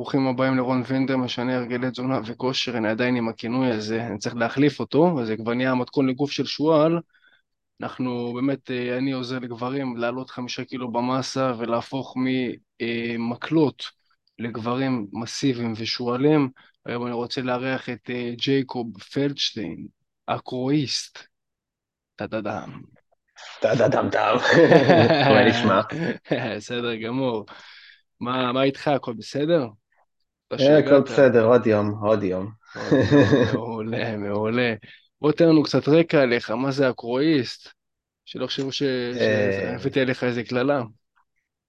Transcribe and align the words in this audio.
ברוכים 0.00 0.26
הבאים 0.26 0.56
לרון 0.56 0.82
וינדר, 0.86 1.16
משנה 1.16 1.56
הרגלי 1.56 1.90
תזונה 1.90 2.20
וכושר, 2.24 2.76
אני 2.76 2.88
עדיין 2.88 3.16
עם 3.16 3.28
הכינוי 3.28 3.70
הזה, 3.70 4.06
אני 4.06 4.18
צריך 4.18 4.36
להחליף 4.36 4.80
אותו, 4.80 5.16
וזה 5.16 5.36
כבר 5.36 5.54
נהיה 5.54 5.74
מתכון 5.74 6.08
לגוף 6.08 6.30
של 6.30 6.46
שועל. 6.46 7.00
אנחנו 7.80 8.32
באמת, 8.34 8.70
אה, 8.70 8.98
אני 8.98 9.12
עוזר 9.12 9.38
לגברים 9.38 9.96
לעלות 9.96 10.30
חמישה 10.30 10.64
קילו 10.64 10.92
במסה 10.92 11.52
ולהפוך 11.58 12.16
ממקלות 12.78 13.84
לגברים 14.38 15.06
מסיביים 15.12 15.72
ושועלים. 15.76 16.48
היום 16.86 17.06
אני 17.06 17.14
רוצה 17.14 17.40
לארח 17.40 17.88
את 17.88 18.10
אה, 18.10 18.30
ג'ייקוב 18.36 19.02
פלדשטיין, 19.02 19.86
אקרואיסט. 20.26 21.18
טה-דה-דם. 22.16 22.82
טה-דה-דם-דם. 23.60 24.36
מה 25.32 25.44
נשמע? 25.44 25.80
בסדר 26.56 26.96
גמור. 26.96 27.46
מה, 28.20 28.52
מה 28.52 28.62
איתך, 28.62 28.88
הכל 28.88 29.12
בסדר? 29.12 29.66
אה, 30.52 30.78
הכל 30.78 31.00
בסדר, 31.00 31.44
עוד 31.44 31.66
יום, 31.66 31.94
עוד 32.02 32.22
יום. 32.22 32.50
מעולה, 33.54 34.16
מעולה. 34.16 34.74
בוא 35.20 35.32
תן 35.32 35.48
לנו 35.48 35.62
קצת 35.62 35.88
רקע 35.88 36.22
עליך, 36.22 36.50
מה 36.50 36.70
זה 36.70 36.90
אקרואיסט? 36.90 37.68
שלא 38.24 38.46
חשבו 38.46 38.72
שהבאתי 38.72 40.00
עליך 40.00 40.24
איזה 40.24 40.44
קללה. 40.44 40.82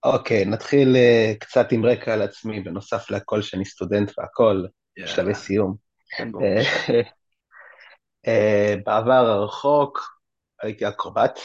אוקיי, 0.03 0.45
נתחיל 0.45 0.95
אה, 0.95 1.33
קצת 1.39 1.71
עם 1.71 1.85
רקע 1.85 2.13
על 2.13 2.21
עצמי, 2.21 2.59
בנוסף 2.59 3.11
לכל 3.11 3.41
שאני 3.41 3.65
סטודנט 3.65 4.11
והכל, 4.17 4.65
שלבי 5.05 5.35
סיום. 5.35 5.75
אה, 8.27 8.75
בעבר 8.85 9.13
הרחוק 9.13 9.99
הייתי 10.61 10.87
אקרובט 10.87 11.39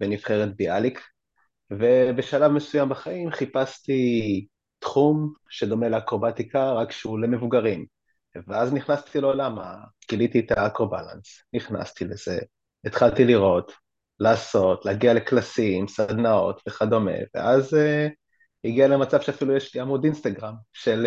בנבחרת 0.00 0.56
ביאליק, 0.56 1.00
ובשלב 1.70 2.50
מסוים 2.52 2.88
בחיים 2.88 3.30
חיפשתי 3.30 4.46
תחום 4.82 5.32
שדומה 5.48 5.88
לאקרובטיקה, 5.88 6.72
רק 6.72 6.92
שהוא 6.92 7.18
למבוגרים. 7.18 7.86
ואז 8.48 8.72
נכנסתי 8.72 9.20
לעולם, 9.20 9.58
גיליתי 10.08 10.40
את 10.40 10.50
האקרובלנס, 10.50 11.42
נכנסתי 11.52 12.04
לזה, 12.04 12.38
התחלתי 12.84 13.24
לראות, 13.24 13.72
לעשות, 14.20 14.84
להגיע 14.84 15.14
לקלסים, 15.14 15.88
סדנאות 15.88 16.60
וכדומה, 16.68 17.12
ואז 17.34 17.74
uh, 17.74 18.12
הגיע 18.64 18.88
למצב 18.88 19.20
שאפילו 19.20 19.56
יש 19.56 19.74
לי 19.74 19.80
עמוד 19.80 20.04
אינסטגרם 20.04 20.54
של 20.72 21.06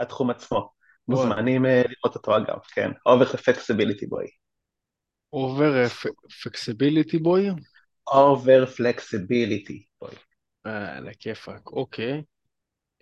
התחום 0.00 0.30
עצמו. 0.30 0.70
מוזמנים 1.08 1.64
uh, 1.64 1.68
לראות 1.68 2.14
אותו 2.14 2.36
אגב, 2.36 2.58
כן, 2.72 2.90
over 3.08 3.24
flexibility 3.24 4.06
boy. 4.06 4.28
over 5.36 5.88
flexibility 6.28 7.18
boy? 7.18 7.60
over 8.10 8.66
flexibility 8.66 10.04
boy. 10.04 10.16
אה, 10.66 10.96
על 10.96 11.08
הכיפאק, 11.08 11.66
אוקיי. 11.66 12.22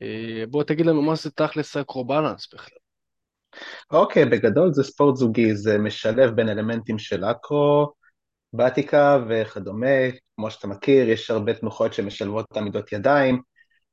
אה, 0.03 0.45
בוא 0.51 0.65
תגיד 0.65 0.87
לנו 0.87 1.03
מה 1.03 1.15
זה 1.15 1.31
תכלס 1.31 1.77
אקרו-בלנס 1.77 2.55
בכלל. 2.55 2.79
אוקיי, 3.91 4.25
בגדול 4.25 4.73
זה 4.73 4.83
ספורט 4.83 5.17
זוגי, 5.17 5.57
זה 5.57 5.79
משלב 5.79 6.31
בין 6.31 6.49
אלמנטים 6.49 6.99
של 6.99 7.25
אקרו, 7.25 7.93
באטיקה 8.53 9.19
וכדומה, 9.29 10.11
כמו 10.37 10.51
שאתה 10.51 10.67
מכיר, 10.67 11.09
יש 11.09 11.31
הרבה 11.31 11.55
תנוחות 11.55 11.95
שמשלבות 11.95 12.47
את 12.53 12.57
עמידות 12.57 12.93
ידיים. 12.93 13.43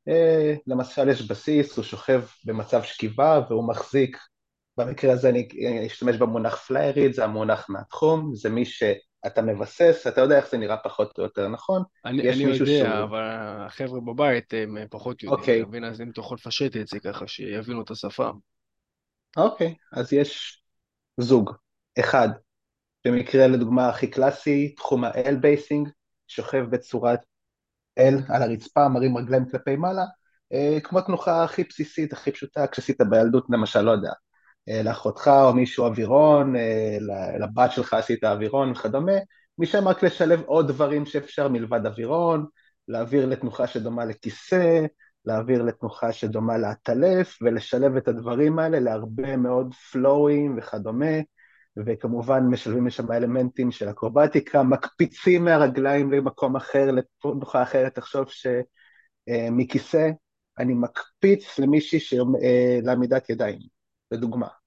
אה, 0.07 0.53
למשל 0.67 1.09
יש 1.09 1.21
בסיס, 1.21 1.77
הוא 1.77 1.85
שוכב 1.85 2.21
במצב 2.45 2.83
שכיבה 2.83 3.41
והוא 3.49 3.67
מחזיק, 3.67 4.17
במקרה 4.77 5.13
הזה 5.13 5.29
אני 5.29 5.47
אשתמש 5.87 6.17
במונח 6.17 6.55
פליירית, 6.55 7.13
זה 7.13 7.23
המונח 7.23 7.69
מהתחום, 7.69 8.35
זה 8.35 8.49
מי 8.49 8.65
ש... 8.65 8.83
אתה 9.27 9.41
מבסס, 9.41 10.07
אתה 10.07 10.21
יודע 10.21 10.37
איך 10.37 10.49
זה 10.49 10.57
נראה 10.57 10.77
פחות 10.77 11.17
או 11.17 11.23
יותר, 11.23 11.47
נכון? 11.47 11.83
אני, 12.05 12.29
אני 12.33 12.43
יודע, 12.43 12.65
שהוא... 12.65 13.03
אבל 13.03 13.23
החבר'ה 13.65 13.99
בבית 13.99 14.53
הם 14.53 14.77
פחות 14.89 15.23
יודעים, 15.23 15.39
okay. 15.39 15.65
אוקיי. 15.65 15.89
אז 15.89 16.01
אם 16.01 16.09
אתה 16.09 16.19
יכול 16.19 16.37
לפשט 16.39 16.77
את 16.77 16.87
זה 16.87 16.99
ככה, 16.99 17.27
שיבינו 17.27 17.81
את 17.81 17.91
השפה. 17.91 18.31
אוקיי, 19.37 19.75
okay. 19.79 19.99
אז 19.99 20.13
יש 20.13 20.61
זוג, 21.17 21.51
אחד, 21.99 22.29
במקרה 23.05 23.47
לדוגמה 23.47 23.89
הכי 23.89 24.07
קלאסי, 24.07 24.75
תחום 24.75 25.03
ה-L 25.03 25.35
basing, 25.41 25.89
שוכב 26.27 26.65
בצורת 26.69 27.19
L 27.99 28.33
על 28.33 28.41
הרצפה, 28.41 28.87
מרים 28.89 29.17
רגליים 29.17 29.45
כלפי 29.49 29.75
מעלה, 29.75 30.05
אה, 30.53 30.77
כמו 30.83 31.01
תנוחה 31.01 31.43
הכי 31.43 31.63
בסיסית, 31.63 32.13
הכי 32.13 32.31
פשוטה, 32.31 32.67
כשעשית 32.67 33.01
בילדות 33.09 33.45
למשל, 33.49 33.81
לא 33.81 33.91
יודע, 33.91 34.09
אה, 34.09 34.13
לאחותך 34.83 35.31
או 35.43 35.53
מישהו 35.53 35.85
אווירון, 35.85 36.55
אה, 36.55 36.97
לבת 37.39 37.71
שלך 37.71 37.93
עשית 37.93 38.23
אווירון 38.23 38.71
וכדומה, 38.71 39.17
משם 39.57 39.87
רק 39.87 40.03
לשלב 40.03 40.41
עוד 40.45 40.67
דברים 40.67 41.05
שאפשר 41.05 41.47
מלבד 41.47 41.85
אווירון, 41.85 42.45
להעביר 42.87 43.25
לתנוחה 43.25 43.67
שדומה 43.67 44.05
לכיסא, 44.05 44.85
להעביר 45.25 45.63
לתנוחה 45.63 46.11
שדומה 46.11 46.57
לעטלף, 46.57 47.37
ולשלב 47.41 47.95
את 47.95 48.07
הדברים 48.07 48.59
האלה 48.59 48.79
להרבה 48.79 49.37
מאוד 49.37 49.73
פלואים 49.91 50.55
וכדומה, 50.57 51.15
וכמובן 51.85 52.43
משלבים 52.43 52.87
לשם 52.87 53.11
אלמנטים 53.11 53.71
של 53.71 53.89
אקרובטיקה, 53.89 54.63
מקפיצים 54.63 55.45
מהרגליים 55.45 56.11
למקום 56.11 56.55
אחר, 56.55 56.91
לתנוחה 56.91 57.63
אחרת, 57.63 57.95
תחשוב 57.95 58.25
שמכיסא 59.29 59.97
אה, 59.97 60.09
אני 60.59 60.73
מקפיץ 60.73 61.59
למישהי 61.59 62.17
לעמידת 62.83 63.29
ידיים. 63.29 63.59
לדוגמה. 64.11 64.60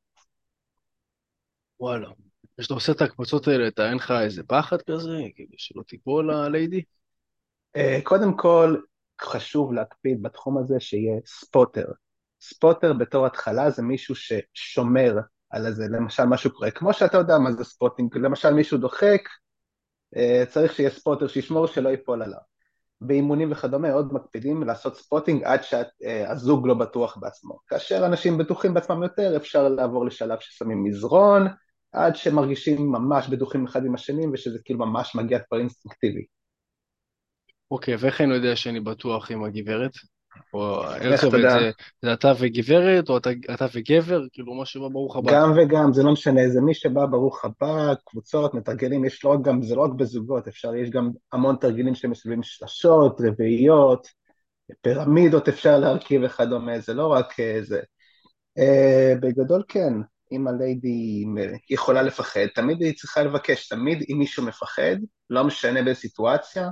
וואלה. 1.84 2.08
כשאתה 2.60 2.74
עושה 2.74 2.92
את 2.92 3.02
הקבוצות 3.02 3.48
האלה, 3.48 3.68
אתה 3.68 3.88
אין 3.88 3.96
לך 3.96 4.14
איזה 4.22 4.42
פחד 4.42 4.82
כזה, 4.82 5.18
כדי 5.36 5.56
שלא 5.56 5.82
תיפול 5.82 6.30
הליידי? 6.30 6.82
אה, 7.76 7.98
קודם 8.02 8.36
כל, 8.36 8.76
חשוב 9.20 9.72
להקפיד 9.72 10.22
בתחום 10.22 10.58
הזה 10.58 10.80
שיהיה 10.80 11.20
spotter. 11.26 11.86
spotter 12.40 12.92
בתור 12.92 13.26
התחלה 13.26 13.70
זה 13.70 13.82
מישהו 13.82 14.14
ששומר 14.14 15.18
על 15.50 15.66
איזה, 15.66 15.84
למשל 15.90 16.24
משהו 16.24 16.50
קורה, 16.50 16.70
כמו 16.70 16.92
שאתה 16.92 17.16
יודע 17.16 17.38
מה 17.38 17.52
זה 17.52 17.64
spotting, 17.64 18.18
למשל 18.18 18.52
מישהו 18.52 18.78
דוחק, 18.78 19.28
אה, 20.16 20.44
צריך 20.48 20.74
שיהיה 20.74 20.90
spotter 20.90 21.28
שישמור 21.28 21.66
שלא 21.66 21.88
ייפול 21.88 22.22
עליו. 22.22 22.38
באימונים 23.00 23.52
וכדומה 23.52 23.92
עוד 23.92 24.12
מקפידים 24.12 24.62
לעשות 24.62 24.96
spotting 24.96 25.42
עד 25.44 25.60
שהזוג 25.62 26.66
לא 26.66 26.74
בטוח 26.74 27.16
בעצמו. 27.16 27.58
כאשר 27.66 28.06
אנשים 28.06 28.38
בטוחים 28.38 28.74
בעצמם 28.74 29.02
יותר, 29.02 29.36
אפשר 29.36 29.68
לעבור 29.68 30.06
לשלב 30.06 30.38
ששמים 30.40 30.84
מזרון, 30.84 31.48
עד 31.94 32.16
שמרגישים 32.16 32.92
ממש 32.92 33.28
בטוחים 33.28 33.64
אחד 33.64 33.84
עם 33.84 33.94
השני, 33.94 34.30
ושזה 34.32 34.58
כאילו 34.64 34.78
ממש 34.78 35.14
מגיע 35.14 35.38
כבר 35.38 35.58
אינסטינקטיבי. 35.58 36.24
אוקיי, 37.70 37.96
ואיך 37.96 38.20
אני 38.20 38.34
יודע 38.34 38.56
שאני 38.56 38.80
בטוח 38.80 39.30
עם 39.30 39.44
הגברת? 39.44 39.92
או 40.54 40.84
איך 40.94 41.20
זה, 41.20 41.30
זה, 41.30 41.70
זה 42.02 42.12
אתה 42.12 42.32
וגברת, 42.38 43.08
או 43.08 43.16
אתה, 43.16 43.30
אתה 43.54 43.66
וגבר, 43.74 44.22
כאילו 44.32 44.54
מה 44.54 44.66
שבא 44.66 44.88
ברוך 44.88 45.16
הבא. 45.16 45.32
גם 45.32 45.52
וגם, 45.56 45.92
זה 45.92 46.02
לא 46.02 46.12
משנה, 46.12 46.48
זה 46.48 46.60
מי 46.60 46.74
שבא 46.74 47.06
ברוך 47.06 47.44
הבא, 47.44 47.94
קבוצות, 48.04 48.54
מתרגלים, 48.54 49.04
יש 49.04 49.24
לא 49.24 49.30
רק 49.30 49.40
גם, 49.42 49.62
זה 49.62 49.74
לא 49.74 49.80
רק 49.80 49.92
בזוגות, 49.92 50.48
אפשר, 50.48 50.74
יש 50.74 50.90
גם 50.90 51.10
המון 51.32 51.56
תרגילים 51.60 51.94
שמשלבים 51.94 52.42
שלשות, 52.42 53.20
רביעיות, 53.20 54.06
פירמידות 54.80 55.48
אפשר 55.48 55.78
להרכיב 55.78 56.22
וכדומה, 56.24 56.78
זה 56.80 56.94
לא 56.94 57.06
רק 57.06 57.40
אה, 57.40 57.58
זה. 57.62 57.80
Uh, 58.58 59.18
בגדול 59.20 59.62
כן, 59.68 59.92
אם 60.36 60.48
הליידי 60.48 61.24
יכולה 61.70 62.02
לפחד, 62.02 62.46
תמיד 62.54 62.82
היא 62.82 62.94
צריכה 62.94 63.22
לבקש, 63.22 63.68
תמיד 63.68 64.04
אם 64.10 64.18
מישהו 64.18 64.46
מפחד, 64.46 64.96
לא 65.30 65.44
משנה 65.44 65.82
באיזה 65.82 66.00
סיטואציה, 66.00 66.68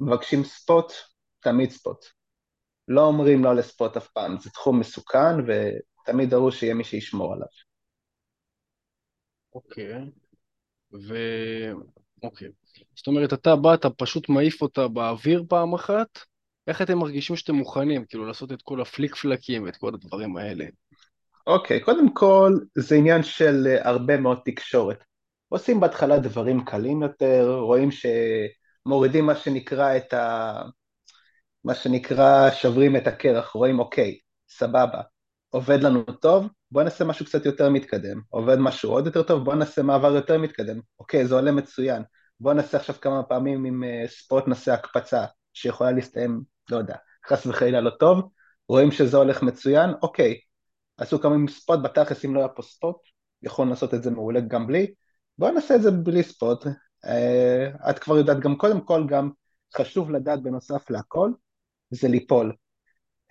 מבקשים 0.00 0.44
ספוט, 0.44 0.92
תמיד 1.40 1.70
ספוט. 1.70 2.04
לא 2.88 3.06
אומרים 3.06 3.44
לא 3.44 3.54
לספוט 3.54 3.96
אף 3.96 4.08
פעם, 4.08 4.38
זה 4.40 4.50
תחום 4.50 4.80
מסוכן 4.80 5.34
ותמיד 5.46 6.30
דרוש 6.30 6.60
שיהיה 6.60 6.74
מי 6.74 6.84
שישמור 6.84 7.32
עליו. 7.32 7.46
אוקיי, 9.54 9.94
ו... 11.08 11.14
אוקיי. 12.22 12.48
זאת 12.96 13.06
אומרת, 13.06 13.32
אתה 13.32 13.56
בא, 13.56 13.74
אתה 13.74 13.90
פשוט 13.90 14.28
מעיף 14.28 14.62
אותה 14.62 14.88
באוויר 14.88 15.44
פעם 15.48 15.74
אחת, 15.74 16.18
איך 16.66 16.82
אתם 16.82 16.98
מרגישים 16.98 17.36
שאתם 17.36 17.54
מוכנים, 17.54 18.04
כאילו, 18.04 18.26
לעשות 18.26 18.52
את 18.52 18.62
כל 18.62 18.80
הפליק 18.80 19.14
פלקים 19.14 19.64
ואת 19.64 19.76
כל 19.76 19.94
הדברים 19.94 20.36
האלה? 20.36 20.64
אוקיי, 21.46 21.80
קודם 21.80 22.14
כל, 22.14 22.58
זה 22.78 22.96
עניין 22.96 23.22
של 23.22 23.66
אה, 23.66 23.88
הרבה 23.88 24.16
מאוד 24.16 24.38
תקשורת. 24.44 25.04
עושים 25.48 25.80
בהתחלה 25.80 26.18
דברים 26.18 26.64
קלים 26.64 27.02
יותר, 27.02 27.58
רואים 27.60 27.88
שמורידים 27.90 29.26
מה 29.26 29.36
שנקרא 29.36 29.96
את 29.96 30.12
ה... 30.14 30.62
מה 31.64 31.74
שנקרא 31.74 32.50
שוברים 32.50 32.96
את 32.96 33.06
הקרח, 33.06 33.50
רואים 33.50 33.78
אוקיי, 33.78 34.18
סבבה, 34.48 35.00
עובד 35.50 35.82
לנו 35.82 36.04
טוב, 36.04 36.48
בוא 36.70 36.82
נעשה 36.82 37.04
משהו 37.04 37.26
קצת 37.26 37.46
יותר 37.46 37.70
מתקדם, 37.70 38.20
עובד 38.28 38.56
משהו 38.58 38.90
עוד 38.90 39.06
יותר 39.06 39.22
טוב, 39.22 39.44
בוא 39.44 39.54
נעשה 39.54 39.82
מעבר 39.82 40.14
יותר 40.14 40.38
מתקדם, 40.38 40.80
אוקיי, 40.98 41.26
זה 41.26 41.34
עולה 41.34 41.52
מצוין, 41.52 42.02
בוא 42.40 42.52
נעשה 42.52 42.76
עכשיו 42.76 42.96
כמה 43.00 43.22
פעמים 43.22 43.64
עם 43.64 43.82
uh, 43.82 44.10
ספורט 44.10 44.48
נעשה 44.48 44.74
הקפצה, 44.74 45.24
שיכולה 45.52 45.90
להסתיים, 45.90 46.42
לא 46.70 46.76
יודע, 46.76 46.96
חס 47.26 47.46
וחלילה 47.46 47.80
לא 47.80 47.90
טוב, 47.90 48.30
רואים 48.68 48.92
שזה 48.92 49.16
הולך 49.16 49.42
מצוין, 49.42 49.90
אוקיי, 50.02 50.38
עשו 51.02 51.20
כמה 51.20 51.34
עם 51.34 51.48
ספוט, 51.48 51.80
בתכלס 51.82 52.24
אם 52.24 52.34
לא 52.34 52.40
היה 52.40 52.48
פה 52.48 52.62
ספוט, 52.62 52.96
יכולנו 53.42 53.70
לעשות 53.70 53.94
את 53.94 54.02
זה 54.02 54.10
מעולה 54.10 54.40
גם 54.40 54.66
בלי, 54.66 54.94
בוא 55.38 55.50
נעשה 55.50 55.74
את 55.74 55.82
זה 55.82 55.90
בלי 55.90 56.22
ספוט, 56.22 56.66
uh, 56.66 57.90
את 57.90 57.98
כבר 57.98 58.18
יודעת 58.18 58.40
גם 58.40 58.56
קודם 58.56 58.80
כל 58.80 59.06
גם 59.08 59.30
חשוב 59.76 60.10
לדעת 60.10 60.42
בנוסף 60.42 60.90
להכל, 60.90 61.30
זה 61.90 62.08
ליפול. 62.08 62.52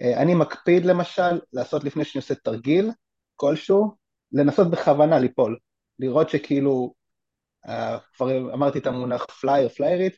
אה, 0.02 0.22
אני 0.22 0.36
מקפיד 0.36 0.86
למשל 0.86 1.40
לעשות 1.54 1.84
לפני 1.84 2.06
שאני 2.06 2.22
עושה 2.22 2.36
תרגיל 2.36 2.92
כלשהו, 3.36 3.96
לנסות 4.32 4.72
בכוונה 4.72 5.20
ליפול, 5.20 5.58
לראות 6.00 6.30
שכאילו, 6.30 6.94
אה, 7.68 7.98
כבר 8.14 8.54
אמרתי 8.54 8.80
את 8.80 8.88
המונח 8.88 9.26
פלייר, 9.26 9.70
פליירית, 9.70 10.16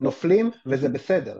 נופלים 0.00 0.50
וזה 0.66 0.88
בסדר. 0.88 1.38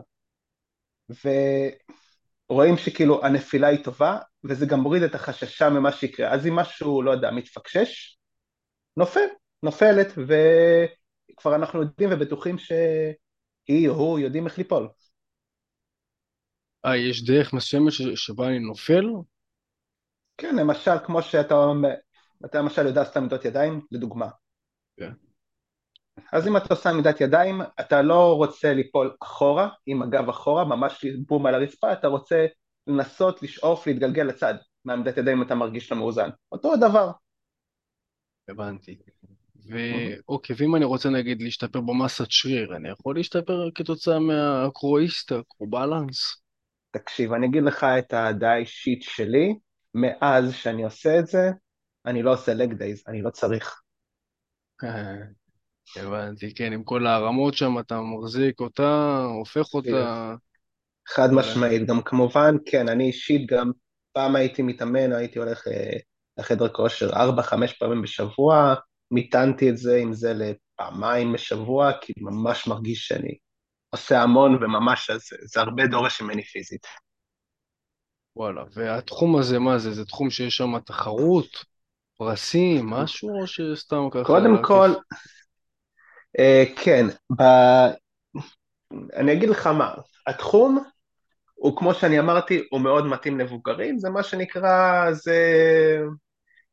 ורואים 2.49 2.77
שכאילו 2.77 3.25
הנפילה 3.25 3.67
היא 3.67 3.83
טובה, 3.83 4.19
וזה 4.43 4.65
גם 4.65 4.79
מוריד 4.79 5.03
את 5.03 5.15
החששה 5.15 5.69
ממה 5.69 5.91
שיקרה. 5.91 6.33
אז 6.33 6.47
אם 6.47 6.55
משהו, 6.55 7.01
לא 7.01 7.11
יודע, 7.11 7.31
מתפקשש, 7.31 8.17
נופל, 8.97 9.27
נופלת, 9.63 10.07
וכבר 10.17 11.55
אנחנו 11.55 11.81
יודעים 11.81 12.09
ובטוחים 12.11 12.57
שהיא 12.57 13.89
או 13.89 13.93
הוא 13.93 14.19
יודעים 14.19 14.45
איך 14.45 14.57
ליפול. 14.57 14.89
אה, 16.85 16.97
יש 16.97 17.25
דרך 17.25 17.53
מסוימת 17.53 17.91
שבה 18.15 18.47
אני 18.47 18.59
נופל? 18.59 19.05
כן, 20.37 20.55
למשל, 20.55 20.99
כמו 21.05 21.21
שאתה 21.21 21.53
אומר, 21.53 21.93
אתה 22.45 22.59
למשל 22.59 22.85
יודע 22.85 23.03
סתם 23.03 23.19
עמידות 23.19 23.45
ידיים, 23.45 23.81
לדוגמה. 23.91 24.27
כן. 24.97 25.11
אז 26.33 26.47
אם 26.47 26.57
אתה 26.57 26.73
עושה 26.73 26.89
עמידת 26.89 27.21
ידיים, 27.21 27.61
אתה 27.79 28.01
לא 28.01 28.33
רוצה 28.35 28.73
ליפול 28.73 29.15
אחורה, 29.23 29.69
עם 29.85 30.01
הגב 30.01 30.29
אחורה, 30.29 30.65
ממש 30.65 31.05
בום 31.27 31.45
על 31.45 31.55
הרצפה, 31.55 31.93
אתה 31.93 32.07
רוצה 32.07 32.45
לנסות 32.87 33.43
לשאוף, 33.43 33.87
להתגלגל 33.87 34.23
לצד. 34.23 34.53
מעמדת 34.85 35.17
ידיים 35.17 35.41
אתה 35.41 35.55
מרגיש 35.55 35.91
לא 35.91 35.97
מאוזן. 35.97 36.29
אותו 36.51 36.73
הדבר. 36.73 37.11
הבנתי. 38.49 38.97
ואוקיי, 39.65 40.55
ואם 40.59 40.75
אני 40.75 40.85
רוצה 40.85 41.09
נגיד 41.09 41.41
להשתפר 41.41 41.81
במסת 41.81 42.31
שריר, 42.31 42.75
אני 42.75 42.89
יכול 42.89 43.15
להשתפר 43.15 43.69
כתוצאה 43.75 44.19
מהקרואיסט, 44.19 45.31
הקרובלנס? 45.31 46.43
תקשיב, 46.91 47.33
אני 47.33 47.47
אגיד 47.47 47.63
לך 47.63 47.83
את 47.83 48.13
הדעה 48.13 48.53
האישית 48.53 49.03
שלי, 49.03 49.55
מאז 49.93 50.53
שאני 50.53 50.83
עושה 50.83 51.19
את 51.19 51.27
זה, 51.27 51.51
אני 52.05 52.23
לא 52.23 52.33
עושה 52.33 52.53
לג 52.53 52.73
דייז, 52.73 53.03
אני 53.07 53.21
לא 53.21 53.29
צריך. 53.29 53.81
הבנתי, 55.97 56.53
כן, 56.55 56.73
עם 56.73 56.83
כל 56.83 57.07
הרמות 57.07 57.53
שם, 57.53 57.79
אתה 57.79 57.99
מחזיק 58.01 58.59
אותה, 58.59 59.21
הופך 59.39 59.73
אותה. 59.73 60.35
חד 61.07 61.29
וואלה. 61.31 61.41
משמעית, 61.41 61.87
גם 61.87 62.01
כמובן, 62.01 62.55
כן, 62.65 62.89
אני 62.89 63.07
אישית 63.07 63.51
גם 63.51 63.71
פעם 64.13 64.35
הייתי 64.35 64.61
מתאמן, 64.61 65.13
הייתי 65.13 65.39
הולך 65.39 65.67
אה, 65.67 65.97
לחדר 66.37 66.67
כושר 66.69 67.09
ארבע, 67.13 67.41
חמש 67.41 67.73
פעמים 67.73 68.01
בשבוע, 68.01 68.73
מיתנתי 69.11 69.69
את 69.69 69.77
זה 69.77 69.97
עם 69.97 70.13
זה 70.13 70.33
לפעמיים 70.33 71.33
בשבוע, 71.33 71.91
כי 72.01 72.13
ממש 72.17 72.67
מרגיש 72.67 73.07
שאני 73.07 73.37
עושה 73.89 74.21
המון 74.21 74.63
וממש 74.63 75.11
זה, 75.11 75.35
זה 75.41 75.61
הרבה 75.61 75.87
דורש 75.87 76.21
ממני 76.21 76.43
פיזית. 76.43 76.87
וואלה, 78.35 78.63
והתחום 78.73 79.35
הזה, 79.35 79.59
מה 79.59 79.77
זה? 79.77 79.91
זה 79.91 80.05
תחום 80.05 80.29
שיש 80.29 80.55
שם 80.55 80.79
תחרות, 80.79 81.65
פרסים, 82.17 82.89
משהו, 82.89 83.41
או 83.41 83.47
שסתם 83.47 84.07
ככה? 84.11 84.23
קודם 84.23 84.63
כל? 84.63 84.89
אה, 86.39 86.63
כן, 86.83 87.05
ב... 87.39 87.43
אני 89.15 89.33
אגיד 89.33 89.49
לך 89.49 89.67
מה, 89.67 89.93
התחום 90.27 90.83
הוא 91.63 91.77
כמו 91.77 91.93
שאני 91.93 92.19
אמרתי, 92.19 92.63
הוא 92.71 92.81
מאוד 92.81 93.05
מתאים 93.05 93.39
למבוגרים, 93.39 93.97
זה 93.97 94.09
מה 94.09 94.23
שנקרא, 94.23 95.11
זה 95.11 95.37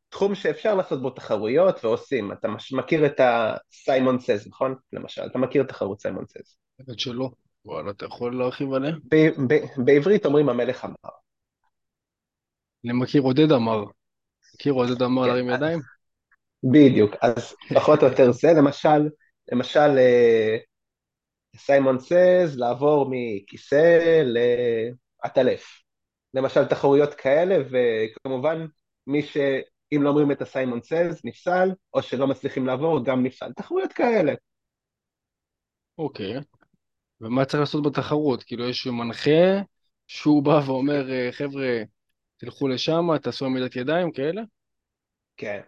תחום 0.08 0.34
שאפשר 0.34 0.75
לעשות 0.75 1.02
בו 1.02 1.10
תחרויות 1.10 1.84
ועושים. 1.84 2.32
אתה 2.32 2.48
מכיר 2.72 3.06
את 3.06 3.20
הסיימון 3.20 4.19
סז, 4.19 4.46
נכון? 4.48 4.75
למשל, 4.92 5.22
אתה 5.26 5.38
מכיר 5.38 5.62
את 5.62 5.69
תחרות 5.69 6.00
סיימון 6.00 6.25
סז. 6.26 6.56
האמת 6.81 6.98
שלא. 6.98 7.31
וואלה, 7.64 7.90
אתה 7.90 8.06
יכול 8.06 8.38
להרחיב 8.38 8.72
עליה? 8.72 8.92
ב- 9.10 9.52
ב- 9.52 9.84
בעברית 9.84 10.26
אומרים 10.26 10.48
המלך 10.48 10.84
אמר. 10.84 11.12
אני 12.84 12.93
מכיר 12.93 13.22
עודד 13.22 13.52
אמר. 13.52 13.84
מכיר 14.54 14.72
עודד 14.72 15.02
אמר 15.02 15.22
כן, 15.22 15.28
להרים 15.28 15.50
ידיים? 15.50 15.81
בדיוק, 16.72 17.14
אז 17.22 17.54
פחות 17.75 18.02
או 18.02 18.08
יותר 18.08 18.32
זה, 18.32 18.48
למשל, 18.58 19.08
למשל 19.52 19.98
אה, 19.98 20.56
סיימון 21.56 21.99
סז, 21.99 22.58
לעבור 22.58 23.11
מכיסא 23.11 24.23
לעטלף. 24.25 25.82
למשל 26.35 26.64
תחרויות 26.64 27.14
כאלה, 27.14 27.56
וכמובן 27.70 28.67
מי 29.06 29.23
ש... 29.23 29.37
אם 29.93 30.02
לא 30.02 30.08
אומרים 30.08 30.32
את 30.32 30.43
הסיימון 30.43 30.81
סז, 30.82 31.20
נפסל, 31.25 31.69
או 31.94 32.02
שלא 32.02 32.26
מצליחים 32.26 32.67
לעבור, 32.67 33.05
גם 33.05 33.23
נפסל. 33.23 33.52
תחרויות 33.52 33.93
כאלה. 33.93 34.32
אוקיי. 35.99 36.35
ומה 37.20 37.44
צריך 37.44 37.61
לעשות 37.61 37.82
בתחרות? 37.82 38.43
כאילו, 38.43 38.69
יש 38.69 38.87
מנחה 38.87 39.62
שהוא 40.06 40.43
בא 40.43 40.61
ואומר, 40.67 41.11
אה, 41.11 41.29
חבר'ה, 41.32 41.82
תלכו 42.37 42.69
לשם, 42.69 43.19
תעשו 43.23 43.46
עמידת 43.46 43.76
ידיים, 43.76 44.12
כאלה? 44.12 44.43
כן. 45.37 45.61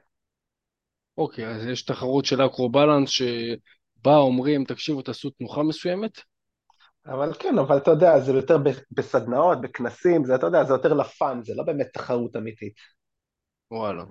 אוקיי, 1.18 1.46
אז 1.46 1.66
יש 1.66 1.82
תחרות 1.82 2.24
של 2.24 2.46
אקרו-בלנס 2.46 3.10
שבה 4.02 4.16
אומרים, 4.16 4.64
תקשיבו, 4.64 5.02
תעשו 5.02 5.30
תנוחה 5.30 5.62
מסוימת? 5.62 6.20
אבל 7.06 7.34
כן, 7.38 7.58
אבל 7.58 7.76
אתה 7.76 7.90
יודע, 7.90 8.20
זה 8.20 8.32
יותר 8.32 8.58
בסדנאות, 8.90 9.60
בכנסים, 9.60 10.24
זה, 10.24 10.34
אתה 10.34 10.46
יודע, 10.46 10.64
זה 10.64 10.72
יותר 10.72 10.94
לפאן, 10.94 11.40
זה 11.42 11.52
לא 11.56 11.62
באמת 11.62 11.86
תחרות 11.92 12.36
אמיתית. 12.36 12.74
וואלה. 13.70 14.04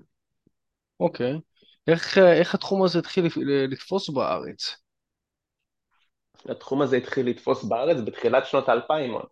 אוקיי. 1.00 1.34
איך, 1.88 2.18
איך 2.18 2.56
התחום 2.56 2.84
הזה 2.84 3.00
התחיל 3.00 3.26
לתפוס 3.72 4.10
בארץ? 4.10 4.76
התחום 6.50 6.82
הזה 6.82 6.98
התחיל 6.98 7.30
לתפוס 7.30 7.64
בארץ 7.64 7.98
בתחילת 8.06 8.46
שנות 8.46 8.70
האלפיים 8.70 9.12
עוד. 9.12 9.28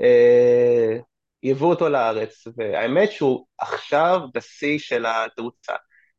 אה, 0.00 0.98
ייבאו 1.42 1.70
אותו 1.70 1.88
לארץ, 1.88 2.46
והאמת 2.56 3.12
שהוא 3.12 3.46
עכשיו 3.58 4.20
בשיא 4.34 4.78
של 4.78 5.06
התאוצה. 5.06 5.74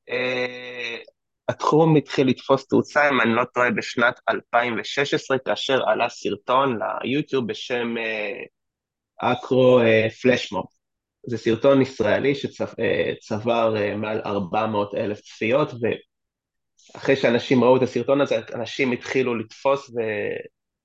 אה, 0.10 0.98
התחום 1.50 1.96
התחיל 1.96 2.28
לתפוס 2.28 2.68
תאוצה, 2.68 3.10
אם 3.10 3.22
אני 3.22 3.36
לא 3.36 3.44
טועה, 3.54 3.72
בשנת 3.72 4.20
2016, 4.30 5.38
כאשר 5.38 5.90
עלה 5.90 6.10
סרטון 6.10 6.80
ליוטיוב 7.04 7.48
בשם 7.48 7.98
אה, 7.98 8.44
אקרו 9.18 9.80
אה, 9.80 10.10
פלשמוב. 10.22 10.66
זה 11.28 11.38
סרטון 11.38 11.82
ישראלי 11.82 12.36
שצבר 12.36 13.78
אה, 13.78 13.96
מעל 13.96 14.22
400 14.26 14.96
אלף 14.96 15.22
צפיות, 15.22 15.70
ואחרי 16.94 17.16
שאנשים 17.16 17.64
ראו 17.64 17.78
את 17.78 17.82
הסרטון 17.82 18.22
הזה, 18.22 18.36
אנשים 18.54 18.92
התחילו 18.92 19.36
לתפוס 19.36 19.92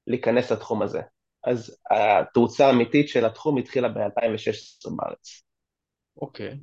ולהיכנס 0.06 0.52
לתחום 0.52 0.82
הזה. 0.82 1.00
אז 1.44 1.78
התאוצה 1.90 2.66
האמיתית 2.66 3.08
של 3.08 3.24
התחום 3.24 3.58
התחילה 3.58 3.88
ב-2016 3.88 4.96
בארץ. 4.96 5.42
אוקיי. 6.16 6.58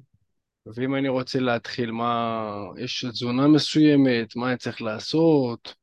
ואם 0.75 0.95
אני 0.95 1.10
רוצה 1.10 1.39
להתחיל, 1.39 1.91
מה... 1.91 2.51
יש 2.77 3.05
תזונה 3.05 3.48
מסוימת? 3.48 4.36
מה 4.36 4.50
אני 4.50 4.57
צריך 4.57 4.81
לעשות? 4.81 5.75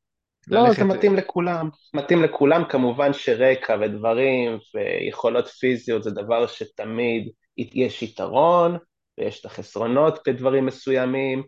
לא, 0.48 0.66
ללכת... 0.66 0.78
זה 0.78 0.84
מתאים 0.84 1.16
לכולם. 1.16 1.68
מתאים 1.94 2.22
לכולם, 2.22 2.62
כמובן 2.68 3.12
שרקע 3.12 3.76
ודברים 3.80 4.58
ויכולות 4.74 5.48
פיזיות 5.48 6.02
זה 6.02 6.10
דבר 6.10 6.46
שתמיד 6.46 7.28
יש 7.58 8.02
יתרון, 8.02 8.76
ויש 9.18 9.40
את 9.40 9.44
החסרונות 9.44 10.18
בדברים 10.28 10.66
מסוימים. 10.66 11.42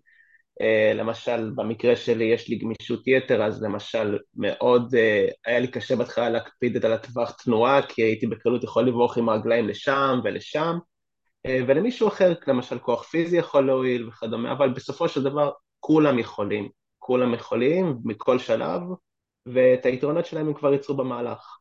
Uh, 0.63 0.95
למשל, 0.95 1.51
במקרה 1.55 1.97
שלי 1.97 2.25
יש 2.25 2.49
לי 2.49 2.57
גמישות 2.57 3.03
יתר, 3.07 3.43
אז 3.43 3.63
למשל 3.63 4.19
מאוד, 4.37 4.95
uh, 4.95 5.33
היה 5.47 5.59
לי 5.59 5.69
קשה 5.69 5.97
בהתחלה 5.97 6.31
להקפיד 6.31 6.85
על 6.85 6.93
הטווח 6.93 7.31
תנועה, 7.45 7.83
כי 7.83 8.03
הייתי 8.03 8.27
בקלות 8.27 8.65
יכול 8.65 8.89
לברוח 8.89 9.19
עם 9.19 9.29
הרגליים 9.29 9.69
לשם 9.69 10.21
ולשם, 10.25 10.79
ולמישהו 11.47 12.09
אחר, 12.09 12.35
למשל 12.47 12.79
כוח 12.79 13.03
פיזי 13.03 13.37
יכול 13.37 13.67
להועיל 13.67 14.09
וכדומה, 14.09 14.53
אבל 14.53 14.73
בסופו 14.73 15.09
של 15.09 15.23
דבר 15.23 15.51
כולם 15.81 16.19
יכולים, 16.19 16.69
כולם 16.99 17.35
יכולים 17.35 17.97
מכל 18.05 18.39
שלב, 18.39 18.81
ואת 19.47 19.87
היתרונות 19.87 20.27
שלהם 20.27 20.47
הם 20.47 20.55
כבר 20.55 20.73
ייצרו 20.73 20.97
במהלך. 20.97 21.59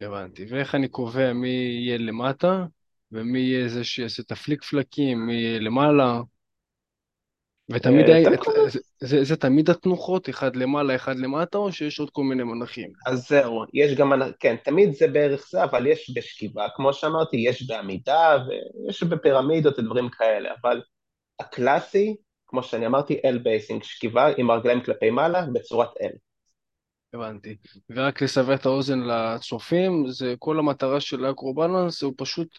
הבנתי. 0.00 0.46
ואיך 0.48 0.74
אני 0.74 0.88
קובע 0.88 1.32
מי 1.32 1.48
יהיה 1.48 1.98
למטה, 1.98 2.66
ומי 3.12 3.38
יהיה 3.38 3.68
זה 3.68 3.84
שיעשה 3.84 4.22
את 4.22 4.32
הפליק 4.32 4.64
פלקים, 4.64 5.26
מי 5.26 5.34
יהיה 5.34 5.60
למעלה? 5.60 6.20
ותמיד, 7.70 8.08
אה, 8.08 8.14
היה- 8.16 8.30
זה, 8.68 8.78
זה, 9.00 9.24
זה 9.24 9.36
תמיד 9.36 9.70
התנוחות, 9.70 10.28
אחד 10.28 10.56
למעלה, 10.56 10.94
אחד 10.94 11.16
למטה, 11.16 11.58
או 11.58 11.72
שיש 11.72 12.00
עוד 12.00 12.10
כל 12.10 12.22
מיני 12.22 12.42
מונחים? 12.42 12.90
אז 13.06 13.28
זהו, 13.28 13.64
יש 13.74 13.94
גם, 13.94 14.12
כן, 14.40 14.56
תמיד 14.64 14.92
זה 14.92 15.08
בערך 15.08 15.46
זה, 15.50 15.64
אבל 15.64 15.86
יש 15.86 16.12
בשכיבה, 16.16 16.66
כמו 16.76 16.92
שאמרתי, 16.92 17.36
יש 17.36 17.66
בעמידה 17.66 18.38
ויש 18.48 19.02
בפירמידות 19.02 19.78
ודברים 19.78 20.08
כאלה, 20.08 20.50
אבל 20.62 20.82
הקלאסי, 21.40 22.16
כמו 22.46 22.62
שאני 22.62 22.86
אמרתי, 22.86 23.20
L 23.24 23.38
basing, 23.38 23.82
שכיבה 23.82 24.28
עם 24.36 24.50
הרגליים 24.50 24.82
כלפי 24.82 25.10
מעלה 25.10 25.46
בצורת 25.52 25.90
L. 26.02 26.10
הבנתי. 27.14 27.56
ורק 27.90 28.22
לסבר 28.22 28.54
את 28.54 28.66
האוזן 28.66 29.00
לצופים, 29.00 30.04
זה 30.08 30.34
כל 30.38 30.58
המטרה 30.58 31.00
של 31.00 31.24
האקרובלנס, 31.24 32.02
הוא 32.02 32.12
פשוט 32.16 32.58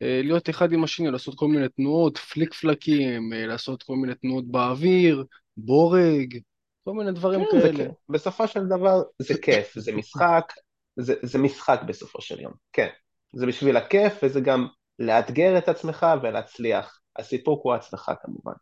להיות 0.00 0.50
אחד 0.50 0.72
עם 0.72 0.84
השני, 0.84 1.10
לעשות 1.10 1.34
כל 1.34 1.48
מיני 1.48 1.68
תנועות, 1.68 2.18
פליק 2.18 2.54
פלקים, 2.54 3.32
אה, 3.32 3.46
לעשות 3.46 3.82
כל 3.82 3.96
מיני 3.96 4.14
תנועות 4.14 4.48
באוויר, 4.48 5.24
בורג, 5.56 6.38
כל 6.84 6.92
מיני 6.92 7.12
דברים 7.12 7.40
כן, 7.50 7.60
זה 7.60 7.68
כאלה. 7.68 7.84
כיף. 7.84 7.96
בסופו 8.08 8.48
של 8.48 8.66
דבר 8.66 9.02
זה 9.18 9.34
כיף, 9.42 9.78
זה 9.78 9.92
משחק, 9.92 10.52
זה, 10.96 11.14
זה 11.22 11.38
משחק 11.38 11.80
בסופו 11.86 12.20
של 12.20 12.40
יום, 12.40 12.52
כן. 12.72 12.88
זה 13.32 13.46
בשביל 13.46 13.76
הכיף, 13.76 14.12
וזה 14.22 14.40
גם 14.40 14.66
לאתגר 14.98 15.58
את 15.58 15.68
עצמך 15.68 16.06
ולהצליח. 16.22 16.98
הסיפוק 17.18 17.64
הוא 17.64 17.74
הצלחה 17.74 18.14
כמובן. 18.22 18.52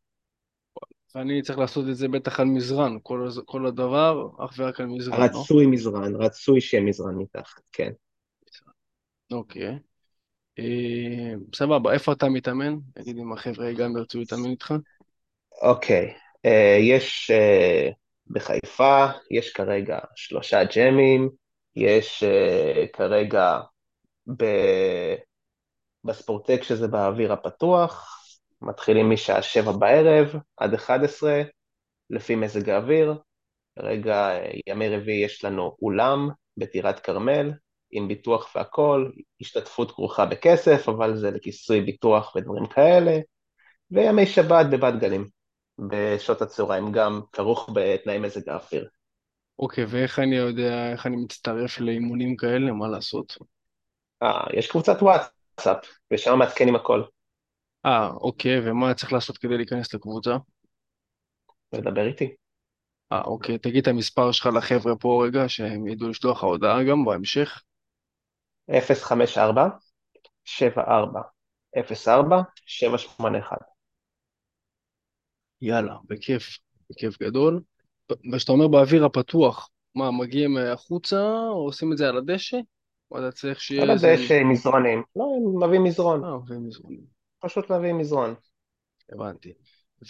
ואני 1.15 1.43
צריך 1.43 1.59
לעשות 1.59 1.89
את 1.89 1.97
זה 1.97 2.09
בטח 2.09 2.41
על 2.41 2.47
מזרן, 2.47 2.97
כל, 3.03 3.29
כל 3.45 3.67
הדבר, 3.67 4.29
אך 4.39 4.55
ורק 4.59 4.81
על 4.81 4.87
מזרן, 4.87 5.21
לא? 5.21 5.25
רצוי 5.25 5.67
מזרן, 5.67 6.15
רצוי 6.15 6.61
שיהיה 6.61 6.83
מזרן 6.83 7.15
מתחת, 7.15 7.63
כן. 7.73 7.93
אוקיי. 9.33 9.79
אה, 10.61 11.35
סבבה, 11.55 11.93
איפה 11.93 12.13
אתה 12.13 12.29
מתאמן? 12.29 12.77
נגיד 12.97 13.19
אם 13.19 13.33
החבר'ה 13.33 13.73
גם 13.73 13.97
ירצו 13.97 14.19
להתאמן 14.19 14.51
איתך. 14.51 14.75
אוקיי, 15.63 16.15
אה, 16.47 16.77
יש 16.81 17.31
אה, 17.31 17.91
בחיפה, 18.27 19.07
יש 19.31 19.53
כרגע 19.53 19.99
שלושה 20.15 20.65
ג'מים, 20.65 21.31
יש 21.77 22.25
כרגע 22.93 23.61
ב... 24.37 24.45
בספורטק 26.05 26.63
שזה 26.63 26.89
באוויר 26.89 27.33
הפתוח, 27.33 28.21
מתחילים 28.63 29.11
משעה 29.11 29.43
שבע 29.43 29.73
בערב 29.73 30.35
עד 30.57 30.75
11, 30.75 31.43
לפי 32.11 32.35
מזג 32.35 32.69
האוויר. 32.71 33.15
כרגע 33.79 34.31
ימי 34.67 34.89
רביעי 34.89 35.25
יש 35.25 35.45
לנו 35.45 35.77
אולם 35.83 36.29
בטירת 36.57 37.01
כרמל, 37.01 37.53
עם 37.91 38.09
ביטוח 38.09 38.57
והכול, 38.57 39.13
השתתפות 39.41 39.91
כרוכה 39.91 40.27
בכסף, 40.27 40.89
אבל 40.89 41.17
זה 41.17 41.31
לכיסוי 41.31 41.81
ביטוח 41.81 42.37
ודברים 42.37 42.67
כאלה, 42.67 43.19
וימי 43.91 44.27
שבת 44.27 44.67
בבת 44.71 44.95
גלים, 45.01 45.29
בשעות 45.91 46.43
הצהריים, 46.43 46.93
גם 46.93 47.21
כרוך 47.33 47.71
בתנאי 47.75 48.19
מזג 48.19 48.49
האוויר. 48.49 48.89
אוקיי, 49.59 49.85
ואיך 49.89 50.19
אני 50.19 50.37
יודע, 50.37 50.93
איך 50.93 51.07
אני 51.07 51.17
מצטרף 51.17 51.81
לאימונים 51.81 52.37
כאלה, 52.37 52.73
מה 52.73 52.89
לעשות? 52.89 53.39
אה, 54.23 54.45
יש 54.53 54.71
קבוצת 54.71 55.03
וואטסאפ, 55.03 55.87
ושם 56.11 56.39
מעדכנים 56.39 56.77
הכל. 56.77 57.03
אה, 57.87 58.11
אוקיי, 58.11 58.71
ומה 58.71 58.95
צריך 58.95 59.13
לעשות 59.13 59.39
כדי 59.39 59.57
להיכנס 59.57 59.95
לקבוצה? 59.95 60.37
לדבר 61.73 62.07
איתי. 62.07 62.35
אה, 63.13 63.23
אוקיי, 63.25 63.59
תגיד 63.59 63.83
את 63.83 63.89
המספר 63.89 64.33
שלך 64.33 64.49
לחבר'ה 64.57 64.97
פה 64.97 65.25
רגע, 65.27 65.49
שהם 65.49 65.87
ידעו 65.87 66.09
לשלוח 66.09 66.39
לך 66.39 66.45
הודעה 66.45 66.85
גם 66.85 67.05
בהמשך. 67.05 67.63
054 68.73 69.69
74 70.45 71.21
04 71.77 72.43
781. 72.67 73.59
יאללה, 75.63 75.97
בכיף, 76.09 76.59
בכיף 76.91 77.23
גדול. 77.23 77.61
וכשאתה 78.33 78.53
אומר 78.53 78.69
באוויר 78.69 79.05
הפתוח, 79.05 79.69
מה, 79.95 80.11
מגיעים 80.11 80.57
החוצה 80.57 81.21
או 81.51 81.65
עושים 81.65 81.93
את 81.93 81.99
זה 81.99 82.09
על 82.09 82.17
הדשא? 82.17 82.57
או 83.11 83.19
אתה 83.19 83.33
צריך 83.33 83.61
שיהיה 83.61 83.83
על. 83.83 83.91
הדשא 83.91 84.35
עם 84.35 84.51
מזרונים. 84.53 85.03
לא, 85.17 85.25
הם 85.25 85.65
מביאים 85.65 85.85
מזרון. 85.85 86.25
אה, 86.25 86.39
מביאים 86.39 86.67
מזרונים. 86.67 87.01
פשוט 87.41 87.71
מביאים 87.71 87.99
מזרון. 87.99 88.35
הבנתי. 89.13 89.53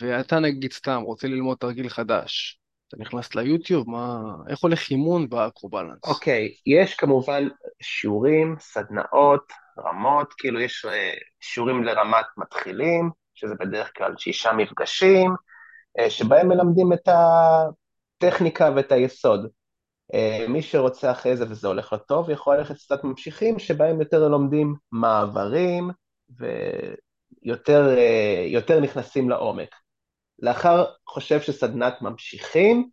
ואתה 0.00 0.38
נגיד 0.38 0.72
סתם 0.72 1.02
רוצה 1.04 1.28
ללמוד 1.28 1.58
תרגיל 1.58 1.88
חדש, 1.88 2.59
אתה 2.90 2.98
נכנס 2.98 3.34
ליוטיוב, 3.34 3.90
מה... 3.90 4.22
איך 4.48 4.58
הולך 4.58 4.90
אימון 4.90 5.28
באקרובלנס? 5.28 5.98
אוקיי, 6.04 6.54
יש 6.66 6.94
כמובן 6.94 7.48
שיעורים, 7.82 8.56
סדנאות, 8.58 9.52
רמות, 9.78 10.34
כאילו 10.38 10.60
יש 10.60 10.84
אה, 10.84 11.14
שיעורים 11.40 11.84
לרמת 11.84 12.26
מתחילים, 12.36 13.10
שזה 13.34 13.54
בדרך 13.60 13.92
כלל 13.96 14.14
שישה 14.18 14.52
מפגשים, 14.52 15.34
אה, 15.98 16.10
שבהם 16.10 16.48
מלמדים 16.48 16.92
את 16.92 17.08
הטכניקה 17.08 18.70
ואת 18.76 18.92
היסוד. 18.92 19.48
אה, 20.14 20.46
מי 20.48 20.62
שרוצה 20.62 21.10
אחרי 21.10 21.36
זה 21.36 21.44
וזה 21.48 21.68
הולך 21.68 21.92
לו 21.92 21.98
טוב, 21.98 22.30
יכול 22.30 22.56
ללכת 22.56 22.74
קצת 22.74 23.04
ממשיכים, 23.04 23.58
שבהם 23.58 24.00
יותר 24.00 24.28
לומדים 24.28 24.74
מעברים 24.92 25.90
ויותר 27.44 27.96
יותר 28.46 28.80
נכנסים 28.80 29.30
לעומק. 29.30 29.74
לאחר 30.40 30.84
חושב 31.06 31.40
שסדנת 31.40 32.02
ממשיכים, 32.02 32.88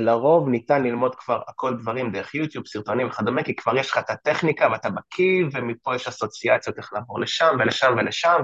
לרוב 0.00 0.48
ניתן 0.48 0.82
ללמוד 0.82 1.14
כבר 1.14 1.40
הכל 1.48 1.76
דברים 1.76 2.12
דרך 2.12 2.34
יוטיוב, 2.34 2.66
סרטונים 2.66 3.06
וכדומה, 3.08 3.42
כי 3.42 3.56
כבר 3.56 3.76
יש 3.76 3.90
לך 3.90 3.98
את 3.98 4.10
הטכניקה 4.10 4.68
ואתה 4.72 4.90
בקיא, 4.90 5.44
ומפה 5.52 5.96
יש 5.96 6.08
אסוציאציות 6.08 6.78
איך 6.78 6.92
לעבור 6.92 7.20
לשם 7.20 7.56
ולשם 7.58 7.94
ולשם, 7.98 8.42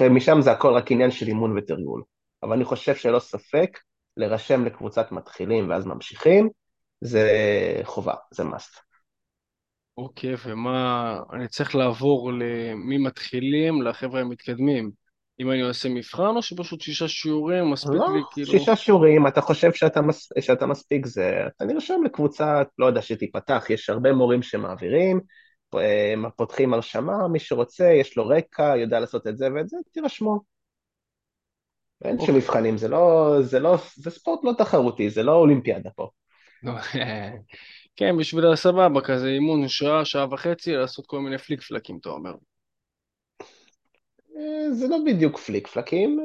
ומשם 0.00 0.40
זה 0.40 0.52
הכל 0.52 0.72
רק 0.72 0.90
עניין 0.90 1.10
של 1.10 1.26
אימון 1.26 1.58
ותרגול. 1.58 2.02
אבל 2.42 2.52
אני 2.52 2.64
חושב 2.64 2.94
שלא 2.94 3.18
ספק, 3.18 3.78
להירשם 4.16 4.64
לקבוצת 4.64 5.12
מתחילים 5.12 5.70
ואז 5.70 5.86
ממשיכים, 5.86 6.48
זה 7.00 7.30
חובה, 7.84 8.14
זה 8.30 8.42
must. 8.42 8.80
אוקיי, 9.98 10.34
ומה, 10.44 11.20
אני 11.32 11.48
צריך 11.48 11.74
לעבור 11.74 12.30
ממתחילים 12.74 13.82
לחבר'ה 13.82 14.20
המתקדמים. 14.20 14.90
אם 15.40 15.50
אני 15.50 15.60
עושה 15.60 15.88
מבחן 15.88 16.36
או 16.36 16.42
שפשוט 16.42 16.80
שישה 16.80 17.08
שיעורים 17.08 17.70
מספיק 17.70 17.92
לא, 17.92 18.06
לי 18.14 18.20
כאילו... 18.32 18.46
שישה 18.46 18.76
שיעורים, 18.76 19.26
אתה 19.26 19.40
חושב 19.40 19.72
שאתה, 19.72 20.00
מס, 20.00 20.28
שאתה 20.40 20.66
מספיק 20.66 21.06
זה, 21.06 21.32
אתה 21.56 21.64
נרשם 21.64 22.00
לקבוצה, 22.04 22.62
לא 22.78 22.86
יודע, 22.86 23.02
שתיפתח, 23.02 23.66
יש 23.70 23.90
הרבה 23.90 24.12
מורים 24.12 24.42
שמעבירים, 24.42 25.20
הם 25.72 26.24
פותחים 26.36 26.74
הרשמה, 26.74 27.28
מי 27.28 27.38
שרוצה, 27.38 27.92
יש 27.92 28.16
לו 28.16 28.28
רקע, 28.28 28.76
יודע 28.76 29.00
לעשות 29.00 29.26
את 29.26 29.38
זה 29.38 29.48
ואת 29.54 29.68
זה, 29.68 29.76
תירשמו. 29.92 30.40
אין 32.04 32.12
אוקיי. 32.12 32.26
שום 32.26 32.36
מבחנים, 32.36 32.76
זה 32.76 32.88
לא, 32.88 33.36
זה 33.40 33.58
לא, 33.58 33.76
זה 33.96 34.10
ספורט 34.10 34.44
לא 34.44 34.52
תחרותי, 34.58 35.10
זה 35.10 35.22
לא 35.22 35.32
אולימפיאדה 35.32 35.90
פה. 35.96 36.08
לא, 36.62 36.72
כן, 37.96 38.16
בשביל 38.18 38.46
הסבבה, 38.46 39.00
כזה 39.00 39.28
אימון 39.28 39.68
שעה, 39.68 40.04
שעה 40.04 40.26
וחצי, 40.30 40.72
לעשות 40.72 41.06
כל 41.06 41.20
מיני 41.20 41.38
פליק 41.38 41.62
פלקים, 41.62 41.98
אתה 42.00 42.08
אומר. 42.08 42.32
אה, 44.38 44.74
זה 44.74 44.88
לא 44.88 44.96
בדיוק 45.06 45.38
פליק 45.38 45.66
פלקים, 45.66 46.20
אה, 46.20 46.24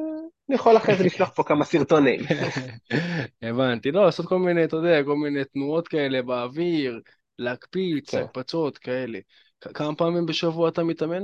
אני 0.50 0.55
יכול 0.55 0.77
אחרי 0.77 0.96
זה 0.96 1.03
לשלוח 1.03 1.29
פה 1.36 1.43
כמה 1.43 1.65
סרטונים. 1.65 2.20
הבנתי, 3.41 3.91
לא, 3.91 4.05
לעשות 4.05 4.25
כל 4.27 4.39
מיני, 4.39 4.63
אתה 4.63 4.75
יודע, 4.75 5.03
כל 5.03 5.15
מיני 5.15 5.46
תנועות 5.46 5.88
כאלה 5.88 6.22
באוויר, 6.22 7.01
להקפיץ, 7.39 8.12
כן. 8.12 8.22
הקפצות 8.22 8.77
כאלה. 8.77 9.20
כמה 9.74 9.96
פעמים 9.96 10.25
בשבוע 10.25 10.70
אתה 10.70 10.84
מתאמן? 10.84 11.24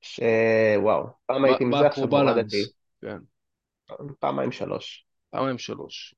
שוואו, 0.00 1.06
פעם 1.26 1.44
הייתי 1.44 1.64
עם 1.64 1.72
זה, 1.78 1.86
עכשיו. 1.86 2.08
הורדתי, 2.10 2.62
כן, 3.00 3.18
פעמיים 4.18 4.52
שלוש. 4.52 5.04
פעמיים 5.30 5.58
שלוש. 5.58 6.14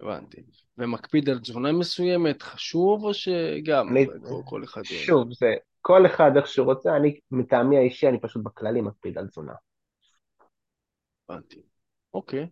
הבנתי. 0.00 0.42
ומקפיד 0.78 1.28
על 1.28 1.38
תזונה 1.38 1.72
מסוימת, 1.72 2.42
חשוב, 2.42 3.04
או 3.04 3.14
שגם 3.14 3.88
אני- 3.88 4.06
כל, 4.06 4.42
כל 4.44 4.64
אחד... 4.64 4.82
שוב, 4.84 5.28
זה 5.32 5.54
כל 5.88 6.06
אחד 6.06 6.30
איך 6.36 6.46
שהוא 6.46 6.66
רוצה, 6.66 6.96
אני 6.96 7.18
מטעמי 7.30 7.78
האישי, 7.78 8.08
אני 8.08 8.20
פשוט 8.20 8.44
בכללי 8.44 8.80
מקפיד 8.80 9.18
על 9.18 9.26
תזונה. 9.26 9.52
הבנתי. 11.28 11.62
אוקיי. 12.14 12.48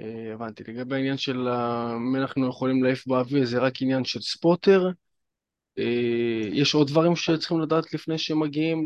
אה, 0.00 0.32
הבנתי. 0.34 0.64
לגבי 0.68 0.94
העניין 0.94 1.16
של 1.16 1.48
מי 1.98 2.18
אנחנו 2.18 2.48
יכולים 2.48 2.84
להעיף 2.84 3.06
באוויר, 3.06 3.44
זה 3.44 3.58
רק 3.58 3.82
עניין 3.82 4.04
של 4.04 4.20
ספוטר. 4.20 4.90
אה, 5.78 6.48
יש 6.52 6.74
עוד 6.74 6.88
דברים 6.88 7.16
שצריכים 7.16 7.60
לדעת 7.60 7.94
לפני 7.94 8.18
שמגיעים 8.18 8.84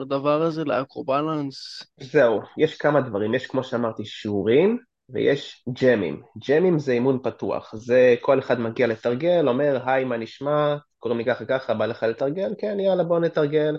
לדבר 0.00 0.42
הזה, 0.42 0.64
לאקרובלנס. 0.64 1.84
זהו, 2.00 2.40
יש 2.58 2.76
כמה 2.76 3.00
דברים, 3.00 3.34
יש 3.34 3.46
כמו 3.46 3.64
שאמרתי 3.64 4.04
שיעורים 4.04 4.78
ויש 5.08 5.64
ג'מים. 5.82 6.22
ג'מים 6.48 6.78
זה 6.78 6.92
אימון 6.92 7.18
פתוח, 7.22 7.76
זה 7.76 8.14
כל 8.20 8.38
אחד 8.38 8.60
מגיע 8.60 8.86
לתרגל, 8.86 9.48
אומר 9.48 9.82
היי 9.86 10.04
מה 10.04 10.16
נשמע, 10.16 10.76
קוראים 10.98 11.18
לי 11.18 11.24
ככה 11.24 11.44
ככה, 11.44 11.74
בא 11.74 11.86
לך 11.86 12.02
לתרגל? 12.02 12.54
כן 12.58 12.80
יאללה 12.80 13.04
בוא 13.04 13.20
נתרגל. 13.20 13.76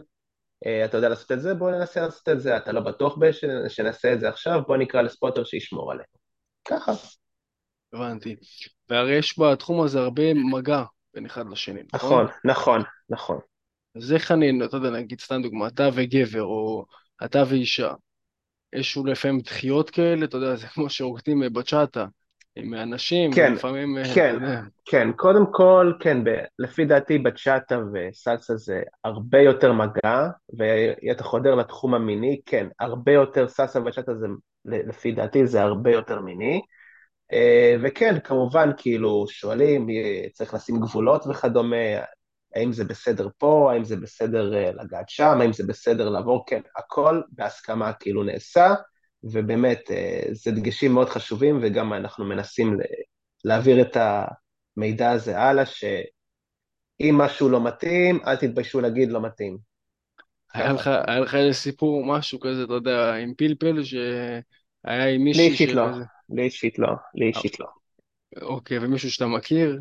אה, 0.66 0.86
אתה 0.86 0.98
יודע 0.98 1.10
לעשות 1.10 1.32
את 1.32 1.42
זה? 1.42 1.54
בוא 1.54 1.72
ננסה 1.72 2.02
לעשות 2.02 2.30
את 2.30 2.42
זה. 2.42 2.58
אתה 2.58 2.72
לא 2.72 2.82
בטוח 2.82 3.18
בש- 3.18 3.46
שנעשה 3.68 4.14
את 4.14 4.20
זה 4.20 4.30
עכשיו? 4.30 4.62
בוא 4.68 4.78
נקרא 4.78 5.02
לספוטר 5.02 5.44
שישמור 5.44 5.92
עלינו. 5.92 6.06
ככה. 6.68 6.92
הבנתי. 7.94 8.36
והרי 8.90 9.16
יש 9.16 9.40
בתחום 9.40 9.82
הזה 9.82 10.00
הרבה 10.00 10.34
מגע 10.34 10.84
בין 11.14 11.26
אחד 11.26 11.50
לשני, 11.50 11.82
נכון? 11.94 12.26
נכון, 12.26 12.28
נכון, 12.46 12.82
נכון. 13.10 13.40
אז 13.96 14.14
איך 14.14 14.32
אני, 14.32 14.66
אתה 14.66 14.78
יודע, 14.78 14.90
נגיד 14.90 15.22
סתם 15.22 15.42
דוגמא, 15.42 15.68
אתה 15.68 15.90
וגבר, 15.94 16.44
או 16.44 16.86
אתה 17.26 17.44
ואישה, 17.50 17.94
יש 18.76 18.98
אולי 18.98 19.12
לפעמים 19.12 19.40
דחיות 19.40 19.90
כאלה, 19.90 20.26
אתה 20.26 20.38
יודע, 20.38 20.56
זה 20.56 20.68
כמו 20.68 20.90
שרוקדים 20.90 21.44
בצ'אטה, 21.54 22.06
עם 22.56 22.74
אנשים, 22.74 23.32
כן, 23.34 23.52
ולפעמים, 23.52 23.98
אה, 23.98 24.04
כן. 24.16 24.36
כן, 24.86 25.12
קודם 25.16 25.46
כל, 25.52 25.94
כן, 26.00 26.24
ב, 26.24 26.30
לפי 26.60 26.86
דעתי 26.86 27.18
בצ'אטה 27.18 27.80
וסלסה 27.94 28.56
זה 28.56 28.82
הרבה 29.04 29.40
יותר 29.40 29.74
מגע, 29.74 30.30
ואתה 30.58 31.24
חודר 31.24 31.56
לתחום 31.56 31.94
המיני, 31.94 32.42
כן, 32.46 32.68
הרבה 32.80 33.12
יותר 33.12 33.48
סלסה 33.48 33.80
וצ'אטה 33.86 34.16
זה, 34.16 34.28
לפי 34.66 35.12
דעתי 35.12 35.48
זה 35.48 35.62
הרבה 35.62 35.92
יותר 35.92 36.22
מיני. 36.22 36.62
אה, 37.34 37.76
וכן, 37.84 38.20
כמובן, 38.24 38.70
כאילו, 38.78 39.26
שואלים, 39.28 39.90
אה, 39.90 40.30
צריך 40.34 40.54
לשים 40.54 40.80
גבולות 40.80 41.28
וכדומה, 41.28 41.76
האם 42.56 42.74
זה 42.74 42.84
בסדר 42.84 43.30
פה, 43.38 43.72
האם 43.74 43.84
זה 43.84 43.96
בסדר 43.96 44.56
אה, 44.56 44.72
לגעת 44.72 45.10
שם, 45.10 45.38
האם 45.42 45.54
זה 45.54 45.64
בסדר 45.68 46.10
לעבור, 46.10 46.46
כן, 46.48 46.62
הכל 46.78 47.22
בהסכמה 47.30 47.94
כאילו 47.94 48.24
נעשה, 48.24 48.74
ובאמת, 49.24 49.92
אה, 49.92 50.22
זה 50.32 50.52
דגשים 50.52 50.94
מאוד 50.94 51.10
חשובים, 51.10 51.60
וגם 51.62 51.94
אנחנו 51.94 52.26
מנסים 52.26 52.78
להעביר 53.46 53.82
את 53.82 53.98
המידע 54.78 55.12
הזה 55.12 55.40
הלאה, 55.40 55.64
אם 57.02 57.18
משהו 57.18 57.50
לא 57.50 57.64
מתאים, 57.64 58.20
אל 58.28 58.36
תתביישו 58.36 58.82
להגיד 58.82 59.10
לא 59.10 59.22
מתאים. 59.22 59.58
היה. 60.54 60.74
לך, 60.74 60.88
היה 61.08 61.20
לך 61.20 61.36
איזה 61.36 61.54
סיפור, 61.60 62.06
משהו 62.06 62.40
כזה, 62.40 62.64
אתה 62.64 62.74
יודע, 62.74 63.14
עם 63.14 63.34
פלפל, 63.38 63.84
שהיה 63.84 64.06
עם 64.86 64.98
לי 65.08 65.18
מישהי 65.18 65.48
אישית 65.48 65.70
לא, 65.70 65.86
לי 66.30 66.44
אישית 66.44 66.80
לא, 66.80 66.90
לי 67.16 67.28
אישית 67.28 67.60
לא. 67.60 67.68
אוקיי, 68.42 68.78
ומישהו 68.82 69.12
שאתה 69.12 69.28
מכיר? 69.28 69.80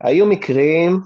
היו 0.00 0.26
מקרים, 0.26 1.00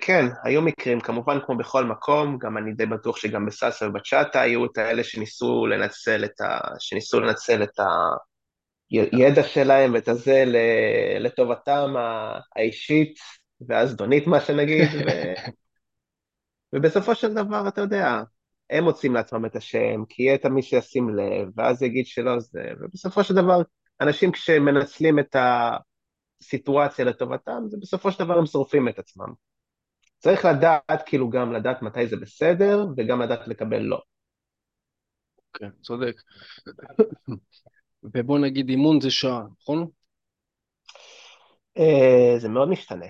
כן, 0.00 0.26
היו 0.44 0.62
מקרים, 0.62 1.00
כמובן 1.00 1.38
כמו 1.46 1.56
בכל 1.56 1.84
מקום, 1.84 2.38
גם 2.38 2.58
אני 2.58 2.72
די 2.72 2.86
בטוח 2.86 3.16
שגם 3.16 3.46
בסאסה 3.46 3.88
ובצ'אטה 3.88 4.40
היו 4.40 4.64
את 4.64 4.78
האלה 4.78 5.04
שניסו 5.04 5.66
לנצל 5.66 6.24
את 6.24 6.40
ה... 6.40 6.58
שניסו 6.78 7.20
לנצל 7.20 7.62
את 7.62 7.80
הידע 8.90 9.42
שלהם 9.42 9.94
ואת 9.94 10.08
הזה 10.08 10.44
לטובתם 11.20 11.96
ה- 11.96 12.38
האישית 12.56 13.18
והזדונית, 13.68 14.26
מה 14.26 14.40
שנגיד, 14.40 14.88
ו... 14.94 15.08
ובסופו 16.72 17.14
של 17.14 17.34
דבר, 17.34 17.68
אתה 17.68 17.80
יודע, 17.80 18.22
הם 18.70 18.84
מוצאים 18.84 19.14
לעצמם 19.14 19.46
את 19.46 19.56
השם, 19.56 20.04
כי 20.08 20.22
יהיה 20.22 20.34
את 20.34 20.46
מי 20.46 20.62
שישים 20.62 21.08
לב, 21.16 21.48
ואז 21.56 21.82
יגיד 21.82 22.06
שלא 22.06 22.40
זה, 22.40 22.64
ובסופו 22.80 23.24
של 23.24 23.34
דבר, 23.34 23.62
אנשים 24.00 24.32
כשמנצלים 24.32 25.18
את 25.18 25.36
הסיטואציה 26.40 27.04
לטובתם, 27.04 27.62
זה 27.66 27.76
בסופו 27.80 28.12
של 28.12 28.24
דבר 28.24 28.38
הם 28.38 28.46
שורפים 28.46 28.88
את 28.88 28.98
עצמם. 28.98 29.32
צריך 30.18 30.44
לדעת, 30.44 31.02
כאילו 31.06 31.30
גם 31.30 31.52
לדעת 31.52 31.82
מתי 31.82 32.06
זה 32.06 32.16
בסדר, 32.16 32.86
וגם 32.96 33.22
לדעת 33.22 33.48
לקבל 33.48 33.78
לא. 33.78 34.00
כן, 35.52 35.70
צודק. 35.82 36.14
ובוא 38.14 38.38
נגיד 38.38 38.68
אימון 38.68 39.00
זה 39.00 39.10
שעה, 39.10 39.42
נכון? 39.60 39.88
אה, 41.78 42.38
זה 42.38 42.48
מאוד 42.48 42.68
משתנה. 42.68 43.06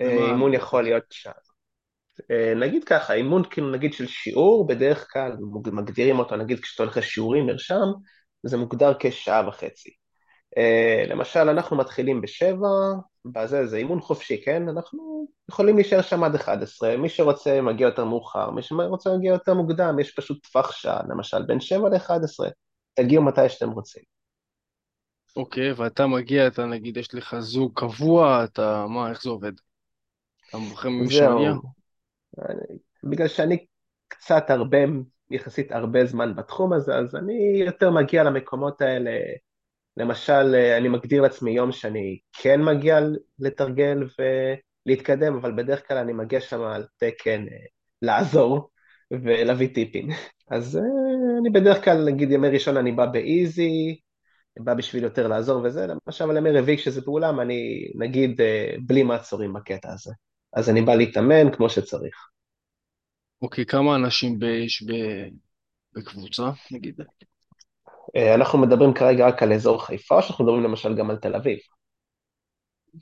אה, 0.00 0.26
אימון 0.30 0.54
יכול 0.54 0.84
להיות 0.84 1.04
שעה. 1.10 1.32
אה, 2.30 2.54
נגיד 2.54 2.84
ככה, 2.84 3.14
אימון 3.14 3.42
כאילו 3.50 3.70
נגיד 3.70 3.92
של 3.92 4.06
שיעור, 4.06 4.66
בדרך 4.66 5.12
כלל 5.12 5.32
מגדירים 5.72 6.18
אותו, 6.18 6.36
נגיד 6.36 6.60
כשאתה 6.60 6.82
הולך 6.82 6.96
לשיעורים, 6.96 7.46
מרשם, 7.46 7.86
זה 8.42 8.56
מוגדר 8.56 8.92
כשעה 8.98 9.48
וחצי. 9.48 10.03
Uh, 10.58 11.10
למשל, 11.10 11.48
אנחנו 11.48 11.76
מתחילים 11.76 12.20
בשבע, 12.20 12.68
בזה 13.24 13.66
זה 13.66 13.76
אימון 13.76 14.00
חופשי, 14.00 14.42
כן? 14.44 14.68
אנחנו 14.68 15.26
יכולים 15.50 15.76
להישאר 15.76 16.02
שם 16.02 16.24
עד 16.24 16.34
11, 16.34 16.96
מי 16.96 17.08
שרוצה 17.08 17.60
מגיע 17.60 17.86
יותר 17.86 18.04
מאוחר, 18.04 18.50
מי 18.50 18.62
שרוצה 18.62 19.16
מגיע 19.16 19.32
יותר 19.32 19.54
מוקדם, 19.54 19.98
יש 20.00 20.14
פשוט 20.14 20.46
טווח 20.46 20.72
שעה, 20.72 21.00
למשל, 21.08 21.42
בין 21.42 21.60
7 21.60 21.88
ל-11, 21.88 22.50
תגיעו 22.94 23.24
מתי 23.24 23.48
שאתם 23.48 23.70
רוצים. 23.70 24.02
אוקיי, 25.36 25.72
ואתה 25.72 26.06
מגיע, 26.06 26.46
אתה 26.46 26.64
נגיד, 26.66 26.96
יש 26.96 27.14
לך 27.14 27.36
זוג 27.38 27.72
קבוע, 27.74 28.44
אתה, 28.44 28.86
מה, 28.88 29.10
איך 29.10 29.22
זה 29.22 29.30
עובד? 29.30 29.52
אתה 30.48 30.58
בוחר 30.58 30.88
ממי 30.88 31.10
שמגיע? 31.10 31.52
בגלל 33.04 33.28
שאני 33.28 33.66
קצת 34.08 34.50
הרבה, 34.50 34.78
יחסית 35.30 35.72
הרבה 35.72 36.06
זמן 36.06 36.34
בתחום 36.34 36.72
הזה, 36.72 36.96
אז 36.96 37.16
אני 37.16 37.62
יותר 37.66 37.90
מגיע 37.90 38.24
למקומות 38.24 38.80
האלה 38.80 39.10
למשל, 39.96 40.54
אה, 40.54 40.76
אני 40.76 40.88
מגדיר 40.88 41.22
לעצמי 41.22 41.50
יום 41.50 41.72
שאני 41.72 42.18
כן 42.32 42.62
מגיע 42.62 43.00
לתרגל 43.38 43.98
ולהתקדם, 44.18 45.34
אבל 45.34 45.52
בדרך 45.56 45.88
כלל 45.88 45.98
אני 45.98 46.12
מגיע 46.12 46.40
שם 46.40 46.60
על 46.60 46.86
תקן 46.96 47.40
אה, 47.48 47.56
לעזור 48.02 48.70
ולהביא 49.10 49.74
טיפים. 49.74 50.08
אז 50.50 50.76
אה, 50.76 50.82
אני 51.40 51.50
בדרך 51.50 51.84
כלל, 51.84 52.04
נגיד 52.04 52.30
ימי 52.30 52.48
ראשון 52.48 52.76
אני 52.76 52.92
בא 52.92 53.06
באיזי, 53.06 54.00
בא 54.58 54.74
בשביל 54.74 55.02
יותר 55.04 55.28
לעזור 55.28 55.62
וזה, 55.64 55.86
למשל 55.86 56.30
על 56.30 56.36
ימי 56.36 56.50
רביעי 56.50 56.78
כשזה 56.78 57.00
באולם, 57.00 57.40
אני 57.40 57.88
נגיד 57.94 58.40
בלי 58.86 59.02
מעצורים 59.02 59.52
בקטע 59.52 59.92
הזה. 59.92 60.12
אז 60.52 60.70
אני 60.70 60.82
בא 60.82 60.94
להתאמן 60.94 61.54
כמו 61.56 61.70
שצריך. 61.70 62.14
אוקיי, 63.42 63.66
כמה 63.66 63.96
אנשים 63.96 64.38
יש 64.64 64.84
בקבוצה, 65.94 66.50
נגיד? 66.70 67.00
אנחנו 68.16 68.58
מדברים 68.58 68.94
כרגע 68.94 69.26
רק 69.26 69.42
על 69.42 69.52
אזור 69.52 69.86
חיפה, 69.86 70.14
או 70.16 70.22
שאנחנו 70.22 70.44
מדברים 70.44 70.62
למשל 70.62 70.94
גם 70.96 71.10
על 71.10 71.16
תל 71.16 71.34
אביב? 71.34 71.58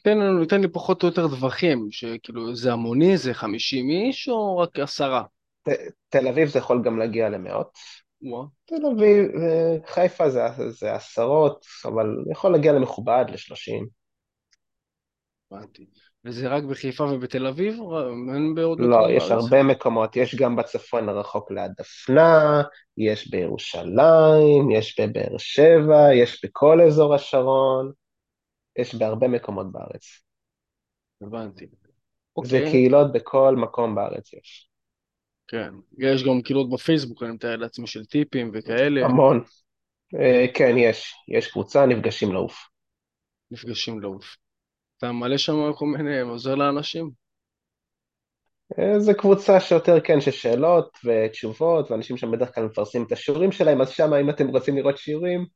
תן 0.04 0.18
לנו, 0.18 0.44
תן 0.44 0.60
לי 0.60 0.68
פחות 0.68 1.02
או 1.02 1.08
יותר 1.08 1.28
טווחים, 1.28 1.88
שכאילו 1.90 2.54
זה 2.56 2.72
המוני, 2.72 3.16
זה 3.18 3.34
50 3.34 3.90
איש, 3.90 4.28
או 4.28 4.58
רק 4.58 4.78
עשרה? 4.78 5.22
ת- 5.68 5.70
תל 6.08 6.28
אביב 6.28 6.48
זה 6.48 6.58
יכול 6.58 6.82
גם 6.84 6.98
להגיע 6.98 7.28
למאות. 7.28 7.78
וואה, 8.22 8.46
תל 8.64 8.86
אביב, 8.86 9.30
אה, 9.42 9.76
חיפה 9.86 10.30
זה, 10.30 10.40
זה 10.70 10.94
עשרות, 10.94 11.66
אבל 11.84 12.06
יכול 12.32 12.52
להגיע 12.52 12.72
למכובד, 12.72 13.24
לשלושים. 13.28 13.86
הבנתי. 15.50 15.86
וזה 16.24 16.48
רק 16.48 16.64
בחיפה 16.64 17.04
ובתל 17.04 17.46
אביב? 17.46 17.74
אין 18.34 18.54
בעוד 18.54 18.80
לא, 18.80 18.86
מקומות 18.86 19.10
יש 19.10 19.28
בארץ? 19.28 19.42
הרבה 19.42 19.62
מקומות, 19.62 20.16
יש 20.16 20.34
גם 20.34 20.56
בצפון 20.56 21.08
הרחוק 21.08 21.50
ליד 21.50 21.70
דפנה, 21.78 22.62
יש 22.96 23.30
בירושלים, 23.30 24.70
יש 24.70 25.00
בבאר 25.00 25.38
שבע, 25.38 26.14
יש 26.14 26.44
בכל 26.44 26.80
אזור 26.80 27.14
השרון, 27.14 27.92
יש 28.78 28.94
בהרבה 28.94 29.28
מקומות 29.28 29.72
בארץ. 29.72 30.22
הבנתי. 31.20 31.66
זה 32.44 32.56
אוקיי, 32.56 32.70
קהילות 32.70 33.12
בכל 33.12 33.56
מקום 33.56 33.94
בארץ 33.94 34.32
יש. 34.32 34.68
כן. 35.48 35.74
יש 35.98 36.24
גם 36.24 36.42
קהילות 36.42 36.70
בפייסבוק, 36.70 37.22
אני 37.22 37.32
מתאר 37.32 37.56
לעצמי, 37.56 37.86
של 37.86 38.04
טיפים 38.04 38.50
וכאלה, 38.54 39.04
המון. 39.04 39.44
אה, 40.20 40.46
כן, 40.54 40.74
יש. 40.78 41.14
יש 41.28 41.50
קבוצה, 41.50 41.86
נפגשים 41.86 42.32
לעוף. 42.32 42.68
נפגשים 43.50 44.00
לעוף. 44.00 44.36
אתה 45.02 45.12
מעלה 45.12 45.38
שם 45.38 45.72
כל 45.74 45.86
מיני, 45.86 46.20
עוזר 46.20 46.54
לאנשים? 46.54 47.10
אה, 48.78 49.00
זה 49.00 49.14
קבוצה 49.14 49.60
שיותר 49.60 50.00
כן, 50.00 50.20
ששאלות 50.20 50.98
ותשובות, 51.04 51.90
ואנשים 51.90 52.16
שם 52.16 52.30
בדרך 52.30 52.54
כלל 52.54 52.64
מפרסמים 52.64 53.06
את 53.06 53.12
השיעורים 53.12 53.52
שלהם, 53.52 53.80
אז 53.80 53.90
שם 53.90 54.14
אם 54.14 54.30
אתם 54.30 54.48
רוצים 54.48 54.76
לראות 54.76 54.98
שיעורים, 54.98 55.46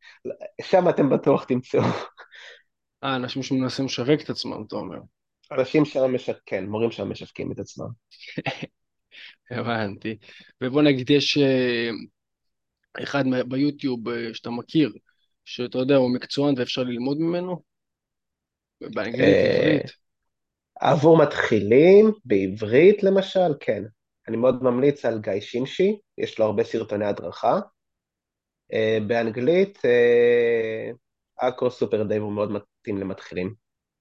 שם 0.62 0.88
אתם 0.88 1.10
בטוח 1.10 1.44
תמצאו. 1.44 1.80
אה, 3.04 3.16
אנשים 3.16 3.42
שמנסים 3.42 3.84
לשווק 3.84 4.20
את 4.20 4.30
עצמם, 4.30 4.64
אתה 4.66 4.76
אומר. 4.76 4.98
אנשים 5.52 5.84
שם 5.84 6.14
משווקים, 6.14 6.42
כן, 6.46 6.66
מורים 6.66 6.90
שם 6.90 7.10
משווקים 7.10 7.52
את 7.52 7.58
עצמם. 7.58 7.88
הבנתי. 9.50 10.16
ובוא 10.62 10.82
נגיד, 10.82 11.10
יש 11.10 11.38
אה, 11.38 11.90
אחד 13.02 13.24
ביוטיוב 13.48 14.08
אה, 14.08 14.34
שאתה 14.34 14.50
מכיר, 14.50 14.92
שאתה 15.44 15.78
יודע, 15.78 15.96
הוא 15.96 16.14
מקצוען 16.14 16.54
ואפשר 16.58 16.82
ללמוד 16.82 17.18
ממנו? 17.18 17.75
באנגלית, 18.80 19.20
אה, 19.20 19.58
עברית? 19.58 19.90
עבור 20.80 21.18
מתחילים, 21.18 22.12
בעברית 22.24 23.02
למשל, 23.02 23.54
כן. 23.60 23.82
אני 24.28 24.36
מאוד 24.36 24.62
ממליץ 24.62 25.04
על 25.04 25.20
גיא 25.20 25.40
שמשי, 25.40 25.98
יש 26.18 26.38
לו 26.38 26.44
הרבה 26.44 26.64
סרטוני 26.64 27.06
הדרכה. 27.06 27.60
אה, 28.72 28.98
באנגלית, 29.06 29.78
אה, 29.84 30.90
אקרו 31.48 31.70
סופר 31.70 32.02
דייב 32.02 32.22
הוא 32.22 32.32
מאוד 32.32 32.52
מתאים 32.52 32.98
למתחילים. 32.98 33.54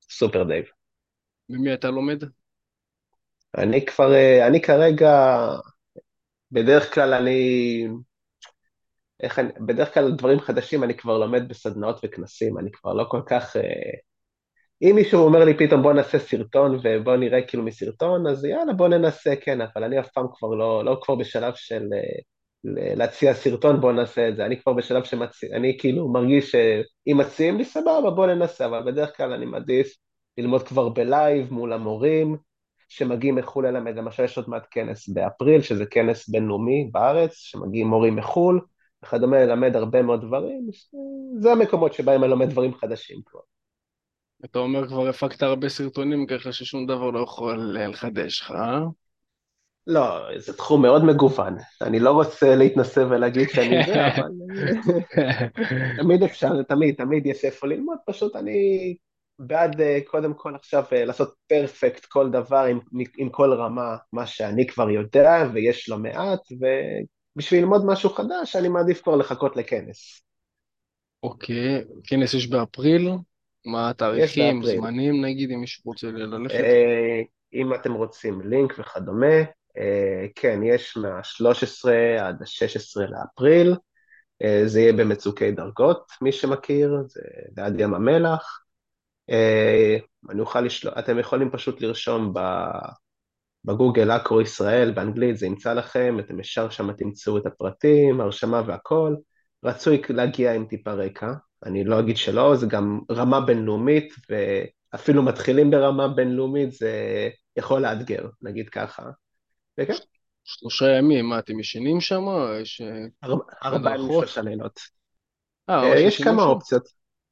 סופר 0.09 0.43
דייב. 0.43 0.65
ממי 1.49 1.73
אתה 1.73 1.89
לומד? 1.89 2.23
אני 3.57 3.85
כבר, 3.85 4.11
אני 4.47 4.61
כרגע, 4.61 5.45
בדרך 6.51 6.93
כלל 6.93 7.13
אני, 7.13 7.87
איך 9.23 9.39
אני, 9.39 9.49
בדרך 9.65 9.93
כלל 9.93 10.11
דברים 10.11 10.39
חדשים 10.39 10.83
אני 10.83 10.97
כבר 10.97 11.17
לומד 11.17 11.47
בסדנאות 11.47 11.99
וכנסים, 12.03 12.57
אני 12.57 12.71
כבר 12.71 12.93
לא 12.93 13.05
כל 13.09 13.21
כך, 13.27 13.55
אם 14.89 14.95
מישהו 14.95 15.21
אומר 15.21 15.45
לי 15.45 15.57
פתאום 15.57 15.81
בוא 15.83 15.93
נעשה 15.93 16.19
סרטון 16.19 16.79
ובוא 16.83 17.15
נראה 17.15 17.41
כאילו 17.41 17.63
מסרטון, 17.63 18.27
אז 18.27 18.45
יאללה 18.45 18.73
בוא 18.73 18.87
ננסה, 18.87 19.35
כן, 19.35 19.61
אבל 19.61 19.83
אני 19.83 19.99
אף 19.99 20.09
פעם 20.09 20.25
כבר 20.33 20.47
לא, 20.55 20.85
לא 20.85 20.99
כבר 21.01 21.15
בשלב 21.15 21.53
של 21.55 21.89
אה, 21.93 22.95
להציע 22.95 23.33
סרטון, 23.33 23.81
בוא 23.81 23.91
נעשה 23.91 24.29
את 24.29 24.35
זה, 24.35 24.45
אני 24.45 24.61
כבר 24.61 24.73
בשלב 24.73 25.03
שמציע, 25.03 25.55
אני 25.55 25.77
כאילו 25.79 26.07
מרגיש 26.07 26.51
שאם 26.51 27.17
מציעים 27.17 27.57
לי 27.57 27.65
סבבה 27.65 28.09
בוא 28.09 28.27
ננסה, 28.27 28.65
אבל 28.65 28.91
בדרך 28.91 29.17
כלל 29.17 29.33
אני 29.33 29.45
מעדיף 29.45 29.95
ללמוד 30.37 30.63
כבר 30.63 30.89
ב 30.89 31.02
live 31.02 31.53
מול 31.53 31.73
המורים 31.73 32.37
שמגיעים 32.89 33.35
מחו"ל 33.35 33.67
ללמד, 33.67 33.95
למשל 33.95 34.23
יש 34.23 34.37
עוד 34.37 34.49
מעט 34.49 34.67
כנס 34.71 35.09
באפריל, 35.09 35.61
שזה 35.61 35.85
כנס 35.85 36.29
בינלאומי 36.29 36.89
בארץ, 36.91 37.33
שמגיעים 37.33 37.87
מורים 37.87 38.15
מחו"ל, 38.15 38.61
וכדומה 39.03 39.45
ללמד 39.45 39.75
הרבה 39.75 40.01
מאוד 40.01 40.21
דברים, 40.21 40.69
זה 41.39 41.51
המקומות 41.51 41.93
שבהם 41.93 42.23
אני 42.23 42.31
לומד 42.31 42.49
דברים 42.49 42.73
חדשים 42.73 43.21
כבר. 43.25 43.54
אתה 44.45 44.59
אומר 44.59 44.87
כבר 44.87 45.07
הפקת 45.07 45.43
הרבה 45.43 45.69
סרטונים 45.69 46.27
ככה 46.27 46.51
ששום 46.51 46.85
דבר 46.85 47.09
לא 47.09 47.19
יכול 47.19 47.77
אה, 47.77 47.87
לחדש 47.87 48.41
לך, 48.41 48.51
אה? 48.51 48.79
לא, 49.87 50.37
זה 50.37 50.53
תחום 50.53 50.81
מאוד 50.81 51.03
מגוון. 51.03 51.57
אני 51.81 51.99
לא 51.99 52.11
רוצה 52.11 52.55
להתנשא 52.55 53.07
ולהגיד 53.07 53.49
שאני 53.49 53.83
זה, 53.85 54.05
אבל 54.07 54.29
תמיד 55.97 56.23
אפשר, 56.23 56.63
תמיד, 56.63 56.95
תמיד 56.95 57.25
יש 57.25 57.45
איפה 57.45 57.67
ללמוד, 57.67 57.97
פשוט 58.05 58.35
אני 58.35 58.95
בעד 59.39 59.81
אה, 59.81 59.99
קודם 60.05 60.33
כל 60.33 60.55
עכשיו 60.55 60.83
אה, 60.93 61.05
לעשות 61.05 61.35
פרפקט 61.47 62.05
כל 62.05 62.29
דבר 62.29 62.65
עם, 62.69 62.79
עם 63.17 63.29
כל 63.29 63.53
רמה, 63.53 63.95
מה 64.13 64.27
שאני 64.27 64.67
כבר 64.67 64.89
יודע 64.89 65.47
ויש 65.53 65.89
לא 65.89 65.97
מעט, 65.97 66.39
ובשביל 66.51 67.59
ללמוד 67.59 67.85
משהו 67.85 68.09
חדש 68.09 68.55
אני 68.55 68.67
מעדיף 68.67 69.01
כבר 69.01 69.15
לחכות 69.15 69.55
לכנס. 69.55 70.21
אוקיי, 71.23 71.83
כנס 72.03 72.33
יש 72.33 72.47
באפריל? 72.47 73.09
מה 73.65 73.89
התאריכים. 73.89 74.63
זמנים 74.63 75.25
נגיד, 75.25 75.51
אם 75.51 75.59
מישהו 75.59 75.81
רוצה 75.85 76.07
ללכת? 76.07 76.55
אה, 76.55 77.21
אם 77.53 77.73
אתם 77.73 77.93
רוצים 77.93 78.41
לינק 78.41 78.73
וכדומה, 78.79 79.37
אה, 79.77 80.25
כן, 80.35 80.59
יש 80.63 80.97
מה-13 80.97 81.89
עד 82.19 82.41
ה-16 82.41 83.01
לאפריל, 83.09 83.75
אה, 84.43 84.61
זה 84.65 84.79
יהיה 84.79 84.93
במצוקי 84.93 85.51
דרגות, 85.51 86.11
מי 86.21 86.31
שמכיר, 86.31 86.97
זה 87.07 87.21
ליד 87.57 87.79
ים 87.79 87.93
המלח. 87.93 88.61
אני 90.29 90.39
אוכל 90.39 90.61
לשלוח, 90.61 90.93
אתם 90.99 91.19
יכולים 91.19 91.51
פשוט 91.51 91.81
לרשום 91.81 92.33
בגוגל 93.65 94.11
אקרו 94.11 94.41
ישראל, 94.41 94.91
באנגלית 94.91 95.37
זה 95.37 95.45
ימצא 95.45 95.73
לכם, 95.73 96.19
אתם 96.19 96.39
ישר 96.39 96.69
שם 96.69 96.93
תמצאו 96.93 97.37
את 97.37 97.45
הפרטים, 97.45 98.21
הרשמה 98.21 98.61
והכל. 98.67 99.15
רצוי 99.63 100.01
להגיע 100.09 100.53
עם 100.53 100.65
טיפה 100.65 100.93
רקע, 100.93 101.33
אני 101.65 101.83
לא 101.83 101.99
אגיד 101.99 102.17
שלא, 102.17 102.55
זה 102.55 102.65
גם 102.65 102.99
רמה 103.11 103.41
בינלאומית, 103.41 104.13
ואפילו 104.29 105.23
מתחילים 105.23 105.71
ברמה 105.71 106.07
בינלאומית, 106.07 106.71
זה 106.71 107.29
יכול 107.55 107.81
לאתגר, 107.81 108.27
נגיד 108.41 108.69
ככה. 108.69 109.03
וכן, 109.79 109.93
שלושה 110.43 110.97
ימים, 110.97 111.25
מה, 111.25 111.39
אתם 111.39 111.59
ישנים 111.59 112.01
שם? 112.01 112.25
יש 112.61 112.81
אה, 112.81 113.29
ארבעה 113.63 113.95
ימים? 113.95 114.11
שלושה 114.11 114.41
לילות. 114.41 114.79
אה, 115.69 115.83
אה, 115.83 115.99
יש 115.99 116.23
כמה 116.23 116.41
שם? 116.41 116.47
אופציות. 116.47 116.83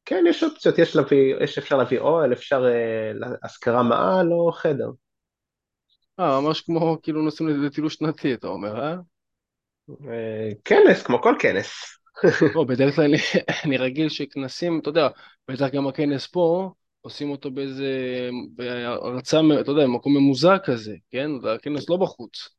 כן, 0.05 0.23
יש 0.29 0.43
אופציות, 0.43 0.79
יש 0.79 0.95
להביא, 0.95 1.35
יש 1.41 1.57
אפשר 1.57 1.77
להביא 1.77 1.99
אוהל, 1.99 2.33
אפשר 2.33 2.65
אה, 2.65 3.11
להשכרה 3.43 3.83
מעל 3.83 4.31
או 4.31 4.51
חדר. 4.51 4.89
אה, 6.19 6.41
ממש 6.41 6.61
כמו 6.61 6.97
כאילו 7.03 7.21
נוסעים 7.21 7.63
לטיול 7.63 7.89
שנתי, 7.89 8.33
אתה 8.33 8.47
אומר, 8.47 8.81
אה? 8.81 8.95
אה, 9.89 10.49
כנס, 10.65 11.03
כמו 11.03 11.21
כל 11.21 11.35
כנס. 11.39 11.97
לא, 12.55 12.63
בדרך 12.63 12.95
כלל 12.95 13.05
אני, 13.05 13.17
אני 13.65 13.77
רגיל 13.77 14.09
שכנסים, 14.09 14.79
אתה 14.79 14.89
יודע, 14.89 15.07
בטח 15.47 15.67
גם 15.73 15.87
הכנס 15.87 16.27
פה, 16.27 16.71
עושים 17.01 17.29
אותו 17.29 17.51
באיזה, 17.51 18.29
בהרצאה, 18.55 19.41
אתה 19.61 19.71
יודע, 19.71 19.83
במקום 19.83 20.17
ממוזג 20.17 20.57
כזה, 20.65 20.95
כן? 21.11 21.29
הכנס 21.55 21.89
לא 21.89 21.97
בחוץ, 21.97 22.49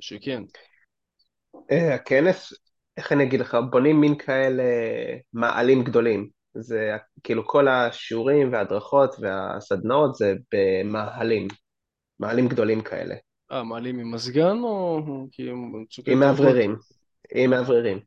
שכן. 0.00 0.42
אה, 1.70 1.94
הכנס, 1.94 2.52
איך 2.96 3.12
אני 3.12 3.24
אגיד 3.24 3.40
לך, 3.40 3.56
בונים 3.70 4.00
מין 4.00 4.18
כאלה 4.18 4.62
מעלים 5.32 5.84
גדולים. 5.84 6.28
זה 6.54 6.96
כאילו 7.22 7.46
כל 7.46 7.68
השיעורים 7.68 8.52
וההדרכות 8.52 9.16
והסדנאות 9.20 10.14
זה 10.14 10.34
במאהלים, 10.52 11.48
מאהלים 12.20 12.48
גדולים 12.48 12.82
כאלה, 12.82 13.14
אה, 13.52 13.64
מעלים 13.64 13.98
עם 13.98 14.14
מזגן 14.14 14.56
או 14.62 15.00
כי 15.32 15.50
הם 15.50 15.72
במצוקי 15.72 16.12
עם? 16.12 16.20
מאווררים, 17.50 18.00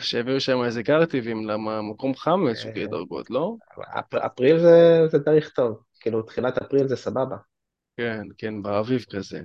שהביאו 0.00 0.40
שם 0.40 0.62
איזה 0.64 0.82
קרטיבים, 0.82 1.46
למה 1.46 1.82
מקום 1.82 2.14
חם 2.14 2.40
במצוקי 2.46 2.80
אה, 2.80 2.86
דרגות, 2.86 3.30
לא? 3.30 3.56
אפ- 3.98 4.14
אפריל 4.14 4.58
זה, 4.58 5.00
זה 5.10 5.18
תאריך 5.24 5.48
טוב, 5.50 5.82
כאילו 6.00 6.22
תחילת 6.22 6.58
אפריל 6.58 6.88
זה 6.88 6.96
סבבה. 6.96 7.36
כן, 7.96 8.22
כן, 8.38 8.62
באביב 8.62 9.04
כזה. 9.10 9.40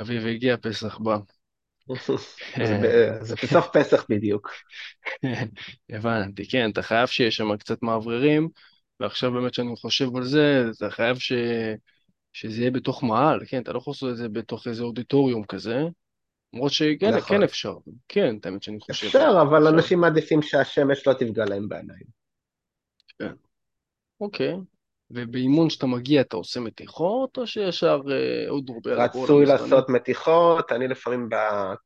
אביב 0.00 0.26
הגיע, 0.26 0.56
פסח 0.58 0.98
בא. 0.98 1.18
זה, 3.22 3.34
בסוף 3.42 3.68
פסח 3.72 4.06
בדיוק. 4.08 4.50
הבנתי, 5.90 6.48
כן, 6.50 6.70
אתה 6.70 6.82
חייב 6.82 7.06
שיהיה 7.06 7.30
שם 7.30 7.56
קצת 7.56 7.82
מאווררים, 7.82 8.48
ועכשיו 9.00 9.32
באמת 9.32 9.54
שאני 9.54 9.76
חושב 9.76 10.16
על 10.16 10.24
זה, 10.24 10.64
אתה 10.76 10.90
חייב 10.90 11.18
ש... 11.18 11.32
שזה 12.32 12.60
יהיה 12.60 12.70
בתוך 12.70 13.02
מאהל, 13.04 13.40
כן, 13.48 13.62
אתה 13.62 13.72
לא 13.72 13.78
יכול 13.78 13.90
לעשות 13.92 14.10
את 14.12 14.16
זה 14.16 14.28
בתוך 14.28 14.66
איזה 14.68 14.82
אודיטוריום 14.82 15.44
כזה, 15.44 15.82
למרות 16.54 16.72
שכן, 16.72 16.96
כן 17.00 17.16
נכון. 17.16 17.42
אפשר, 17.42 17.74
כן, 18.08 18.36
את 18.36 18.46
האמת 18.46 18.62
שאני 18.62 18.80
חושב 18.80 18.92
זה, 18.92 19.06
אפשר, 19.06 19.38
אבל 19.42 19.58
אפשר, 19.58 19.74
אנשים 19.74 20.00
מעדיפים 20.00 20.42
שהשמש 20.42 21.06
לא 21.06 21.12
תפגע 21.12 21.44
להם 21.44 21.68
בעיניים. 21.68 22.06
כן, 23.18 23.32
אוקיי. 24.20 24.54
ובאימון 25.10 25.70
שאתה 25.70 25.86
מגיע 25.86 26.20
אתה 26.20 26.36
עושה 26.36 26.60
מתיחות, 26.60 27.38
או 27.38 27.46
שישר 27.46 28.00
אה, 28.10 28.92
על 28.92 29.00
הכל 29.00 29.18
רצוי? 29.18 29.46
לעשות 29.46 29.88
מתיחות, 29.88 30.72
אני 30.72 30.88
לפעמים, 30.88 31.28
ב, 31.28 31.34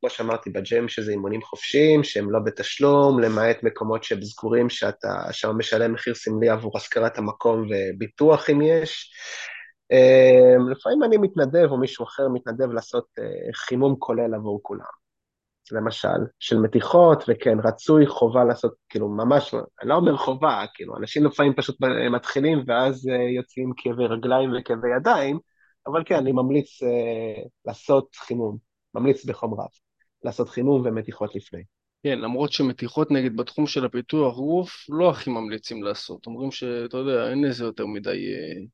כמו 0.00 0.10
שאמרתי, 0.10 0.50
בג'ם 0.50 0.88
שזה 0.88 1.10
אימונים 1.10 1.42
חופשיים, 1.42 2.04
שהם 2.04 2.30
לא 2.30 2.38
בתשלום, 2.44 3.20
למעט 3.20 3.62
מקומות 3.62 4.04
שהם 4.04 4.22
סגורים, 4.22 4.70
שאתה 4.70 5.08
שם 5.32 5.58
משלם 5.58 5.92
מחיר 5.92 6.14
סמלי 6.14 6.48
עבור 6.48 6.76
השכרת 6.76 7.18
המקום 7.18 7.66
וביטוח 7.70 8.50
אם 8.50 8.62
יש. 8.62 9.12
אה, 9.94 10.70
לפעמים 10.70 11.02
אני 11.04 11.16
מתנדב, 11.16 11.68
או 11.70 11.76
מישהו 11.76 12.04
אחר 12.04 12.28
מתנדב 12.28 12.70
לעשות 12.72 13.06
אה, 13.18 13.52
חימום 13.54 13.96
כולל 13.98 14.34
עבור 14.34 14.60
כולם. 14.62 15.04
למשל, 15.72 16.08
של 16.38 16.58
מתיחות, 16.58 17.24
וכן, 17.28 17.58
רצוי, 17.64 18.06
חובה 18.06 18.44
לעשות, 18.44 18.74
כאילו, 18.88 19.08
ממש, 19.08 19.54
אני 19.54 19.88
לא 19.88 19.94
אומר 19.94 20.16
חובה, 20.16 20.64
כאילו, 20.74 20.96
אנשים 20.96 21.24
לפעמים 21.24 21.54
פשוט 21.54 21.76
מתחילים 22.10 22.64
ואז 22.66 23.08
אה, 23.08 23.30
יוצאים 23.36 23.72
כאבי 23.76 24.06
רגליים 24.06 24.50
וכאבי 24.58 24.88
ידיים, 24.96 25.38
אבל 25.86 26.02
כן, 26.06 26.14
אני 26.14 26.32
ממליץ 26.32 26.82
אה, 26.82 27.42
לעשות 27.66 28.08
חימום, 28.14 28.58
ממליץ 28.94 29.24
בחום 29.24 29.54
רב, 29.60 29.68
לעשות 30.24 30.48
חימום 30.48 30.82
ומתיחות 30.84 31.34
לפני. 31.34 31.62
כן, 32.02 32.18
למרות 32.18 32.52
שמתיחות 32.52 33.10
נגיד 33.10 33.36
בתחום 33.36 33.66
של 33.66 33.84
הפיתוח 33.84 34.36
גוף, 34.36 34.70
לא 34.88 35.10
הכי 35.10 35.30
ממליצים 35.30 35.82
לעשות, 35.82 36.26
אומרים 36.26 36.50
שאתה 36.50 36.96
יודע, 36.96 37.30
אין 37.30 37.44
לזה 37.44 37.64
יותר 37.64 37.86
מדי 37.86 38.10
אה, 38.10 38.64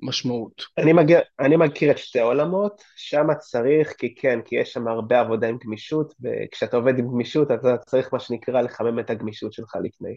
משמעות. 0.00 0.62
אני, 0.78 0.92
מגיע, 0.92 1.20
אני 1.40 1.56
מכיר 1.56 1.90
את 1.90 1.98
שתי 1.98 2.20
העולמות, 2.20 2.82
שם 2.96 3.26
צריך, 3.38 3.92
כי 3.98 4.14
כן, 4.14 4.38
כי 4.44 4.56
יש 4.56 4.72
שם 4.72 4.88
הרבה 4.88 5.20
עבודה 5.20 5.48
עם 5.48 5.58
גמישות, 5.58 6.14
וכשאתה 6.22 6.76
עובד 6.76 6.98
עם 6.98 7.06
גמישות, 7.06 7.50
אתה 7.50 7.76
צריך 7.76 8.12
מה 8.12 8.20
שנקרא 8.20 8.60
לחמם 8.60 8.98
את 8.98 9.10
הגמישות 9.10 9.52
שלך 9.52 9.76
לפני. 9.84 10.14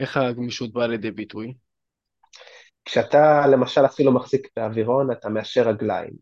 איך 0.00 0.16
הגמישות 0.16 0.72
באה 0.72 0.86
לידי 0.86 1.10
ביטוי? 1.10 1.54
כשאתה 2.84 3.46
למשל 3.52 3.86
אפילו 3.86 4.12
מחזיק 4.12 4.48
באווירון, 4.56 5.12
אתה 5.12 5.28
מאשר 5.28 5.68
רגליים. 5.68 6.12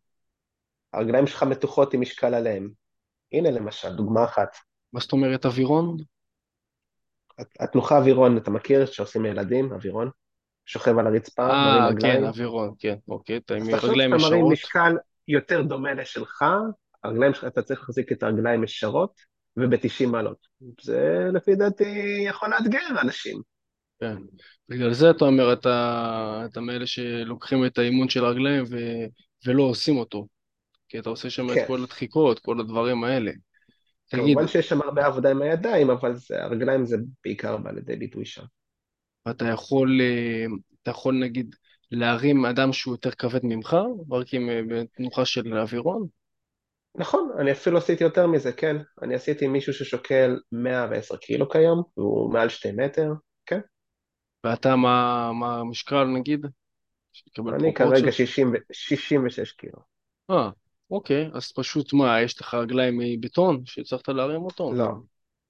הרגליים 0.92 1.26
שלך 1.26 1.42
מתוחות 1.42 1.94
עם 1.94 2.00
משקל 2.00 2.34
עליהם. 2.34 2.70
הנה 3.32 3.50
למשל, 3.50 3.96
דוגמה 3.96 4.24
אחת. 4.24 4.56
מה 4.92 5.00
זאת 5.00 5.12
אומרת 5.12 5.46
אווירון? 5.46 5.96
התנוחה 7.60 7.98
אווירון, 7.98 8.36
אתה 8.36 8.50
מכיר 8.50 8.86
שעושים 8.86 9.22
לילדים, 9.22 9.72
אווירון? 9.72 10.10
שוכב 10.66 10.98
על 10.98 11.06
הרצפה, 11.06 11.50
אה, 11.50 11.88
כן. 12.00 12.24
אווירון, 12.24 12.74
כן, 12.78 12.96
אוקיי, 13.08 13.36
אתה 13.36 13.54
אז 13.54 13.62
עם 13.62 13.76
תחשוב 13.76 13.90
רגליים 13.90 14.18
שאתה 14.18 14.30
מרים 14.30 14.38
ישרות. 14.40 14.52
משקל 14.52 14.96
יותר 15.28 15.62
דומה 15.62 15.94
לשלך, 15.94 16.44
הרגליים 17.04 17.34
שלך, 17.34 17.44
אתה 17.44 17.62
צריך 17.62 17.80
להחזיק 17.80 18.12
את 18.12 18.22
הרגליים 18.22 18.64
ישרות 18.64 19.20
וב-90 19.56 20.06
מעלות. 20.06 20.38
זה 20.82 21.28
לפי 21.32 21.54
דעתי 21.54 22.24
יכול 22.26 22.50
לאתגר 22.50 23.00
אנשים. 23.02 23.40
כן. 24.00 24.16
בגלל 24.68 24.92
זה 24.92 25.10
אתה 25.10 25.24
אומר, 25.24 25.52
אתה, 25.52 26.46
אתה 26.50 26.60
מאלה 26.60 26.86
שלוקחים 26.86 27.66
את 27.66 27.78
האימון 27.78 28.08
של 28.08 28.24
הרגליים 28.24 28.64
ו... 28.70 28.76
ולא 29.46 29.62
עושים 29.62 29.96
אותו. 29.96 30.26
כי 30.88 30.98
אתה 30.98 31.10
עושה 31.10 31.30
שם 31.30 31.50
את 31.50 31.54
כן, 31.54 31.64
כל 31.66 31.82
הדחיקות, 31.82 32.38
כל 32.38 32.60
הדברים 32.60 33.04
האלה. 33.04 33.32
תגיד, 34.08 34.24
כמובן 34.24 34.48
שיש 34.48 34.68
שם 34.68 34.82
הרבה 34.82 35.06
עבודה 35.06 35.30
עם 35.30 35.42
הידיים, 35.42 35.90
אבל 35.90 36.16
זה, 36.16 36.44
הרגליים 36.44 36.86
זה 36.86 36.96
בעיקר 37.24 37.56
בא 37.56 37.70
לידי 37.70 37.96
ביטוי 37.96 38.24
שם. 38.24 38.42
אתה 39.30 39.44
יכול, 39.44 40.00
אה, 40.00 40.44
אתה 40.82 40.90
יכול 40.90 41.14
נגיד 41.20 41.54
להרים 41.90 42.46
אדם 42.46 42.72
שהוא 42.72 42.94
יותר 42.94 43.10
כבד 43.10 43.40
ממך, 43.42 43.76
רק 44.10 44.34
עם 44.34 44.48
אה, 44.50 44.60
בתנוחה 44.68 45.24
של 45.24 45.58
אווירון? 45.58 46.06
נכון, 46.94 47.30
אני 47.38 47.52
אפילו 47.52 47.78
עשיתי 47.78 48.04
יותר 48.04 48.26
מזה, 48.26 48.52
כן. 48.52 48.76
אני 49.02 49.14
עשיתי 49.14 49.46
מישהו 49.48 49.72
ששוקל 49.72 50.40
110 50.52 51.16
קילו 51.16 51.50
כיום, 51.50 51.82
והוא 51.96 52.32
מעל 52.32 52.48
2 52.48 52.76
מטר, 52.76 53.12
כן. 53.46 53.60
ואתה, 54.44 54.76
מה, 54.76 55.30
מה 55.32 55.56
המשקל 55.60 56.04
נגיד? 56.04 56.46
אני 57.48 57.74
כרגע 57.74 58.12
פרופורציות? 58.12 58.12
60, 58.12 58.52
ו- 58.52 58.72
66 58.72 59.52
קילו. 59.52 59.78
אה, 60.30 60.50
אוקיי, 60.90 61.30
אז 61.34 61.52
פשוט 61.52 61.92
מה, 61.92 62.20
יש 62.22 62.40
לך 62.40 62.54
רגליים 62.54 62.98
מבטון 62.98 63.62
שהצלחת 63.66 64.08
להרים 64.08 64.42
אותו? 64.42 64.72
לא, 64.72 64.92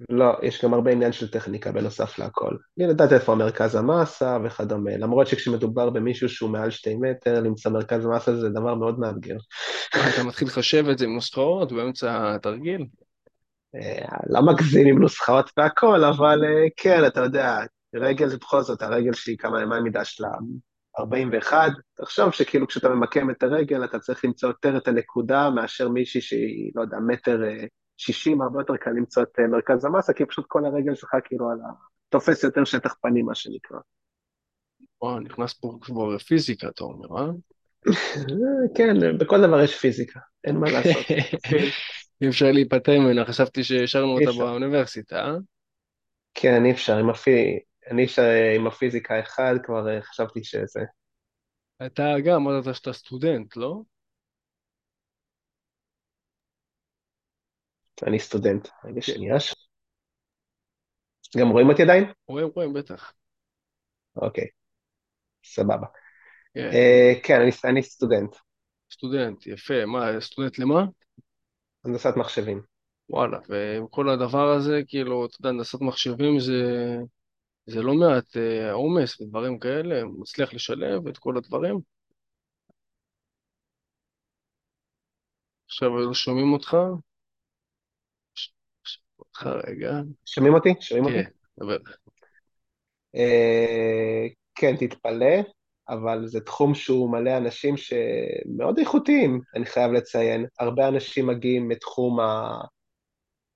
לא, 0.09 0.37
יש 0.43 0.65
גם 0.65 0.75
הרבה 0.75 0.91
עניין 0.91 1.13
של 1.13 1.31
טכניקה 1.31 1.73
בנוסף 1.73 2.19
להכל. 2.19 2.57
אני 2.79 2.87
לדעת 2.87 3.13
איפה 3.13 3.35
מרכז 3.35 3.75
המסה 3.75 4.39
וכדומה, 4.45 4.97
למרות 4.97 5.27
שכשמדובר 5.27 5.91
במישהו 5.91 6.29
שהוא 6.29 6.51
מעל 6.51 6.71
2 6.71 7.01
מטר, 7.01 7.41
למצוא 7.41 7.73
מרכז 7.73 8.05
המסה 8.05 8.37
זה 8.37 8.49
דבר 8.49 8.75
מאוד 8.75 8.99
מאתגר. 8.99 9.37
אתה 10.15 10.25
מתחיל 10.25 10.49
לחשב 10.49 10.89
את 10.89 10.99
זה 10.99 11.05
עם 11.05 11.15
נוסחאות 11.15 11.73
באמצע 11.73 12.35
התרגיל? 12.35 12.87
אה, 13.75 14.07
לא 14.31 14.43
מגזים 14.43 14.87
עם 14.87 14.99
נוסחאות 14.99 15.51
והכל, 15.57 16.05
אבל 16.05 16.45
אה, 16.45 16.67
כן, 16.77 17.07
אתה 17.07 17.21
יודע, 17.21 17.59
רגל 17.95 18.29
זה 18.29 18.37
בכל 18.37 18.63
זאת, 18.63 18.83
הרגל 18.83 19.13
שלי, 19.13 19.37
כמה, 19.37 19.67
מה 19.67 19.77
המידה 19.77 20.05
שלה? 20.05 20.29
41, 20.99 21.73
תחשוב 21.97 22.33
שכאילו 22.33 22.67
כשאתה 22.67 22.89
ממקם 22.89 23.31
את 23.31 23.43
הרגל, 23.43 23.85
אתה 23.85 23.99
צריך 23.99 24.25
למצוא 24.25 24.49
יותר 24.49 24.77
את 24.77 24.89
הנקודה 24.89 25.51
מאשר 25.51 25.89
מישהי 25.89 26.21
שהיא, 26.21 26.73
לא 26.75 26.83
יודע, 26.83 26.97
מטר 27.07 27.45
אה, 27.45 27.65
60, 27.97 28.43
הרבה 28.43 28.61
יותר 28.61 28.77
קל 28.77 28.91
למצוא 28.91 29.23
את 29.23 29.39
אה, 29.39 29.47
מרכז 29.47 29.85
המסה, 29.85 30.13
כי 30.13 30.25
פשוט 30.25 30.45
כל 30.49 30.65
הרגל 30.65 30.95
שלך 30.95 31.11
כאילו 31.25 31.51
על 31.51 31.61
ה... 31.61 31.71
תופס 32.09 32.45
יותר 32.45 32.65
שטח 32.65 32.95
פנים, 33.03 33.27
מה 33.27 33.35
שנקרא. 33.35 33.79
וואו, 35.03 35.21
נכנס 35.21 35.55
פה 35.55 35.79
כבר 35.81 36.19
פיזיקה, 36.19 36.69
אתה 36.69 36.85
אומר, 36.85 37.19
אה? 37.19 37.31
כן, 38.77 39.19
בכל 39.19 39.41
דבר 39.41 39.61
יש 39.61 39.81
פיזיקה, 39.81 40.21
אין 40.45 40.57
מה 40.57 40.67
לעשות. 40.71 41.07
אי 42.23 42.29
אפשר 42.29 42.53
להיפטר 42.53 42.99
ממנה, 42.99 43.25
חשבתי 43.25 43.65
שהשארנו 43.65 44.19
אותה. 44.19 44.39
באוניברסיטה, 44.39 45.17
אה? 45.17 45.37
כן, 46.35 46.65
אי 46.65 46.71
אפשר, 46.71 47.01
אם 47.01 47.11
אפילו... 47.11 47.37
אני 47.91 48.09
שעם 48.09 48.67
הפיזיקה 48.67 49.21
אחד 49.21 49.55
כבר 49.63 49.89
אה, 49.89 50.03
חשבתי 50.03 50.45
שזה... 50.45 50.81
אתה 51.87 52.15
גם 52.25 52.35
אמרת 52.35 52.75
שאתה 52.75 52.93
סטודנט, 52.93 53.57
לא? 53.57 53.83
אני 58.03 58.19
סטודנט. 58.19 58.69
רגע 58.85 59.01
כן. 59.01 59.01
שנייה. 59.01 59.37
גם 61.37 61.49
רואים 61.49 61.69
אותי 61.69 61.83
עדיין? 61.83 62.05
רואים, 62.29 62.49
רואים, 62.55 62.73
בטח. 62.73 63.13
אוקיי, 64.17 64.47
סבבה. 65.45 65.87
כן, 66.55 66.71
אה, 66.73 67.13
כן, 67.23 67.41
אני, 67.65 67.83
סטודנט, 67.83 68.37
סטודנט, 68.93 69.47
יפה. 69.47 69.87
מה, 69.87 70.21
סטודנט 70.21 70.59
למה? 70.59 70.85
הנדסת 71.85 72.17
מחשבים. 72.17 72.63
וואלה, 73.11 73.39
וכל 73.49 74.09
הדבר 74.09 74.49
הזה, 74.49 74.81
כאילו, 74.89 75.27
אתה 75.27 75.37
יודע, 75.41 75.49
הנדסת 75.49 75.81
מחשבים 75.81 76.41
זה, 76.41 76.63
זה 77.67 77.83
לא 77.83 77.95
מעט 77.95 78.37
אה, 78.37 78.73
עומס 78.73 79.21
ודברים 79.21 79.59
כאלה, 79.59 80.05
מצליח 80.05 80.55
לשלב 80.55 81.09
את 81.09 81.19
כל 81.19 81.37
הדברים. 81.37 81.81
עכשיו 85.67 86.15
שומעים 86.15 86.53
אותך? 86.53 86.77
אותך 89.19 89.47
רגע. 89.69 90.01
שומעים 90.27 90.55
אותי? 90.55 90.75
שומעים 90.81 91.05
אותי? 91.05 91.25
כן. 91.25 91.65
אה, 93.17 94.27
כן, 94.55 94.77
תתפלא, 94.77 95.37
אבל 95.89 96.27
זה 96.27 96.41
תחום 96.41 96.75
שהוא 96.75 97.11
מלא 97.11 97.37
אנשים 97.37 97.75
שמאוד 97.77 98.79
איכותיים, 98.79 99.41
אני 99.57 99.67
חייב 99.67 99.93
לציין. 99.93 100.47
הרבה 100.61 100.89
אנשים 100.89 101.27
מגיעים 101.27 101.69
מתחום 101.69 102.21
ה... 102.21 102.61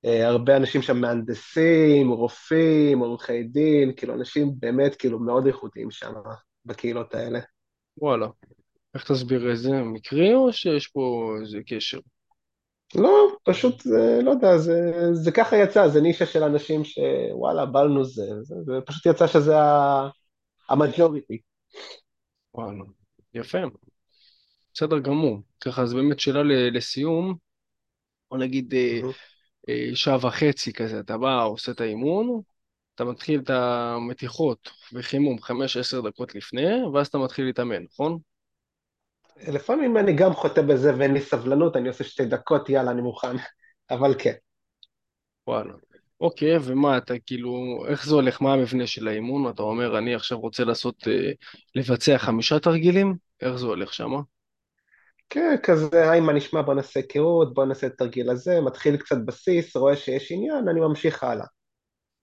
אה, 0.05 0.29
הרבה 0.29 0.57
אנשים 0.57 0.83
שם 0.83 1.01
מהנדסים, 1.01 2.11
רופאים, 2.11 2.99
עורכי 2.99 3.43
דין, 3.43 3.93
כאילו 3.97 4.15
אנשים 4.15 4.53
באמת 4.59 4.95
כאילו 4.95 5.19
מאוד 5.19 5.47
איכותיים 5.47 5.91
שם 5.91 6.13
בקהילות 6.65 7.15
האלה. 7.15 7.41
וואלה. 7.99 8.27
איך 8.95 9.05
תסביר 9.05 9.53
את 9.53 9.59
זה? 9.59 9.83
מקרי 9.83 10.35
או 10.35 10.53
שיש 10.53 10.87
פה 10.87 11.35
איזה 11.41 11.59
קשר? 11.67 11.99
לא, 12.95 13.37
פשוט, 13.45 13.81
זה, 13.81 14.21
לא 14.23 14.31
יודע, 14.31 14.59
זה, 14.59 14.93
זה 15.13 15.33
ככה 15.33 15.57
יצא, 15.57 15.89
זה 15.89 16.01
נישה 16.01 16.27
של 16.27 16.43
אנשים 16.43 16.83
שוואלה, 16.85 17.67
בא 17.67 17.83
לנו 17.83 18.05
זה, 18.05 18.23
זה, 18.43 18.55
זה 18.67 18.73
פשוט 18.87 19.07
יצא 19.07 19.27
שזה 19.27 19.55
המג'וריטי. 20.69 21.41
וואלה. 22.55 22.85
יפה. 23.35 23.59
בסדר 24.75 24.99
גמור. 24.99 25.39
ככה, 25.65 25.83
אז 25.83 25.95
באמת 25.95 26.21
שאלה 26.21 26.43
לסיום, 26.71 27.35
בוא 28.31 28.39
נגיד 28.39 28.75
אה, 28.75 29.01
אה, 29.69 29.91
שעה 29.95 30.27
וחצי 30.27 30.73
כזה, 30.73 31.01
אתה 31.01 31.19
בא, 31.19 31.45
עושה 31.45 31.73
את 31.73 31.81
האימון, 31.81 32.41
אתה 32.95 33.05
מתחיל 33.05 33.41
את 33.41 33.51
המתיחות 33.51 34.71
וחימום 34.93 35.41
חמש-עשר 35.43 36.01
דקות 36.01 36.35
לפני, 36.35 36.85
ואז 36.95 37.07
אתה 37.07 37.19
מתחיל 37.19 37.45
להתאמן, 37.45 37.83
נכון? 37.83 38.19
לפעמים 39.49 39.97
אני 39.97 40.13
גם 40.13 40.33
חוטא 40.33 40.63
בזה 40.63 40.97
ואין 40.99 41.15
לי 41.15 41.21
סבלנות, 41.21 41.77
אני 41.77 41.89
עושה 41.89 42.05
שתי 42.05 42.25
דקות, 42.25 42.69
יאללה, 42.69 42.91
אני 42.91 43.03
מוכן. 43.03 43.37
אבל 43.91 44.15
כן. 44.19 44.35
וואלה. 45.47 45.73
אוקיי, 46.21 46.57
ומה 46.63 46.99
אתה 46.99 47.15
כאילו, 47.27 47.83
איך 47.89 48.07
זה 48.07 48.15
הולך? 48.15 48.43
מה 48.43 48.53
המבנה 48.53 48.87
של 48.87 49.09
האימון? 49.09 49.51
אתה 49.51 49.63
אומר, 49.63 49.99
אני 49.99 50.15
עכשיו 50.15 50.41
רוצה 50.41 50.65
לעשות, 50.65 51.09
אה, 51.09 51.31
לבצע 51.75 52.19
חמישה 52.19 52.59
תרגילים? 52.59 53.17
איך 53.41 53.57
זה 53.57 53.67
הולך 53.67 53.95
שם? 53.95 54.11
כן, 55.31 55.57
כזה, 55.63 56.11
היי, 56.11 56.21
מה 56.21 56.33
נשמע, 56.33 56.63
בוא 56.63 56.75
נעשה 56.75 57.01
היכרות, 57.01 57.55
בוא 57.55 57.65
נעשה 57.65 57.87
את 57.87 57.93
התרגיל 57.93 58.31
הזה, 58.31 58.61
מתחיל 58.61 58.97
קצת 58.97 59.17
בסיס, 59.25 59.77
רואה 59.77 59.97
שיש 59.97 60.33
עניין, 60.33 60.69
אני 60.69 60.81
ממשיך 60.81 61.25
הלאה. 61.25 61.47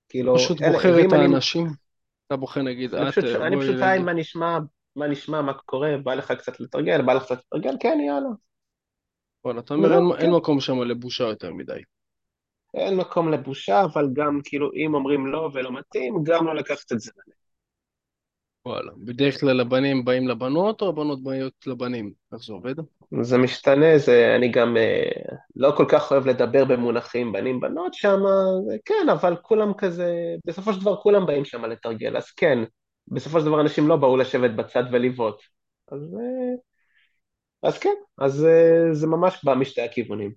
כאילו, 0.10 0.36
פשוט 0.36 0.62
בוחר 0.62 0.90
את 0.90 1.04
ואם 1.04 1.14
אני, 1.14 1.24
האנשים, 1.24 1.68
אתה 2.28 2.36
בוחר 2.36 2.62
נגיד, 2.62 2.96
אני 2.96 3.10
את, 3.10 3.18
אני 3.18 3.58
פשוט, 3.60 3.76
היי, 3.82 4.00
מה 4.00 4.14
נשמע, 4.14 4.58
מה 4.98 5.08
נשמע, 5.08 5.42
מה 5.42 5.54
קורה, 5.54 5.98
בא 6.04 6.14
לך 6.14 6.32
קצת 6.32 6.60
לתרגל, 6.60 7.02
בא 7.02 7.14
לך 7.14 7.24
קצת 7.24 7.38
לתרגל, 7.38 7.76
כן, 7.80 7.98
יאללה. 8.08 8.30
וואלה, 9.46 9.60
אתה 9.60 9.74
אומר, 9.74 9.94
אין, 9.94 10.12
כן. 10.20 10.32
מקום 10.32 10.60
שם 10.60 10.82
לבושה 10.82 11.24
יותר 11.24 11.54
מדי. 11.54 11.82
אין 12.74 12.98
מקום 12.98 13.32
לבושה, 13.32 13.84
אבל 13.84 14.08
גם, 14.14 14.40
כאילו, 14.44 14.72
אם 14.76 14.94
אומרים 14.94 15.28
לא 15.28 15.50
ולא 15.54 15.72
מתאים, 15.72 16.24
גם 16.24 16.48
לא 16.48 16.56
לקחת 16.56 16.92
את 16.92 17.00
זה. 17.00 17.12
וואלה, 18.66 18.92
בדרך 18.98 19.40
כלל 19.40 19.60
הבנים 19.60 20.06
באים 20.06 20.28
לבנות, 20.28 20.82
או 20.82 20.90
הבנות 20.90 21.24
באות 21.24 21.68
לבנים? 21.68 22.14
איך 22.34 22.44
זה 22.44 22.54
עובד? 22.54 22.76
זה 23.22 23.38
משתנה, 23.38 23.98
זה, 23.98 24.36
אני 24.36 24.52
גם 24.52 24.78
אה, 24.78 25.10
לא 25.56 25.74
כל 25.78 25.86
כך 25.90 26.12
אוהב 26.12 26.28
לדבר 26.28 26.66
במונחים 26.66 27.32
בנים 27.32 27.60
בנות 27.60 27.94
שם, 27.94 28.20
כן, 28.86 29.10
אבל 29.12 29.36
כולם 29.42 29.74
כזה, 29.74 30.36
בסופו 30.46 30.74
של 30.74 30.82
דבר 30.82 30.96
כולם 30.96 31.26
באים 31.26 31.46
שם 31.46 31.66
לתרגל, 31.66 32.18
אז 32.18 32.32
כן, 32.32 32.60
בסופו 33.08 33.40
של 33.40 33.46
דבר 33.46 33.62
אנשים 33.62 33.88
לא 33.88 33.96
באו 33.96 34.18
לשבת 34.18 34.52
בצד 34.52 34.84
ולבעוט. 34.92 35.42
אז, 35.92 36.00
אה, 36.00 36.56
אז 37.70 37.80
כן, 37.80 37.96
אז 38.18 38.46
אה, 38.46 38.94
זה 38.94 39.08
ממש 39.08 39.44
בא 39.44 39.56
משתי 39.56 39.82
הכיוונים. 39.82 40.32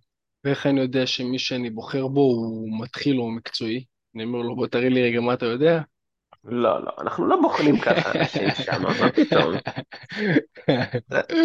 ואיך 0.45 0.67
אני 0.67 0.81
יודע 0.81 1.07
שמי 1.07 1.39
שאני 1.39 1.71
בוחר 1.71 2.09
בו 2.09 2.21
הוא 2.21 2.81
מתחיל 2.83 3.21
או 3.21 3.31
מקצועי? 3.31 3.85
אני 4.15 4.25
אומר 4.25 4.39
לו, 4.39 4.57
בוא 4.57 4.67
תראי 4.67 4.91
לי 4.91 5.03
רגע 5.03 5.21
מה 5.21 5.35
אתה 5.35 5.47
יודע. 5.47 5.81
לא, 6.45 6.85
לא, 6.85 6.91
אנחנו 6.99 7.27
לא 7.27 7.41
בוחנים 7.43 7.81
ככה 7.81 8.13
אנשים 8.13 8.49
שם, 8.65 8.83
מה 8.83 9.13
פתאום? 9.13 9.55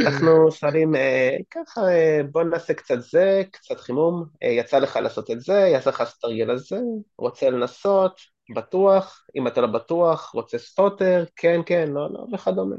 אנחנו 0.05 0.51
שואלים 0.51 0.95
אה, 0.95 1.37
ככה, 1.51 1.81
אה, 1.81 2.21
בוא 2.31 2.43
נעשה 2.43 2.73
קצת 2.73 3.01
זה, 3.01 3.43
קצת 3.51 3.79
חימום, 3.79 4.25
אה, 4.43 4.47
יצא 4.47 4.79
לך 4.79 4.95
לעשות 4.95 5.31
את 5.31 5.41
זה, 5.41 5.69
יצא 5.73 5.89
לך 5.89 5.99
לעשות 5.99 6.21
תרגיל 6.21 6.51
הזה, 6.51 6.79
רוצה 7.17 7.49
לנסות, 7.49 8.19
בטוח, 8.49 9.25
אם 9.35 9.47
אתה 9.47 9.61
לא 9.61 9.67
בטוח, 9.67 10.31
רוצה 10.33 10.57
ספוטר, 10.57 11.23
כן, 11.35 11.59
כן, 11.65 11.89
לא, 11.91 12.13
לא, 12.13 12.25
וכדומה. 12.33 12.75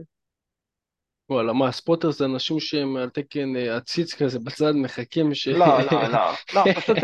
וואלה, 1.31 1.53
מה, 1.53 1.73
ספוטר 1.73 2.11
זה 2.11 2.25
אנשים 2.25 2.61
שהם 2.61 2.97
על 2.97 3.09
תקן 3.09 3.57
אה, 3.57 3.77
עציץ 3.77 4.15
כזה 4.15 4.39
בצד, 4.39 4.73
מחכים 4.73 5.35
ש... 5.35 5.49
לא, 5.49 5.67
לא, 5.93 6.09
לא, 6.09 6.33
לא, 6.55 6.65
פשוט, 6.77 6.97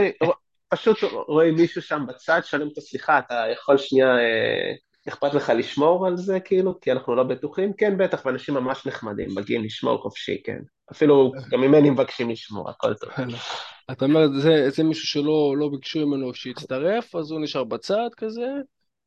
פשוט 0.68 0.98
רואים 1.29 1.55
מישהו 1.55 1.83
שם 1.83 2.05
בצד, 2.09 2.40
שואלים 2.44 2.68
אותו, 2.68 2.81
סליחה, 2.81 3.18
אתה 3.18 3.44
יכול 3.53 3.79
שנייה, 3.79 4.07
אה, 4.07 4.72
אכפת 5.09 5.35
לך 5.35 5.53
לשמור 5.57 6.07
על 6.07 6.16
זה, 6.16 6.40
כאילו, 6.40 6.81
כי 6.81 6.92
אנחנו 6.92 7.14
לא 7.14 7.22
בטוחים? 7.22 7.72
כן, 7.72 7.98
בטח, 7.98 8.27
ואנשים 8.27 8.55
ממש 8.55 8.87
נחמדים, 8.87 9.29
מגיעים 9.35 9.64
לשמור 9.64 10.03
חופשי, 10.03 10.42
כן. 10.44 10.59
אפילו 10.92 11.33
גם 11.50 11.61
ממני 11.61 11.90
מבקשים 11.90 12.31
לשמור, 12.31 12.70
הכל 12.70 12.94
טוב. 12.94 13.11
אתה 13.90 14.05
אומר, 14.05 14.28
זה, 14.40 14.70
זה 14.70 14.85
מישהו 14.85 15.07
שלא 15.07 15.55
לא 15.59 15.68
ביקשו 15.68 16.07
ממנו 16.07 16.35
שיצטרף, 16.35 17.14
אז 17.14 17.31
הוא 17.31 17.40
נשאר 17.40 17.64
בצד 17.64 18.09
כזה, 18.16 18.48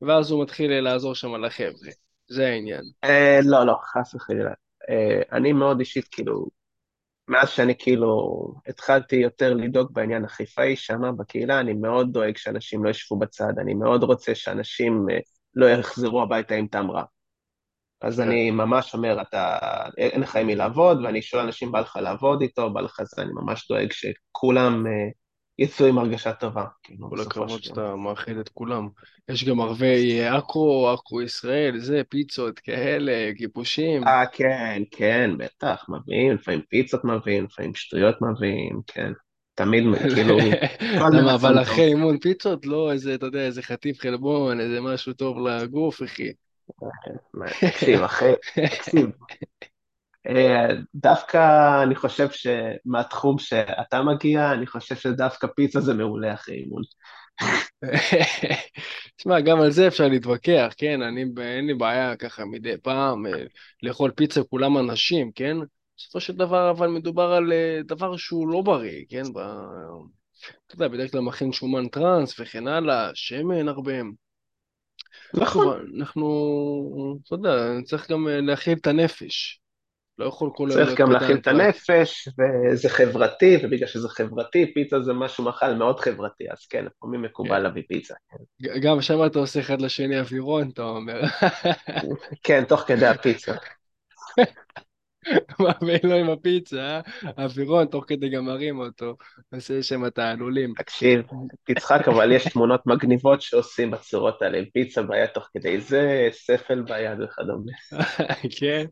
ואז 0.01 0.31
הוא 0.31 0.43
מתחיל 0.43 0.79
לעזור 0.79 1.15
שם 1.15 1.45
לחבר'ה. 1.45 1.91
זה 2.27 2.47
העניין. 2.47 2.83
אה, 3.03 3.39
לא, 3.43 3.65
לא, 3.65 3.75
חס 3.83 4.15
וחלילה. 4.15 4.51
אה, 4.89 5.21
אני 5.31 5.53
מאוד 5.53 5.79
אישית, 5.79 6.07
כאילו, 6.11 6.47
מאז 7.27 7.49
שאני 7.49 7.73
כאילו 7.79 8.47
התחלתי 8.67 9.15
יותר 9.15 9.53
לדאוג 9.53 9.93
בעניין 9.93 10.25
החיפאי 10.25 10.75
שם 10.75 11.01
בקהילה, 11.17 11.59
אני 11.59 11.73
מאוד 11.73 12.13
דואג 12.13 12.37
שאנשים 12.37 12.83
לא 12.83 12.89
ישבו 12.89 13.19
בצד, 13.19 13.53
אני 13.59 13.73
מאוד 13.73 14.03
רוצה 14.03 14.35
שאנשים 14.35 15.05
אה, 15.11 15.17
לא 15.55 15.65
יחזרו 15.65 16.21
הביתה 16.21 16.55
עם 16.55 16.67
טעם 16.67 16.91
רע. 16.91 17.03
אז 18.01 18.21
אני 18.21 18.51
ממש 18.51 18.93
אומר, 18.93 19.21
אתה, 19.21 19.57
אין 19.97 20.21
לך 20.21 20.35
עם 20.35 20.47
מי 20.47 20.55
לעבוד, 20.55 21.01
ואני 21.03 21.21
שואל 21.21 21.41
אנשים, 21.41 21.71
בא 21.71 21.79
לך 21.79 21.95
לעבוד 22.01 22.41
איתו, 22.41 22.73
בא 22.73 22.81
לך 22.81 23.01
זה, 23.03 23.21
אני 23.21 23.31
ממש 23.33 23.67
דואג 23.67 23.91
שכולם 23.91 24.87
אה, 24.87 24.91
יצאו 25.59 25.85
עם 25.85 25.97
הרגשה 25.97 26.33
טובה, 26.33 26.65
כאילו, 26.83 27.09
כל 27.09 27.21
הכבוד. 27.21 27.63
שאתה 27.63 27.95
מאחד 27.95 28.37
את 28.37 28.49
כולם. 28.49 28.87
יש 29.29 29.43
גם 29.43 29.61
ערבי 29.61 30.25
עכו, 30.25 30.89
עכו 30.93 31.21
ישראל, 31.21 31.79
זה, 31.79 32.01
פיצות 32.09 32.59
כאלה, 32.59 33.31
כיבושים. 33.37 34.07
אה, 34.07 34.25
כן, 34.31 34.83
כן, 34.91 35.31
בטח, 35.37 35.85
מביאים, 35.89 36.31
לפעמים 36.31 36.61
פיצות 36.69 37.03
מביאים, 37.03 37.43
לפעמים 37.43 37.75
שטויות 37.75 38.15
מביאים, 38.21 38.79
כן. 38.87 39.11
תמיד, 39.55 39.83
כאילו, 40.15 40.37
למה, 41.13 41.35
אבל. 41.35 41.61
אחרי 41.61 41.85
אימון 41.85 42.19
פיצות, 42.19 42.65
לא 42.65 42.91
איזה, 42.91 43.15
אתה 43.15 43.25
יודע, 43.25 43.45
איזה 43.45 43.61
חטיף 43.61 43.99
חלבון, 43.99 44.59
איזה 44.59 44.81
משהו 44.81 45.13
טוב 45.13 45.47
לגוף, 45.47 46.03
אחי. 46.03 46.31
תקשיב, 47.59 48.03
אחי, 48.03 48.31
תקשיב. 48.77 49.09
אה, 50.27 50.67
דווקא 50.95 51.83
אני 51.83 51.95
חושב 51.95 52.27
שמהתחום 52.31 53.39
שאתה 53.39 54.01
מגיע, 54.01 54.51
אני 54.51 54.67
חושב 54.67 54.95
שדווקא 54.95 55.47
פיצה 55.55 55.79
זה 55.81 55.93
מעולה 55.93 56.33
אחרי 56.33 56.55
אימון. 56.55 56.81
תשמע, 59.17 59.41
גם 59.41 59.61
על 59.61 59.71
זה 59.71 59.87
אפשר 59.87 60.07
להתווכח, 60.07 60.73
כן? 60.77 61.01
אני, 61.01 61.25
אין 61.41 61.67
לי 61.67 61.73
בעיה 61.73 62.15
ככה 62.15 62.45
מדי 62.45 62.77
פעם 62.83 63.25
אה, 63.25 63.31
לאכול 63.83 64.11
פיצה, 64.11 64.43
כולם 64.43 64.77
אנשים, 64.77 65.31
כן? 65.31 65.57
בסופו 65.97 66.19
של 66.19 66.33
דבר, 66.33 66.71
אבל 66.71 66.87
מדובר 66.87 67.33
על 67.33 67.53
אה, 67.53 67.79
דבר 67.85 68.17
שהוא 68.17 68.47
לא 68.47 68.61
בריא, 68.61 69.05
כן? 69.09 69.23
ב... 69.33 69.39
אתה 70.67 70.75
יודע, 70.75 70.87
בדרך 70.87 71.11
כלל 71.11 71.21
מכין 71.21 71.51
שומן 71.51 71.87
טראנס 71.87 72.39
וכן 72.39 72.67
הלאה, 72.67 73.09
שמן 73.13 73.67
הרבה. 73.67 73.93
נכון, 75.33 75.85
אנחנו, 75.99 76.25
אתה 77.25 77.35
יודע, 77.35 77.49
צריך 77.85 78.11
גם 78.11 78.27
אה, 78.27 78.41
להכיל 78.41 78.77
את 78.81 78.87
הנפש. 78.87 79.61
לא 80.17 80.25
יכול 80.25 80.49
כל 80.55 80.71
היום 80.71 80.79
צריך 80.83 80.99
גם 81.01 81.11
להכין 81.11 81.37
את. 81.37 81.47
הנפש, 81.47 82.29
וזה 82.39 82.89
חברתי, 82.89 83.57
ובגלל 83.63 83.87
שזה 83.87 84.09
חברתי, 84.09 84.73
פיצה 84.73 85.01
זה 85.01 85.13
משהו 85.13 85.43
מאכל 85.43 85.73
מאוד 85.73 85.99
חברתי, 85.99 86.43
אז 86.51 86.65
כן, 86.69 86.85
לפעמים 86.85 87.21
מקובל 87.21 87.57
כן. 87.57 87.63
להביא 87.63 87.83
פיצה. 87.87 88.13
ג- 88.61 88.79
גם 88.81 89.01
שם 89.01 89.25
אתה 89.25 89.39
עושה 89.39 89.59
אחד 89.59 89.81
לשני 89.81 90.19
אווירון, 90.19 90.69
אתה 90.69 90.81
אומר. 90.81 91.21
כן, 92.43 92.63
תוך 92.67 92.81
כדי 92.87 93.05
הפיצה. 93.05 93.53
מעביר 95.59 95.99
לו 96.03 96.15
עם 96.15 96.29
הפיצה, 96.29 96.77
אה? 96.77 97.01
אווירון, 97.37 97.85
תוך 97.85 98.05
כדי 98.07 98.29
גם 98.29 98.45
מרים 98.45 98.79
אותו. 98.79 99.15
עושה 99.53 99.83
שם 99.83 100.09
תעלולים. 100.09 100.73
תקשיב, 100.77 101.21
תצחק, 101.63 102.07
אבל 102.07 102.31
יש 102.31 102.47
תמונות 102.47 102.81
מגניבות 102.85 103.41
שעושים 103.41 103.91
בצורות 103.91 104.41
האלה, 104.41 104.57
עם 104.57 104.65
פיצה 104.65 105.01
ביד 105.01 105.25
תוך 105.25 105.49
כדי 105.53 105.81
זה, 105.81 106.27
ספל 106.31 106.81
ביד 106.81 107.21
וכדומה. 107.21 107.71
כן? 108.59 108.85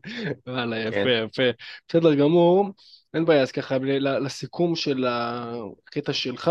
וואלה, 0.46 0.78
יפה, 0.78 0.90
כן, 0.90 1.26
יפה. 1.28 1.42
בסדר 1.88 2.14
גמור. 2.14 2.70
אין 3.14 3.24
בעיה, 3.24 3.42
אז 3.42 3.52
ככה, 3.52 3.76
לסיכום 4.00 4.76
של 4.76 5.04
הקטע 5.08 6.12
שלך, 6.12 6.50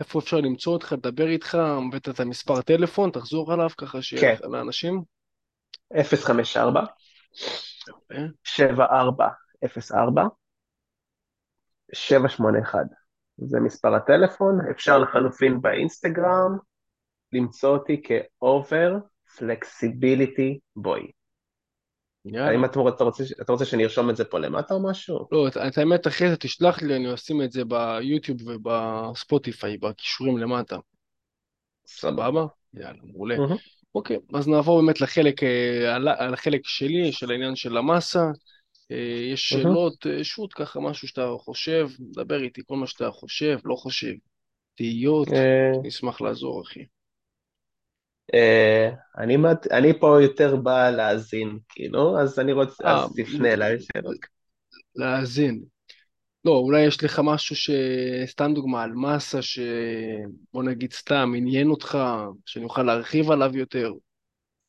איפה 0.00 0.18
אפשר 0.18 0.36
למצוא 0.36 0.72
אותך, 0.72 0.92
לדבר 0.92 1.28
איתך, 1.28 1.54
הבאת 1.54 2.08
את 2.08 2.20
המספר 2.20 2.62
טלפון, 2.62 3.10
תחזור 3.10 3.52
עליו 3.52 3.70
ככה 3.78 4.02
שיהיה 4.02 4.36
כן, 4.36 4.50
לאנשים. 4.50 5.02
054 5.92 6.80
אה? 6.80 6.86
7404 8.44 10.28
781. 11.92 12.78
זה 13.36 13.60
מספר 13.60 13.94
הטלפון, 13.94 14.58
אפשר 14.70 14.98
לחלופין 14.98 15.60
באינסטגרם 15.60 16.58
למצוא 17.32 17.76
אותי 17.76 18.02
כ-over 18.04 19.00
flexibility 19.38 20.58
boy. 20.78 21.10
האם 22.34 22.64
אתה 22.64 22.78
רוצה, 22.78 23.24
אתה 23.42 23.52
רוצה, 23.52 23.64
שאני 23.64 23.84
ארשום 23.84 24.10
את 24.10 24.16
זה 24.16 24.24
פה 24.24 24.38
למטה 24.38 24.74
או 24.74 24.90
משהו? 24.90 25.28
לא, 25.32 25.48
את 25.48 25.56
את 25.56 25.78
האמת, 25.78 26.06
אחרי 26.06 26.30
זה 26.30 26.36
תשלח 26.36 26.82
לי, 26.82 26.96
אני 26.96 27.14
אשים 27.14 27.42
את 27.42 27.52
זה 27.52 27.62
ביוטיוב 27.64 28.38
ובספוטיפיי, 28.46 29.78
בקישורים 29.78 30.38
למטה. 30.38 30.76
סבבה. 31.86 32.46
יאללה, 32.74 32.98
מעולה. 33.02 33.36
מהמם. 33.38 33.56
אוקיי, 33.94 34.16
אז 34.34 34.48
נעבור 34.48 34.80
באמת 34.82 35.00
לחלק, 35.00 35.42
אה, 35.42 36.32
החלק 36.32 36.60
שלי, 36.64 37.12
של 37.12 37.30
העניין 37.30 37.56
של 37.56 37.76
המסה. 37.76 38.30
אה, 38.90 38.96
יש. 39.32 39.48
שאלות, 39.48 40.06
אה, 40.06 40.24
שוט 40.24 40.50
ככה, 40.54 40.80
משהו 40.80 41.08
שאתה 41.08 41.28
חושב, 41.38 41.88
דבר 42.00 42.42
איתי, 42.42 42.60
כל 42.66 42.76
מה 42.76 42.86
שאתה 42.86 43.10
חושב, 43.10 43.58
לא 43.64 43.74
חושב. 43.74 44.12
תהיות, 44.74 45.28
אני 45.80 45.88
אשמח 45.88 46.20
לעזור, 46.20 46.62
אחי. 46.62 46.84
אה, 48.34 48.90
אני 49.18 49.36
מת- 49.36 49.72
אני 49.72 50.00
פה 50.00 50.18
יותר 50.22 50.56
בא 50.56 50.90
להאזין, 50.90 51.58
כאילו, 51.68 52.20
אז 52.20 52.38
אני 52.38 52.52
רוצה, 52.52 52.84
אה, 52.88 53.04
אז 53.04 53.12
תפנה 53.16 53.52
אליי 53.52 53.76
שאלות. 53.80 54.16
להאזין. 54.94 55.64
לא, 56.44 56.50
אולי 56.52 56.80
יש 56.80 57.04
לך 57.04 57.20
משהו 57.24 57.56
ש... 57.56 57.70
סתם 58.26 58.54
דוגמה 58.54 58.82
על 58.82 58.92
מסה 58.92 59.42
ש... 59.42 59.58
בוא 60.52 60.62
נגיד 60.62 60.92
סתם 60.92 61.32
עניין 61.36 61.70
אותך, 61.70 61.98
שאני 62.46 62.64
אוכל 62.64 62.82
להרחיב 62.82 63.30
עליו 63.30 63.56
יותר. 63.56 63.86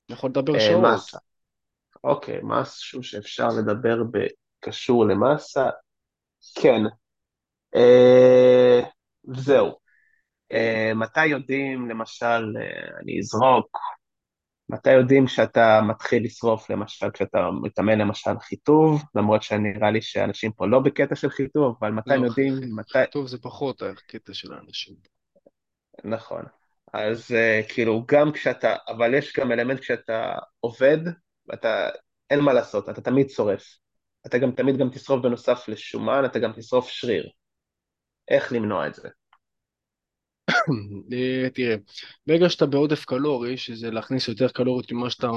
אני 0.09 0.17
יכול 0.17 0.29
לדבר 0.29 0.55
אה, 0.55 0.59
שעות. 0.59 0.83
מסה. 0.93 1.17
אוקיי, 2.03 2.39
משהו 2.43 3.03
שאפשר 3.03 3.47
לדבר 3.47 3.97
בקשור 4.11 5.05
למסה? 5.05 5.69
כן. 6.55 6.81
אה, 7.75 8.81
זהו. 9.23 9.71
אה, 10.51 10.91
מתי 10.95 11.25
יודעים, 11.25 11.89
למשל, 11.89 12.25
אה, 12.57 12.99
אני 13.03 13.19
אזרוק, 13.19 13.77
מתי 14.71 14.91
יודעים 14.91 15.27
שאתה 15.27 15.81
מתחיל 15.87 16.23
לשרוף, 16.25 16.69
למשל, 16.69 17.09
כשאתה 17.13 17.49
מתאמן 17.61 17.97
למשל 17.97 18.31
חיטוב, 18.39 19.03
למרות 19.15 19.43
שנראה 19.43 19.91
לי 19.91 20.01
שאנשים 20.01 20.51
פה 20.51 20.67
לא 20.67 20.79
בקטע 20.79 21.15
של 21.15 21.29
חיטוב, 21.29 21.77
אבל 21.79 21.91
מתי 21.91 22.13
הם 22.13 22.23
לא, 22.23 22.27
יודעים, 22.27 22.53
מתי... 22.75 22.99
טוב, 23.11 23.27
זה 23.27 23.37
פחות 23.41 23.81
הקטע 23.81 24.33
של 24.33 24.53
האנשים. 24.53 24.95
נכון. 26.03 26.43
אז 26.93 27.31
אה, 27.31 27.61
כאילו, 27.69 28.03
גם 28.07 28.31
כשאתה, 28.31 28.75
אבל 28.87 29.13
יש 29.13 29.33
גם 29.39 29.51
אלמנט 29.51 29.79
כשאתה 29.79 30.35
עובד, 30.59 30.97
ואתה, 31.47 31.89
אין 32.29 32.39
מה 32.39 32.53
לעשות, 32.53 32.89
אתה 32.89 33.01
תמיד 33.01 33.29
שורף. 33.29 33.63
אתה 34.25 34.37
גם 34.37 34.51
תמיד 34.51 34.77
גם 34.77 34.89
תשרוף 34.89 35.23
בנוסף 35.23 35.67
לשומן, 35.67 36.25
אתה 36.25 36.39
גם 36.39 36.51
תשרוף 36.55 36.89
שריר. 36.89 37.29
איך 38.29 38.53
למנוע 38.53 38.87
את 38.87 38.95
זה? 38.95 39.09
אה, 41.13 41.49
תראה, 41.53 41.75
ברגע 42.27 42.49
שאתה 42.49 42.65
בעודף 42.65 43.05
קלורי, 43.05 43.57
שזה 43.57 43.91
להכניס 43.91 44.27
יותר 44.27 44.47
קלוריות 44.47 44.91
ממה 44.91 45.09
שאתה, 45.09 45.27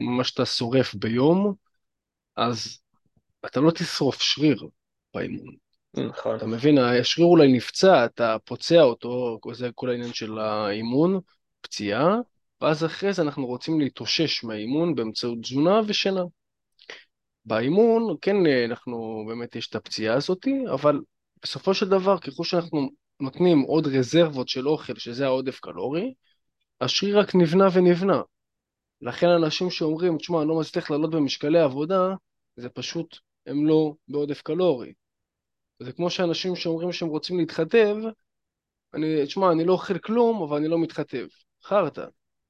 ממה 0.00 0.24
שאתה 0.24 0.46
שורף 0.46 0.94
ביום, 0.94 1.54
אז 2.36 2.78
אתה 3.46 3.60
לא 3.60 3.70
תשרוף 3.70 4.22
שריר 4.22 4.68
באימון. 5.14 5.54
נכון. 5.94 6.36
אתה 6.36 6.46
מבין, 6.46 6.78
השריר 6.78 7.26
אולי 7.26 7.52
נפצע, 7.52 8.04
אתה 8.04 8.36
פוצע 8.44 8.82
אותו, 8.82 9.38
זה 9.52 9.70
כל 9.74 9.90
העניין 9.90 10.12
של 10.12 10.38
האימון, 10.38 11.20
פציעה, 11.60 12.16
ואז 12.60 12.84
אחרי 12.84 13.12
זה 13.12 13.22
אנחנו 13.22 13.46
רוצים 13.46 13.80
להתאושש 13.80 14.44
מהאימון 14.44 14.94
באמצעות 14.94 15.38
תזונה 15.42 15.80
ושינה. 15.86 16.22
באימון, 17.44 18.16
כן, 18.20 18.46
אה, 18.46 18.64
אנחנו, 18.64 19.24
באמת 19.28 19.56
יש 19.56 19.68
את 19.68 19.74
הפציעה 19.74 20.16
הזאת, 20.16 20.46
אבל 20.72 21.00
בסופו 21.42 21.74
של 21.74 21.88
דבר, 21.88 22.18
ככל 22.18 22.44
שאנחנו 22.44 22.90
נותנים 23.20 23.60
עוד 23.60 23.86
רזרבות 23.86 24.48
של 24.48 24.68
אוכל, 24.68 24.94
שזה 24.98 25.24
העודף 25.24 25.60
קלורי, 25.60 26.14
השריר 26.80 27.18
רק 27.18 27.34
נבנה 27.34 27.68
ונבנה. 27.72 28.22
לכן 29.00 29.28
אנשים 29.28 29.70
שאומרים, 29.70 30.18
תשמע, 30.18 30.40
אני 30.40 30.48
לא 30.48 30.60
מצליח 30.60 30.90
לעלות 30.90 31.10
במשקלי 31.10 31.60
עבודה, 31.60 32.14
זה 32.56 32.68
פשוט, 32.68 33.16
הם 33.46 33.66
לא 33.66 33.92
בעודף 34.08 34.42
קלורי. 34.42 34.92
זה 35.78 35.92
כמו 35.92 36.10
שאנשים 36.10 36.56
שאומרים 36.56 36.92
שהם 36.92 37.08
רוצים 37.08 37.38
להתחתב, 37.38 37.96
אני, 38.94 39.26
תשמע, 39.26 39.52
אני 39.52 39.64
לא 39.64 39.72
אוכל 39.72 39.98
כלום, 39.98 40.42
אבל 40.42 40.56
אני 40.56 40.68
לא 40.68 40.78
מתחתב. 40.78 41.26
חרטא, 41.64 42.06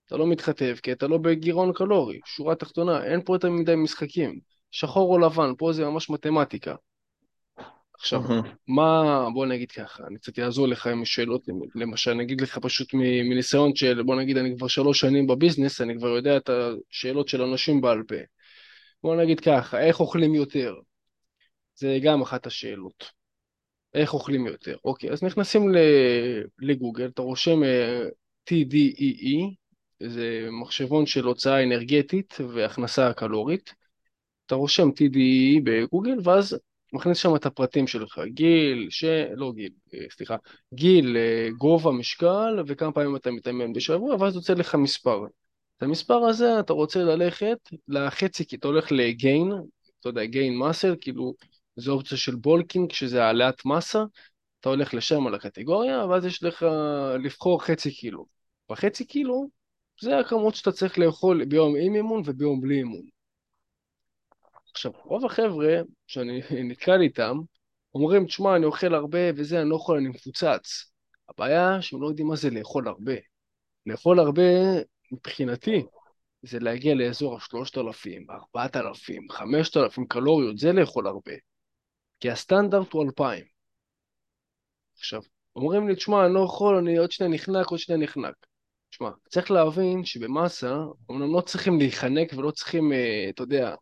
אתה 0.07 0.17
לא 0.17 0.27
מתחתב 0.27 0.77
כי 0.83 0.93
אתה 0.93 1.07
לא 1.07 1.19
בגירעון 1.19 1.73
קלורי. 1.73 2.21
שורה 2.25 2.55
תחתונה, 2.55 3.05
אין 3.05 3.21
פה 3.25 3.35
יותר 3.35 3.51
מדי 3.51 3.77
משחקים. 3.77 4.41
שחור 4.71 5.15
או 5.15 5.19
לבן, 5.19 5.53
פה 5.59 5.73
זה 5.73 5.85
ממש 5.85 6.11
מתמטיקה. 6.11 6.75
עכשיו, 7.95 8.21
מהמם. 8.21 8.43
מה, 8.69 9.27
בוא 9.35 9.47
נגיד 9.47 9.71
ככה, 9.71 10.07
אני 10.07 10.19
קצת 10.19 10.39
אעזור 10.39 10.69
לך 10.69 10.87
עם 10.87 11.05
שאלות, 11.05 11.43
למשל, 11.75 12.11
אני 12.11 12.23
אגיד 12.23 12.41
לך 12.41 12.59
פשוט 12.59 12.95
מ- 12.95 13.29
מניסיון 13.29 13.77
של, 13.77 14.03
בוא 14.03 14.17
נגיד, 14.17 14.37
אני 14.37 14.57
כבר 14.57 14.69
שלוש 14.69 15.01
שנים 15.01 15.27
בביזנס, 15.27 15.81
אני 15.81 15.99
כבר 15.99 16.09
יודע 16.09 16.37
את 16.37 16.51
השאלות 16.91 17.29
של 17.29 17.43
אנשים 17.43 17.81
בעל 17.81 18.03
פה. 18.03 18.15
בוא 19.03 19.17
נגיד 19.17 19.41
ככה, 19.41 19.81
איך 19.81 20.01
אוכלים 20.01 20.35
יותר? 20.35 20.75
זה 21.75 21.99
גם 22.03 22.23
אחת 22.23 22.47
השאלות. 22.47 23.11
איך 23.95 24.15
אוכלים 24.15 24.47
יותר? 24.47 24.77
אוקיי, 24.85 25.11
אז 25.11 25.23
נכנסים 25.23 25.73
לגוגל, 26.59 27.07
אתה 27.07 27.23
רושם 27.23 27.65
אה, 27.65 28.05
TDEE, 28.51 29.55
זה 30.01 30.49
מחשבון 30.61 31.07
של 31.07 31.25
הוצאה 31.25 31.63
אנרגטית 31.63 32.35
והכנסה 32.55 33.13
קלורית. 33.13 33.75
אתה 34.47 34.55
רושם 34.55 34.89
TDEE 34.89 35.61
בגוגל, 35.65 36.17
ואז 36.25 36.59
מכניס 36.95 37.19
שם 37.19 37.37
את 37.37 37.47
הפרטים 37.47 37.87
שלך, 37.87 38.21
גיל, 38.27 38.87
ש... 38.91 39.05
לא 39.37 39.53
גיל, 39.53 39.73
אה, 39.95 40.07
סליחה, 40.11 40.37
גיל, 40.75 41.17
אה, 41.17 41.49
גובה, 41.59 41.91
משקל, 41.93 42.63
וכמה 42.67 42.93
פעמים 42.93 43.17
אתה 43.17 43.31
מתאמן 43.31 43.73
בשבוע, 43.73 44.17
ואז 44.21 44.35
יוצא 44.35 44.55
לך 44.55 44.75
מספר. 44.75 45.25
את 45.77 45.83
המספר 45.83 46.25
הזה 46.25 46.61
אתה 46.61 46.73
רוצה 46.73 47.03
ללכת 47.03 47.59
לחצי, 47.89 48.47
כי 48.47 48.57
אתה 48.57 48.69
הולך 48.69 48.93
לגיין, 48.93 49.53
אתה 50.01 50.09
יודע, 50.09 50.25
גיין 50.25 50.59
מסל, 50.59 50.95
כאילו 51.01 51.35
זו 51.77 51.93
אופציה 51.93 52.19
של 52.19 52.35
בולקינג, 52.35 52.93
שזה 52.93 53.25
העלאת 53.25 53.65
מסה, 53.65 54.05
אתה 54.61 54.69
הולך 54.69 54.95
לשם 54.95 55.27
על 55.27 55.35
הקטגוריה, 55.35 56.07
ואז 56.07 56.25
יש 56.25 56.43
לך 56.43 56.67
לבחור 57.25 57.63
חצי 57.63 57.95
קילו. 57.95 58.27
בחצי 58.71 59.05
קילו 59.05 59.49
זה 60.01 60.19
הכמות 60.19 60.55
שאתה 60.55 60.73
צריך 60.73 60.99
לאכול 60.99 61.45
ביום 61.45 61.77
עם 61.77 61.95
אימון 61.95 62.23
וביום 62.25 62.61
בלי 62.61 62.79
אימון. 62.79 63.14
עכשיו, 64.75 64.93
רוב 65.05 65.25
החבר'ה 65.25 65.81
שאני 66.07 66.41
נתקל 66.71 67.01
איתם, 67.01 67.37
אומרים, 67.95 68.27
תשמע, 68.27 68.57
אני 68.57 68.65
אוכל 68.65 68.95
הרבה 68.95 69.19
וזה, 69.37 69.61
אני 69.61 69.71
לא 69.71 69.77
יכול, 69.77 69.99
אני 69.99 70.09
מפוצץ. 70.09 70.93
הבעיה 71.29 71.83
שהם 71.83 72.03
לא 72.03 72.07
יודעים 72.07 72.29
מה 72.29 72.37
זה 72.37 72.51
לאכול 72.51 72.89
הרבה. 72.89 73.15
לאכול 73.87 74.21
הרבה, 74.21 74.43
מבחינתי, 75.13 75.83
זה 76.43 76.59
להגיע 76.59 76.95
לאזור 76.95 77.35
ה-3,000, 77.35 78.31
4,000, 78.57 79.31
5,000 79.31 80.07
קלוריות, 80.07 80.59
זה 80.59 80.73
לאכול 80.73 81.07
הרבה. 81.07 81.33
כי 82.21 82.31
הסטנדרט 82.31 82.93
הוא 82.93 83.05
2,000. 83.05 83.45
עכשיו, 84.99 85.21
אומרים 85.57 85.89
לי, 85.89 85.95
תשמע, 85.95 86.27
אני 86.27 86.35
לא 86.35 86.45
יכול, 86.45 86.77
אני 86.77 86.99
עוד 86.99 87.13
שנייה 87.13 87.33
נחנק, 87.33 87.67
עוד 87.67 87.79
שנייה 87.79 88.01
נחנק. 88.01 88.35
תשמע, 88.91 89.11
צריך 89.29 89.51
להבין 89.51 90.05
שבמסה, 90.05 90.77
אומנם 91.09 91.35
לא 91.35 91.41
צריכים 91.41 91.79
להיחנק 91.79 92.33
ולא 92.37 92.51
צריכים, 92.51 92.93
אה, 92.93 93.27
אתה 93.29 93.43
יודע, 93.43 93.75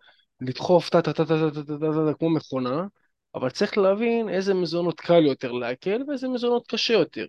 לדחוף 0.47 0.91
טה-טה-טה-טה-טה-טה-טה 0.91 2.15
כמו 2.19 2.31
מכונה, 2.31 2.87
אבל 3.35 3.51
צריך 3.51 3.79
להבין 3.79 4.29
איזה 4.29 4.55
מזונות 4.55 5.01
קל 5.01 5.27
יותר 5.27 5.53
לעכל 5.53 6.03
ואיזה 6.09 6.29
מזונות 6.29 6.67
קשה 6.67 6.93
יותר. 6.95 7.27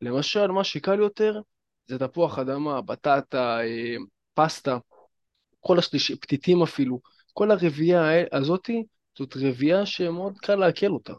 למשל, 0.00 0.46
מה 0.46 0.64
שקל 0.64 0.98
יותר 0.98 1.40
זה 1.86 1.98
תפוח 1.98 2.38
אדמה, 2.38 2.80
בטטה, 2.80 3.60
אה, 3.60 3.96
פסטה, 4.34 4.78
כל 5.60 5.78
השלישי, 5.78 6.16
פתיתים 6.16 6.62
אפילו, 6.62 7.00
כל 7.32 7.50
הרביעייה 7.50 8.02
הזאתי 8.32 8.84
זאת 9.18 9.36
רבייה 9.36 9.86
שמאוד 9.86 10.38
קל 10.38 10.54
לעכל 10.54 10.90
אותה. 10.90 11.12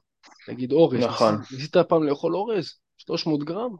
נגיד 0.47 0.71
אורז, 0.71 1.03
נכון. 1.03 1.35
ניסית, 1.51 1.77
פעם 1.77 2.03
לאכול 2.03 2.35
אורז? 2.35 2.79
300 2.97 3.43
גרם? 3.43 3.75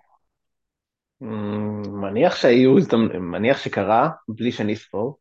אמ, 1.21 2.01
מניח 2.01 2.35
שהיו, 2.35 2.75
מניח 3.19 3.57
שקרה, 3.57 4.09
בלי 4.27 4.51
שאני 4.51 4.73
אספור. 4.73 5.17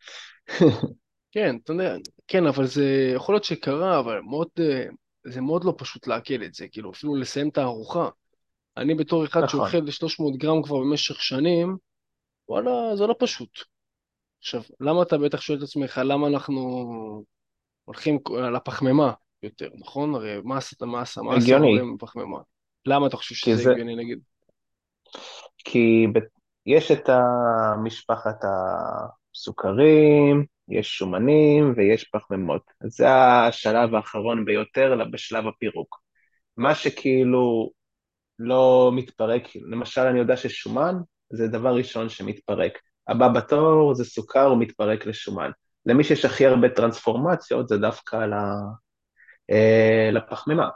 כן, 1.33 1.57
אתה 1.65 1.73
יודע, 1.73 1.97
כן, 2.29 2.47
אבל 2.47 2.67
זה 2.67 3.13
יכול 3.15 3.35
להיות 3.35 3.45
שקרה, 3.45 3.99
אבל 3.99 4.21
מאוד, 4.21 4.49
אה, 4.61 4.85
זה 5.25 5.41
מאוד 5.41 5.65
לא 5.65 5.75
פשוט 5.79 6.07
לעכל 6.07 6.45
את 6.45 6.55
זה, 6.55 6.69
כאילו, 6.69 6.91
אפילו 6.91 7.17
לסיים 7.17 7.49
את 7.49 7.59
הארוחה. 7.59 8.09
אני 8.77 8.95
בתור 8.95 9.25
אחד 9.25 9.43
נכון. 9.43 9.61
שאוכל 9.61 9.79
ל-300 9.79 10.37
גרם 10.37 10.63
כבר 10.63 10.79
במשך 10.79 11.23
שנים, 11.23 11.77
וואלה, 12.49 12.97
זה 12.97 13.07
לא 13.07 13.15
פשוט. 13.19 13.51
עכשיו, 14.39 14.63
למה 14.81 15.03
אתה 15.03 15.19
בטח 15.19 15.41
שואל 15.41 15.59
את 15.59 15.63
עצמך, 15.63 16.01
למה 16.05 16.27
אנחנו 16.27 17.25
הולכים 17.85 18.19
על 18.45 18.57
הפחמימה 18.57 19.13
יותר, 19.43 19.69
נכון? 19.79 20.15
הרי 20.15 20.37
מה 20.45 20.57
עשית 20.57 20.83
מסה, 20.83 21.23
מה 21.23 21.35
עשה 21.37 21.45
הגיוני, 21.45 21.79
גורם 21.79 21.97
פחמימה? 21.99 22.39
למה 22.87 23.07
אתה 23.07 23.17
חושב 23.17 23.35
שזה 23.35 23.57
זה, 23.57 23.71
הגיוני, 23.71 23.97
נגיד? 23.97 24.19
כי 25.65 26.07
ב- 26.15 26.19
יש 26.67 26.91
את 26.91 27.09
המשפחת 27.09 28.45
הסוכרים, 29.35 30.45
יש 30.71 30.99
שומנים 30.99 31.73
ויש 31.77 32.05
פחמימות. 32.05 32.63
זה 32.85 33.09
השלב 33.11 33.95
האחרון 33.95 34.45
ביותר 34.45 34.99
בשלב 35.13 35.47
הפירוק. 35.47 36.01
מה 36.57 36.75
שכאילו 36.75 37.71
לא 38.39 38.91
מתפרק, 38.95 39.43
למשל 39.55 40.01
אני 40.01 40.19
יודע 40.19 40.37
ששומן 40.37 40.95
זה 41.33 41.49
דבר 41.49 41.75
ראשון 41.75 42.09
שמתפרק. 42.09 42.79
הבא 43.09 43.29
בתור 43.29 43.95
זה 43.95 44.05
סוכר, 44.05 44.45
הוא 44.45 44.59
מתפרק 44.59 45.07
לשומן. 45.07 45.51
למי 45.87 46.05
שיש 46.05 46.25
הכי 46.25 46.47
הרבה 46.47 46.69
טרנספורמציות 46.69 47.69
זה 47.69 47.79
דווקא 47.79 48.17
ל- 48.17 48.35
אה, 49.51 50.11
לפחמימה. 50.13 50.69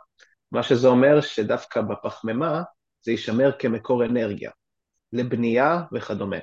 מה 0.53 0.63
שזה 0.63 0.89
אומר 0.89 1.21
שדווקא 1.21 1.81
בפחמימה 1.81 2.63
זה 3.03 3.13
יישמר 3.13 3.53
כמקור 3.59 4.05
אנרגיה, 4.05 4.51
לבנייה 5.13 5.83
וכדומה. 5.93 6.39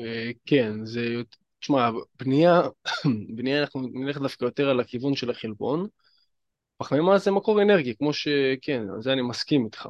אה, 0.00 0.30
כן, 0.46 0.84
זה... 0.84 1.22
תשמע, 1.60 1.90
בנייה, 2.20 2.62
בנייה 3.36 3.60
אנחנו 3.60 3.80
נלך 3.92 4.18
דווקא 4.18 4.44
יותר 4.44 4.68
על 4.68 4.80
הכיוון 4.80 5.16
של 5.16 5.30
החלבון. 5.30 5.86
פחמימה 6.76 7.18
זה 7.18 7.30
מקור 7.30 7.62
אנרגיה, 7.62 7.94
כמו 7.94 8.12
שכן, 8.12 8.86
על 8.94 9.02
זה 9.02 9.12
אני 9.12 9.22
מסכים 9.22 9.64
איתך. 9.64 9.88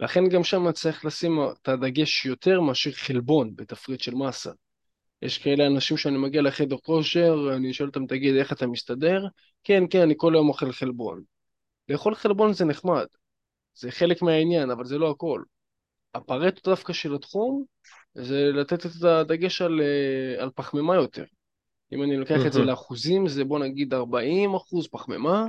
לכן 0.00 0.28
גם 0.28 0.44
שם 0.44 0.72
צריך 0.72 1.04
לשים 1.04 1.38
את 1.62 1.68
הדגש 1.68 2.26
יותר 2.26 2.60
מאשר 2.60 2.92
חלבון 2.92 3.56
בתפריט 3.56 4.00
של 4.00 4.14
מסה. 4.14 4.50
יש 5.22 5.38
כאלה 5.38 5.66
אנשים 5.66 5.96
שאני 5.96 6.18
מגיע 6.18 6.42
לחדר 6.42 6.76
כושר, 6.76 7.34
אני 7.56 7.72
שואל 7.72 7.88
אותם, 7.88 8.06
תגיד, 8.06 8.34
איך 8.34 8.52
אתה 8.52 8.66
מסתדר? 8.66 9.26
כן, 9.64 9.84
כן, 9.90 10.00
אני 10.00 10.14
כל 10.16 10.34
היום 10.34 10.48
אוכל 10.48 10.72
חלבון. 10.72 11.22
לאכול 11.88 12.14
חלבון 12.14 12.52
זה 12.52 12.64
נחמד, 12.64 13.06
זה 13.74 13.90
חלק 13.90 14.22
מהעניין, 14.22 14.70
אבל 14.70 14.84
זה 14.84 14.98
לא 14.98 15.10
הכל. 15.10 15.42
הפרטו 16.14 16.70
דווקא 16.70 16.92
של 16.92 17.14
התחום 17.14 17.64
זה 18.14 18.50
לתת 18.54 18.86
את 18.86 18.90
הדגש 19.04 19.62
על, 19.62 19.80
אה, 19.80 20.42
על 20.42 20.50
פחמימה 20.54 20.94
יותר. 20.94 21.24
אם 21.92 22.02
אני 22.02 22.16
לוקח 22.16 22.46
את 22.46 22.52
זה 22.52 22.60
לאחוזים, 22.60 23.28
זה 23.28 23.44
בוא 23.44 23.58
נגיד 23.58 23.94
40 23.94 24.54
אחוז 24.54 24.88
פחמימה, 24.88 25.46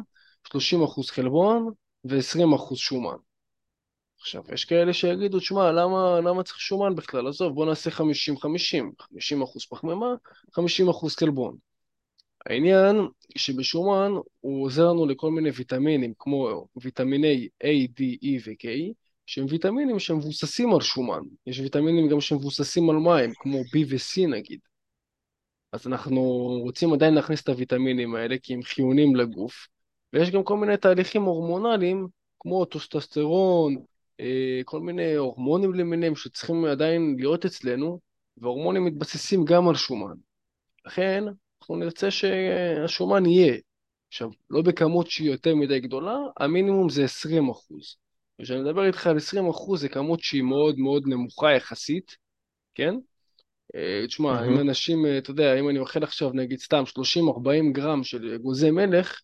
30 0.48 0.84
אחוז 0.84 1.10
חלבון 1.10 1.72
ו-20 2.06 2.56
אחוז 2.56 2.78
שומן. 2.78 3.18
עכשיו, 4.20 4.44
יש 4.54 4.66
כאלה 4.66 4.94
שיגידו, 4.94 5.40
תשמע, 5.40 5.72
למה, 5.72 6.20
למה 6.20 6.44
צריך 6.44 6.60
שומן 6.60 6.96
בכלל? 6.96 7.28
עזוב, 7.28 7.54
בוא 7.54 7.66
נעשה 7.66 7.90
50-50, 7.90 8.92
50 9.00 9.42
אחוז 9.42 9.66
פחמימה, 9.66 10.14
50 10.54 10.90
אחוז 10.90 11.16
חלבון. 11.16 11.58
העניין 12.46 13.08
שבשומן 13.38 14.12
הוא 14.40 14.66
עוזר 14.66 14.90
לנו 14.90 15.06
לכל 15.06 15.32
מיני 15.32 15.50
ויטמינים, 15.50 16.14
כמו 16.20 16.68
ויטמיני 16.76 17.48
A, 17.64 17.88
D, 18.00 18.02
E 18.24 18.50
ו-K, 18.50 18.94
שהם 19.32 19.46
ויטמינים 19.50 20.00
שמבוססים 20.00 20.74
על 20.74 20.82
שומן. 20.82 21.22
יש 21.48 21.60
ויטמינים 21.60 22.10
גם 22.10 22.22
שמבוססים 22.22 22.90
על 22.90 22.96
מים, 22.96 23.32
כמו 23.40 23.58
B 23.60 23.78
ו-C 23.90 24.28
נגיד. 24.28 24.60
אז 25.72 25.88
אנחנו 25.88 26.22
רוצים 26.64 26.94
עדיין 26.94 27.14
להכניס 27.14 27.42
את 27.42 27.50
הוויטמינים 27.50 28.16
האלה 28.16 28.36
כי 28.44 28.54
הם 28.54 28.64
חיוניים 28.64 29.16
לגוף, 29.16 29.68
ויש 30.14 30.32
גם 30.32 30.44
כל 30.44 30.58
מיני 30.58 30.78
תהליכים 30.78 31.22
הורמונליים 31.22 32.08
כמו 32.40 32.66
טסטוסטרון, 32.66 33.76
אה, 34.20 34.62
כל 34.66 34.80
מיני 34.80 35.16
הורמונים 35.16 35.74
למיניהם 35.74 36.16
שצריכים 36.16 36.66
עדיין 36.66 37.16
להיות 37.20 37.46
אצלנו, 37.46 38.00
והורמונים 38.38 38.86
מתבססים 38.86 39.46
גם 39.46 39.70
על 39.70 39.76
שומן. 39.76 40.16
לכן 40.86 41.24
אנחנו 41.62 41.76
נרצה 41.76 42.12
שהשומן 42.12 43.26
יהיה. 43.26 43.58
עכשיו, 44.08 44.30
לא 44.50 44.62
בכמות 44.62 45.10
שהיא 45.10 45.32
יותר 45.32 45.56
מדי 45.56 45.80
גדולה, 45.80 46.18
המינימום 46.38 46.90
זה 46.90 47.04
20 47.04 47.50
אחוז. 47.50 48.02
כשאני 48.42 48.62
מדבר 48.62 48.86
איתך 48.86 49.08
על 49.08 49.18
20 49.18 49.50
אחוז 49.50 49.82
זה 49.82 49.90
כמות 49.90 50.20
שהיא 50.20 50.44
מאוד 50.44 50.80
מאוד 50.80 51.04
נמוכה 51.08 51.52
יחסית, 51.52 52.16
כן? 52.76 52.96
אה, 53.76 54.08
תשמע, 54.08 54.46
אם 54.46 54.50
מהמם. 54.50 54.60
אנשים, 54.60 55.06
אה, 55.06 55.18
אתה 55.18 55.32
יודע, 55.32 55.60
אם 55.60 55.70
אני 55.70 55.80
אוכל 55.80 56.04
עכשיו 56.04 56.32
נגיד 56.34 56.60
סתם 56.60 56.84
30-40 56.86 57.72
גרם 57.72 58.04
של 58.04 58.34
אגוזי 58.36 58.72
מלך, 58.72 59.22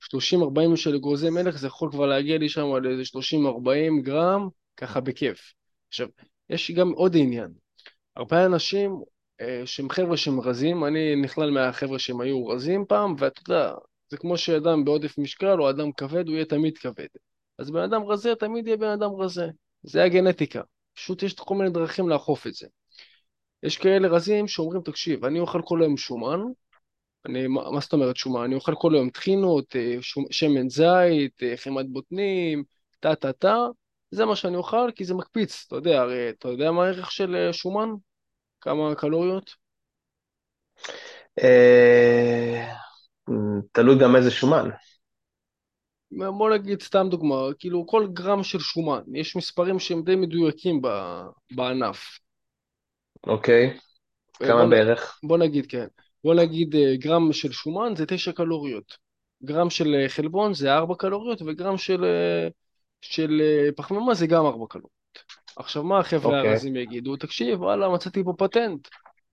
30-40 0.00 0.76
של 0.76 0.94
אגוזי 0.94 1.30
מלך 1.30 1.58
זה 1.58 1.66
יכול 1.66 1.90
כבר 1.90 2.06
להגיע 2.06 2.38
לי 2.38 2.48
שם 2.48 2.72
על 2.72 2.86
איזה 2.86 3.02
30-40 3.04 4.02
גרם, 4.02 4.48
ככה 4.76 5.00
בכיף. 5.00 5.52
עכשיו, 5.88 6.08
יש 6.50 6.70
גם 6.70 6.90
עוד 6.90 7.16
עניין. 7.16 7.50
הרבה 8.16 8.46
אנשים 8.46 9.02
אה, 9.40 9.62
שהם 9.64 9.90
חבר'ה 9.90 10.16
שהם 10.16 10.40
רזים, 10.40 10.84
אני 10.84 11.16
נכלל 11.16 11.50
מהחבר'ה 11.50 11.98
שהם 11.98 12.20
היו 12.20 12.46
רזים 12.46 12.84
פעם, 12.88 13.14
ואתה 13.18 13.40
יודע, 13.48 13.72
זה 14.10 14.16
כמו 14.16 14.38
שאדם 14.38 14.84
בעודף 14.84 15.18
משקל 15.18 15.60
או 15.60 15.70
אדם 15.70 15.92
כבד, 15.92 16.26
הוא 16.28 16.34
יהיה 16.34 16.44
תמיד 16.44 16.78
כבד. 16.78 17.06
אז 17.62 17.70
בן 17.70 17.82
אדם 17.82 18.04
רזה 18.04 18.34
תמיד 18.34 18.66
יהיה 18.66 18.76
בן 18.76 18.88
אדם 18.88 19.10
רזה. 19.18 19.46
זה 19.82 20.04
הגנטיקה. 20.04 20.60
פשוט 20.94 21.22
יש 21.22 21.34
כל 21.34 21.54
מיני 21.54 21.70
דרכים 21.70 22.08
לאכוף 22.08 22.46
את 22.46 22.54
זה. 22.54 22.66
יש 23.62 23.76
כאלה 23.76 24.08
רזים 24.08 24.48
שאומרים, 24.48 24.82
תקשיב, 24.82 25.24
אני 25.24 25.40
אוכל 25.40 25.62
כל 25.64 25.82
היום 25.82 25.96
שומן, 25.96 26.40
אני, 27.26 27.46
מה, 27.46 27.70
מה 27.70 27.80
זאת 27.80 27.92
אומרת 27.92 28.16
שומן? 28.16 28.42
אני 28.44 28.54
אוכל 28.54 28.74
כל 28.74 28.94
היום 28.94 29.10
טחינות, 29.10 29.76
אה, 29.76 29.96
שמן 30.30 30.68
זית, 30.68 31.42
אה, 31.42 31.56
חמת 31.56 31.88
בוטנים, 31.88 32.64
טה 33.00 33.14
טה 33.14 33.32
טה, 33.32 33.56
זה 34.10 34.24
מה 34.24 34.36
שאני 34.36 34.56
אוכל 34.56 34.90
כי 34.94 35.04
זה 35.04 35.14
מקפיץ, 35.14 35.64
אתה 35.66 35.76
יודע, 35.76 36.00
הרי 36.00 36.30
אתה 36.30 36.48
יודע 36.48 36.70
מה 36.70 36.84
הערך 36.84 37.12
של 37.12 37.36
אה, 37.36 37.52
שומן? 37.52 37.88
כמה 38.60 38.94
קלוריות? 38.94 39.54
תלוי 43.72 43.98
גם 43.98 44.16
איזה 44.16 44.30
שומן, 44.30 44.68
בוא 46.18 46.50
נגיד 46.50 46.82
סתם 46.82 47.06
דוגמה, 47.10 47.36
כאילו 47.58 47.86
כל 47.86 48.06
גרם 48.12 48.42
של 48.42 48.58
שומן, 48.58 49.02
יש 49.14 49.36
מספרים 49.36 49.78
שהם 49.78 50.02
די 50.02 50.16
מדויקים 50.16 50.82
ב, 50.82 50.88
בענף. 51.50 52.18
אוקיי? 53.26 53.78
אה, 54.42 54.46
כמה 54.46 54.62
בוא, 54.62 54.70
בערך? 54.70 55.18
בוא 55.22 55.38
נגיד 55.38 55.66
כן, 55.66 55.86
בוא 56.24 56.34
נגיד 56.34 56.74
אה, 56.76 56.96
גרם 56.96 57.32
של 57.32 57.52
שומן 57.52 57.96
זה 57.96 58.06
תשע 58.06 58.32
קלוריות, 58.32 58.96
גרם 59.44 59.70
של 59.70 59.94
אה, 59.94 60.08
חלבון 60.08 60.54
זה 60.54 60.74
ארבע 60.74 60.94
קלוריות 60.94 61.42
וגרם 61.42 61.78
של, 61.78 62.04
אה, 62.04 62.48
של 63.00 63.40
פחמימה 63.76 64.14
זה 64.14 64.26
גם 64.26 64.46
ארבע 64.46 64.66
קלוריות. 64.68 64.92
עכשיו 65.56 65.82
מה 65.82 65.98
החבר'ה 65.98 66.38
אוקיי. 66.38 66.50
הרזים 66.50 66.76
יגידו? 66.76 67.16
תקשיב, 67.16 67.60
וואלה, 67.60 67.88
מצאתי 67.88 68.24
פה 68.24 68.34
פטנט, 68.38 68.88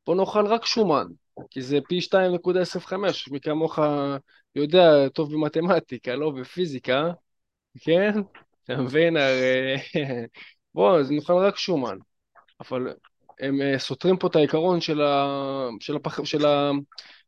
בוא 0.08 0.16
נאכל 0.16 0.46
רק 0.46 0.66
שומן, 0.66 1.08
כי 1.50 1.62
זה 1.62 1.80
פי 1.88 2.00
2.25, 2.00 2.94
מי 3.32 3.40
כמוך 3.40 3.80
יודע 4.56 5.10
טוב 5.10 5.34
במתמטיקה, 5.34 6.16
לא 6.16 6.32
בפיזיקה, 6.32 7.12
כן? 7.82 8.12
אתה 8.64 8.78
מבין? 8.78 9.18
הרי... 9.18 9.76
בוא, 10.74 11.00
אז 11.00 11.12
נאכל 11.12 11.34
רק 11.34 11.58
שומן. 11.58 11.98
אבל 12.60 12.94
הם 13.40 13.62
אה, 13.62 13.80
סותרים 13.80 14.18
פה 14.18 14.28
את 14.28 14.36
העיקרון 14.36 14.82
של, 14.82 15.02
ה... 15.02 15.38
של, 15.80 15.96
הפח... 15.96 16.24
של, 16.24 16.46
ה... 16.46 16.72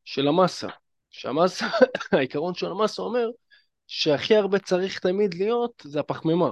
של 0.05 0.28
המסה. 0.28 0.68
שהמסה, 1.09 1.68
העיקרון 2.12 2.55
של 2.55 2.72
המסה 2.72 3.01
אומר 3.01 3.30
שהכי 3.88 4.36
הרבה 4.36 4.59
צריך 4.59 4.99
תמיד 4.99 5.34
להיות 5.34 5.84
זה 5.86 5.99
הפחמימה. 5.99 6.51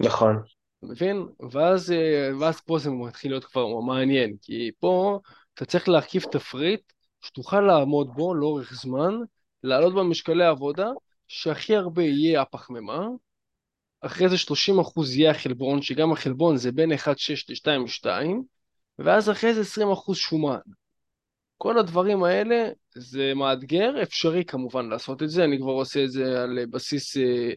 נכון. 0.00 0.42
אתה 0.78 0.86
מבין? 0.86 1.26
ואז, 1.50 1.92
אה, 1.92 2.30
ואז 2.40 2.60
פה 2.60 2.78
זה 2.78 2.90
מתחיל 2.90 3.30
להיות 3.30 3.44
כבר 3.44 3.80
מעניין, 3.80 4.36
כי 4.42 4.70
פה 4.80 5.18
אתה 5.60 5.68
צריך 5.68 5.88
להרכיב 5.88 6.22
תפריט 6.22 6.92
שתוכל 7.20 7.60
לעמוד 7.60 8.10
בו 8.14 8.34
לאורך 8.34 8.74
זמן, 8.74 9.14
לעלות 9.62 9.94
במשקלי 9.94 10.44
העבודה, 10.44 10.88
שהכי 11.28 11.76
הרבה 11.76 12.02
יהיה 12.02 12.42
הפחמימה, 12.42 13.08
אחרי 14.00 14.28
זה 14.28 14.36
30% 14.36 14.40
יהיה 15.16 15.30
החלבון, 15.30 15.82
שגם 15.82 16.12
החלבון 16.12 16.56
זה 16.56 16.72
בין 16.72 16.92
1.6 16.92 17.04
ל-2.2, 17.48 18.06
ואז 18.98 19.30
אחרי 19.30 19.54
זה 19.54 19.82
20% 20.10 20.14
שומן. 20.14 20.58
כל 21.56 21.78
הדברים 21.78 22.22
האלה 22.22 22.68
זה 22.94 23.32
מאתגר, 23.34 24.02
אפשרי 24.02 24.44
כמובן 24.44 24.88
לעשות 24.88 25.22
את 25.22 25.30
זה, 25.30 25.44
אני 25.44 25.58
כבר 25.58 25.72
עושה 25.72 26.04
את 26.04 26.10
זה 26.10 26.42
על 26.42 26.66
בסיס 26.70 27.16
אה, 27.16 27.50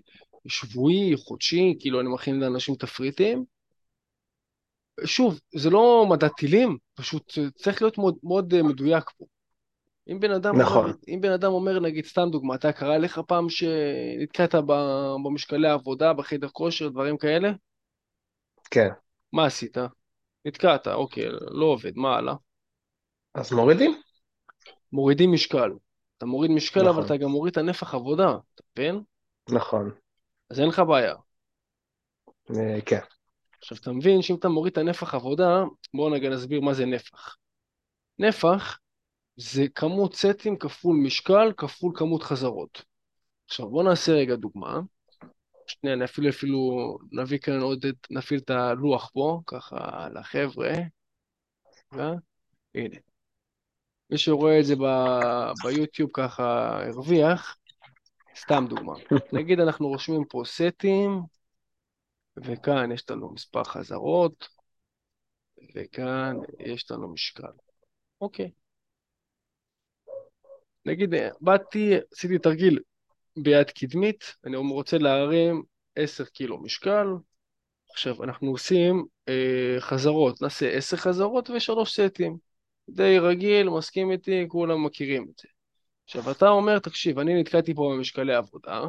שבועי, 0.48 1.14
חודשי, 1.18 1.76
כאילו 1.80 2.00
אני 2.00 2.10
מכין 2.10 2.40
לאנשים 2.40 2.76
תפריטים. 2.76 3.53
שוב, 5.06 5.40
זה 5.56 5.70
לא 5.70 6.06
מדע 6.10 6.28
טילים, 6.28 6.78
פשוט 6.94 7.34
צריך 7.56 7.82
להיות 7.82 7.98
מאוד, 7.98 8.16
מאוד 8.24 8.54
אה, 8.54 8.64
מדויק 8.64 9.04
פה. 9.18 9.26
אם 10.08 10.20
בן 10.20 10.32
אדם 10.32 10.56
אומר, 10.56 10.64
נכון, 10.64 10.94
אם 11.08 11.22
בן 11.22 11.32
אדם 11.32 11.52
אומר, 11.52 11.80
נגיד, 11.80 12.06
סתם 12.06 12.30
דוגמא, 12.32 12.54
אתה 12.54 12.72
קרה 12.72 12.98
לך 12.98 13.22
פעם 13.28 13.50
שנתקעת 13.50 14.56
במשקלי 15.24 15.68
העבודה, 15.68 16.14
בחדר 16.14 16.48
כושר, 16.48 16.90
דברים 16.90 17.18
כאלה? 17.18 17.52
כן. 18.72 18.90
מה 19.34 19.46
עשית? 19.46 19.78
נתקעת, 20.46 20.88
אוקיי, 20.88 21.26
לא 21.52 21.66
עובד, 21.66 21.92
מה 21.96 22.16
הלאה? 22.16 22.34
אז 23.36 23.52
מורידים? 23.52 24.02
מורידים 24.92 25.32
משקל. 25.32 25.72
אתה 26.18 26.26
מוריד 26.26 26.52
משקל, 26.52 26.80
אבל 26.80 26.90
נכון, 26.90 27.06
אתה 27.06 27.18
גם 27.18 27.30
מוריד 27.30 27.52
את 27.52 27.58
הנפח 27.58 27.94
עבודה, 27.94 28.30
אתה 28.56 28.64
מבין? 28.78 29.02
נכון, 29.50 29.92
אז 30.50 30.60
אין 30.60 30.68
לך 30.68 30.82
בעיה. 30.88 31.16
אה, 32.56 32.82
כן. 32.86 33.00
עכשיו, 33.64 33.78
אתה 33.82 33.92
מבין 33.92 34.22
שאם 34.22 34.36
אתה 34.36 34.50
מוריד 34.50 34.72
את 34.72 34.78
הנפח 34.78 35.14
עבודה, 35.14 35.64
בואו 35.94 36.10
נגע 36.10 36.30
נסביר 36.30 36.62
מה 36.62 36.74
זה 36.74 36.86
נפח. 36.86 37.36
נפח 38.20 38.80
זה 39.36 39.66
כמות 39.76 40.16
סטים 40.16 40.58
כפול 40.58 40.96
משקל 40.96 41.54
כפול 41.58 41.92
כמות 41.96 42.24
חזרות. 42.24 42.84
עכשיו, 43.46 43.70
בואו 43.70 43.84
נעשה 43.84 44.12
רגע 44.12 44.36
דוגמה. 44.36 44.80
שנייה, 45.68 45.96
נפעיל 45.96 46.30
אפילו, 46.30 46.60
נביא 47.12 47.38
כאן 47.38 47.62
עוד, 47.62 47.86
את- 47.86 48.08
נפעיל 48.12 48.40
את 48.40 48.50
הלוח 48.50 49.10
פה, 49.14 49.42
ככה 49.48 50.08
לחבר'ה. 50.14 50.74
הנה. 52.76 52.98
מי 54.10 54.18
שרואה 54.18 54.60
את 54.60 54.66
זה 54.66 54.76
ב- 54.76 55.52
ביוטיוב 55.64 56.10
ככה 56.14 56.80
הרוויח, 56.86 57.58
סתם 58.38 58.66
דוגמה. 58.70 58.94
נגיד 59.34 59.60
אנחנו 59.60 59.88
רושמים 59.88 60.26
פה 60.30 60.42
סטים, 60.46 61.22
וכאן 62.38 62.92
יש 62.92 63.10
לנו 63.10 63.34
מספר 63.34 63.64
חזרות, 63.64 64.48
וכאן 65.76 66.36
יש 66.60 66.92
לנו 66.92 67.14
משקל. 67.14 67.52
אוקיי. 68.22 68.52
נגיד, 70.86 71.14
באתי, 71.42 71.94
עשיתי 72.12 72.40
תרגיל 72.40 72.80
ביד 73.38 73.70
קדמית, 73.70 74.36
אני 74.46 74.58
רוצה 74.58 74.98
להרים 74.98 75.64
10 75.96 76.26
קילו 76.26 76.62
משקל. 76.64 77.08
עכשיו, 77.92 78.24
אנחנו 78.24 78.52
עושים 78.52 79.06
אה, 79.30 79.76
חזרות, 79.80 80.42
נעשה 80.42 80.72
10 80.72 80.98
חזרות 80.98 81.50
ושלוש 81.50 82.00
סטים. 82.00 82.38
די 82.90 83.20
רגיל, 83.20 83.70
מסכים 83.70 84.12
איתי, 84.12 84.46
כולם 84.48 84.86
מכירים 84.86 85.28
את 85.32 85.38
זה. 85.38 85.48
עכשיו, 86.06 86.32
אתה 86.32 86.50
אומר, 86.50 86.80
תקשיב, 86.80 87.20
אני 87.20 87.42
נתקעתי 87.42 87.74
פה 87.74 87.94
במשקלי 87.96 88.36
עבודה, 88.36 88.84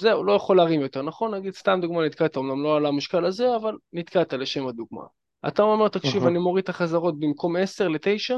זהו, 0.00 0.24
לא 0.24 0.32
יכול 0.32 0.56
להרים 0.56 0.80
יותר, 0.80 1.02
נכון? 1.02 1.34
נגיד, 1.34 1.54
סתם 1.54 1.78
דוגמה, 1.82 2.06
נתקעת, 2.06 2.36
אמנם 2.36 2.62
לא 2.62 2.76
על 2.76 2.86
המשקל 2.86 3.24
הזה, 3.24 3.56
אבל 3.56 3.76
נתקעת 3.92 4.32
לשם 4.32 4.66
הדוגמה. 4.66 5.02
אתה 5.48 5.62
אומר, 5.62 5.88
תקשיב, 5.88 6.14
מהמם. 6.14 6.28
אני 6.28 6.38
מוריד 6.38 6.62
את 6.62 6.68
החזרות 6.68 7.18
במקום 7.18 7.56
10 7.56 7.88
ל-9, 7.88 8.34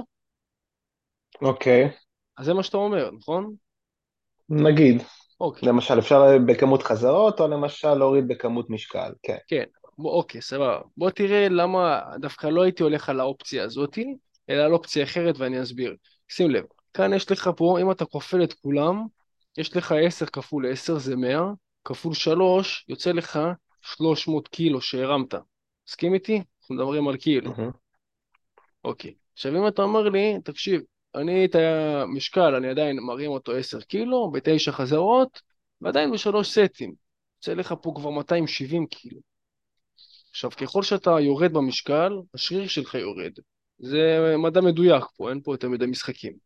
אוקיי, 1.42 1.90
אז 2.38 2.46
זה 2.46 2.54
מה 2.54 2.62
שאתה 2.62 2.76
אומר, 2.76 3.11
נכון? 3.11 3.54
נגיד, 4.48 5.02
אוקיי. 5.40 5.68
למשל 5.68 5.98
אפשר 5.98 6.22
בכמות 6.46 6.82
חזרות, 6.82 7.40
או 7.40 7.48
למשל 7.48 7.94
להוריד 7.94 8.28
בכמות 8.28 8.70
משקל, 8.70 9.12
כן. 9.22 9.36
כן, 9.48 9.64
אוקיי, 9.98 10.42
סבבה. 10.42 10.80
בוא 10.96 11.11
תראה 11.11 11.48
למה 11.48 12.00
דווקא 12.20 12.46
לא 12.46 12.62
הייתי 12.62 12.82
הולך 12.82 13.09
על 13.09 13.20
האופציה 13.20 13.64
הזאתי, 13.64 14.14
אלא 14.50 14.62
על 14.62 14.72
אופציה 14.72 15.04
אחרת 15.04 15.38
ואני 15.38 15.62
אסביר. 15.62 15.94
שים 16.28 16.50
לב, 16.50 16.64
כאן 16.94 17.12
יש 17.12 17.30
לך 17.32 17.50
פה, 17.57 17.78
אם 17.82 17.90
אתה 17.90 18.04
כופל 18.04 18.44
את 18.44 18.52
כולם, 18.52 19.07
יש 19.59 19.76
לך 19.76 19.92
10 19.92 20.26
כפול 20.26 20.72
10 20.72 20.98
זה 20.98 21.16
100, 21.16 21.52
כפול 21.84 22.14
3 22.14 22.84
יוצא 22.88 23.12
לך 23.12 23.38
300 23.82 24.48
קילו 24.48 24.80
שהרמת. 24.80 25.34
מסכים 25.88 26.14
איתי? 26.14 26.42
אנחנו 26.61 26.74
מדברים 26.74 27.09
על 27.09 27.16
קילו. 27.16 27.52
אוקיי. 28.84 29.14
עכשיו 29.32 29.57
אם 29.57 29.68
אתה 29.68 29.82
אומר 29.82 30.09
לי, 30.09 30.34
תקשיב, 30.44 30.80
אני 31.14 31.44
את 31.44 31.54
המשקל, 31.54 32.54
אני 32.54 32.68
עדיין 32.68 32.98
מרים 33.00 33.30
אותו 33.30 33.52
10 33.52 33.80
קילו, 33.80 34.30
בתשע 34.30 34.72
חזרות, 34.72 35.40
ועדיין 35.80 36.12
בשלוש 36.12 36.59
סטים. 36.59 36.94
יוצא 37.38 37.54
לך 37.54 37.74
פה 37.82 37.92
כבר 37.94 38.11
270 38.11 38.86
קילו. 38.86 39.20
עכשיו, 40.30 40.50
ככל 40.50 40.82
שאתה 40.82 41.11
יורד 41.20 41.52
במשקל, 41.52 42.12
השריר 42.34 42.68
שלך 42.68 42.94
יורד. 42.94 43.32
זה 43.78 44.34
מדע 44.38 44.61
מדויק 44.61 45.04
פה, 45.16 45.30
אין 45.30 45.40
פה 45.40 45.54
יותר 45.54 45.68
מדי 45.68 45.86
משחקים. 45.86 46.45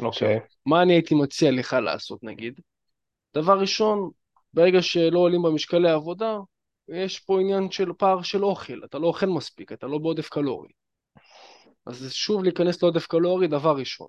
אוקיי, 0.00 0.40
מה 0.66 0.82
אני 0.82 0.92
הייתי 0.92 1.14
מציע 1.14 1.50
לך 1.50 1.72
לעשות 1.72 2.22
נגיד? 2.22 2.60
דבר 3.34 3.60
ראשון, 3.60 4.10
ברגע 4.54 4.82
שלא 4.82 5.18
עולים 5.18 5.42
במשקלי 5.42 5.90
העבודה, 5.90 6.38
יש 6.88 7.20
פה 7.20 7.40
עניין 7.40 7.70
של 7.70 7.92
פער 7.92 8.22
של 8.22 8.44
אוכל, 8.44 8.84
אתה 8.84 8.98
לא 8.98 9.06
אוכל 9.06 9.26
מספיק, 9.26 9.72
אתה 9.72 9.86
לא 9.86 9.98
בעודף 9.98 10.28
קלורי. 10.28 10.68
אז 11.86 12.12
שוב 12.12 12.44
להיכנס 12.44 12.82
לעודף 12.82 13.06
קלורי, 13.06 13.48
דבר 13.48 13.76
ראשון. 13.76 14.06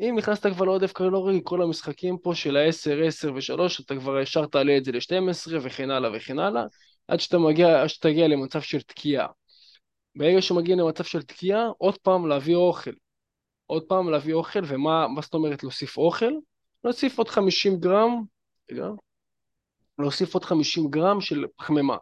אם 0.00 0.14
נכנסת 0.18 0.46
כבר 0.46 0.64
לעודף 0.64 0.92
קלורי, 0.92 1.40
כל 1.44 1.62
המשחקים 1.62 2.18
פה 2.18 2.34
של 2.34 2.56
ה-10, 2.56 3.06
10 3.06 3.32
ו-3, 3.34 3.84
אתה 3.84 3.96
כבר 3.96 4.20
ישר 4.20 4.46
תעלה 4.46 4.76
את 4.76 4.84
זה 4.84 4.92
ל-12 4.92 5.58
וכן 5.62 5.90
הלאה 5.90 6.10
וכן 6.14 6.38
הלאה, 6.38 6.64
עד 7.08 7.20
שאתה 7.20 7.38
מגיע, 7.38 7.82
עד 7.82 7.88
שתגיע 7.88 8.28
למצב 8.28 8.60
של 8.60 8.80
תקיעה. 8.80 9.26
ברגע 10.16 10.42
שמגיע 10.42 10.76
למצב 10.76 11.04
של 11.04 11.22
תקיעה, 11.22 11.68
עוד 11.78 11.98
פעם 11.98 12.26
להביא 12.26 12.54
אוכל. 12.54 12.90
עוד 13.66 13.82
פעם 13.82 14.10
להביא 14.10 14.34
אוכל, 14.34 14.60
ומה 14.68 15.08
מה 15.08 15.20
זאת 15.20 15.34
אומרת 15.34 15.62
להוסיף 15.62 15.98
אוכל? 15.98 16.32
להוסיף 16.84 17.18
עוד 17.18 17.28
50 17.28 17.80
גרם, 17.80 18.22
רגע, 18.70 18.86
להוסיף 19.98 20.34
עוד 20.34 20.44
50 20.44 20.90
גרם 20.90 21.20
של 21.20 21.44
פחמימה. 21.56 21.96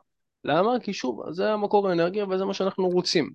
למה? 0.44 0.80
כי 0.82 0.92
שוב, 0.92 1.22
זה 1.30 1.52
המקור 1.52 1.88
האנרגיה 1.88 2.26
וזה 2.28 2.44
מה 2.44 2.54
שאנחנו 2.54 2.88
רוצים. 2.88 3.30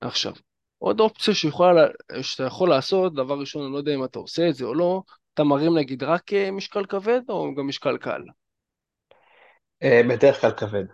עכשיו, 0.00 0.32
עוד 0.78 1.00
אופציה 1.00 1.34
שיכולה, 1.34 1.86
שאתה 2.22 2.42
יכול 2.42 2.68
לעשות, 2.68 3.14
דבר 3.14 3.40
ראשון, 3.40 3.64
אני 3.64 3.72
לא 3.72 3.78
יודע 3.78 3.94
אם 3.94 4.04
אתה 4.04 4.18
עושה 4.18 4.48
את 4.48 4.54
זה 4.54 4.64
או 4.64 4.74
לא, 4.74 5.02
אתה 5.34 5.44
מרים 5.44 5.78
נגיד 5.78 6.02
רק 6.02 6.32
אה, 6.32 6.50
משקל 6.50 6.84
כבד 6.84 7.20
או 7.28 7.54
גם 7.54 7.68
משקל 7.68 7.96
קל? 7.98 8.22
אה, 9.82 10.00
בדרך 10.08 10.40
כלל 10.40 10.52
כבד. 10.52 10.84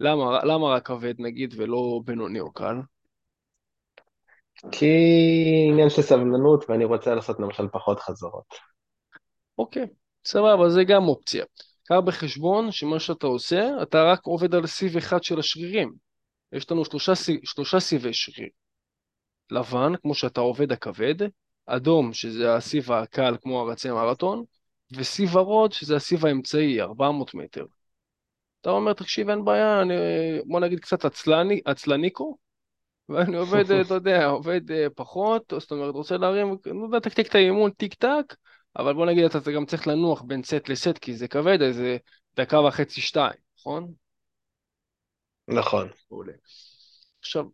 למה, 0.00 0.44
למה 0.44 0.68
רק 0.68 0.86
כבד 0.86 1.14
נגיד 1.18 1.54
ולא 1.56 2.00
בינוני 2.04 2.40
או 2.40 2.52
קל? 2.52 2.74
כי 4.72 4.86
עניין 5.68 5.90
של 5.90 6.02
סבלנות, 6.02 6.64
ואני 6.68 6.84
רוצה 6.84 7.14
לעשות 7.14 7.40
למשל 7.40 7.68
פחות 7.72 8.00
חזרות. 8.00 8.54
אוקיי, 9.58 9.86
סבבה, 10.24 10.68
זה 10.68 10.84
גם 10.84 11.08
אופציה. 11.08 11.44
קח 11.84 11.96
בחשבון 12.04 12.72
שמה 12.72 13.00
שאתה 13.00 13.26
עושה, 13.26 13.82
אתה 13.82 14.02
רק 14.02 14.20
עובד 14.24 14.54
על 14.54 14.66
סיב 14.66 14.96
אחד 14.96 15.22
של 15.22 15.38
השרירים. 15.38 15.92
יש 16.52 16.70
לנו 16.70 16.84
שלושה, 16.84 17.12
שלושה 17.44 17.80
סיבי 17.80 18.12
שריר. 18.12 18.48
לבן, 19.50 19.92
כמו 20.02 20.14
שאתה 20.14 20.40
עובד 20.40 20.72
הכבד, 20.72 21.14
אדום, 21.66 22.12
שזה 22.12 22.54
הסיב 22.54 22.92
הקל 22.92 23.36
כמו 23.42 23.60
הרצי 23.60 23.90
מרתון, 23.90 24.44
וסיב 24.92 25.36
ורוד, 25.36 25.72
שזה 25.72 25.96
הסיב 25.96 26.26
האמצעי, 26.26 26.80
400 26.80 27.34
מטר. 27.34 27.64
אתה 28.60 28.70
אומר, 28.70 28.92
תקשיב, 28.92 29.30
אין 29.30 29.44
בעיה, 29.44 29.82
אני, 29.82 29.94
בוא 30.46 30.60
נגיד 30.60 30.80
קצת 30.80 31.04
עצלני, 31.04 31.60
עצלניקו, 31.64 32.36
ואני 33.10 33.36
עובד, 33.36 33.70
אה, 33.70 33.80
אתה 33.80 33.94
יודע, 33.94 34.26
עובד 34.26 34.70
אה, 34.70 34.86
פחות, 34.94 35.52
זאת 35.58 35.70
אומרת, 35.70 35.94
רוצה 35.94 36.16
להרים, 36.16 36.56
לא 36.66 36.84
יודע, 36.84 36.98
תקתיק 36.98 37.26
את 37.28 37.34
האימון 37.34 37.70
טיק 37.70 37.94
טק, 37.94 38.36
אבל 38.76 38.94
בוא 38.94 39.06
נגיד, 39.06 39.24
אתה 39.24 39.52
גם 39.52 39.66
צריך 39.66 39.86
לנוח 39.86 40.22
בין 40.22 40.42
סט 40.42 40.68
לסט, 40.68 40.98
כי 41.00 41.14
זה 41.14 41.28
כבד, 41.28 41.62
איזה 41.62 41.96
דקה 42.36 42.60
וחצי, 42.60 43.00
שתיים, 43.00 43.32
נכון? 43.58 43.92
נכון. 45.48 45.88
מעולה. 46.10 46.32
עכשיו, 47.20 47.44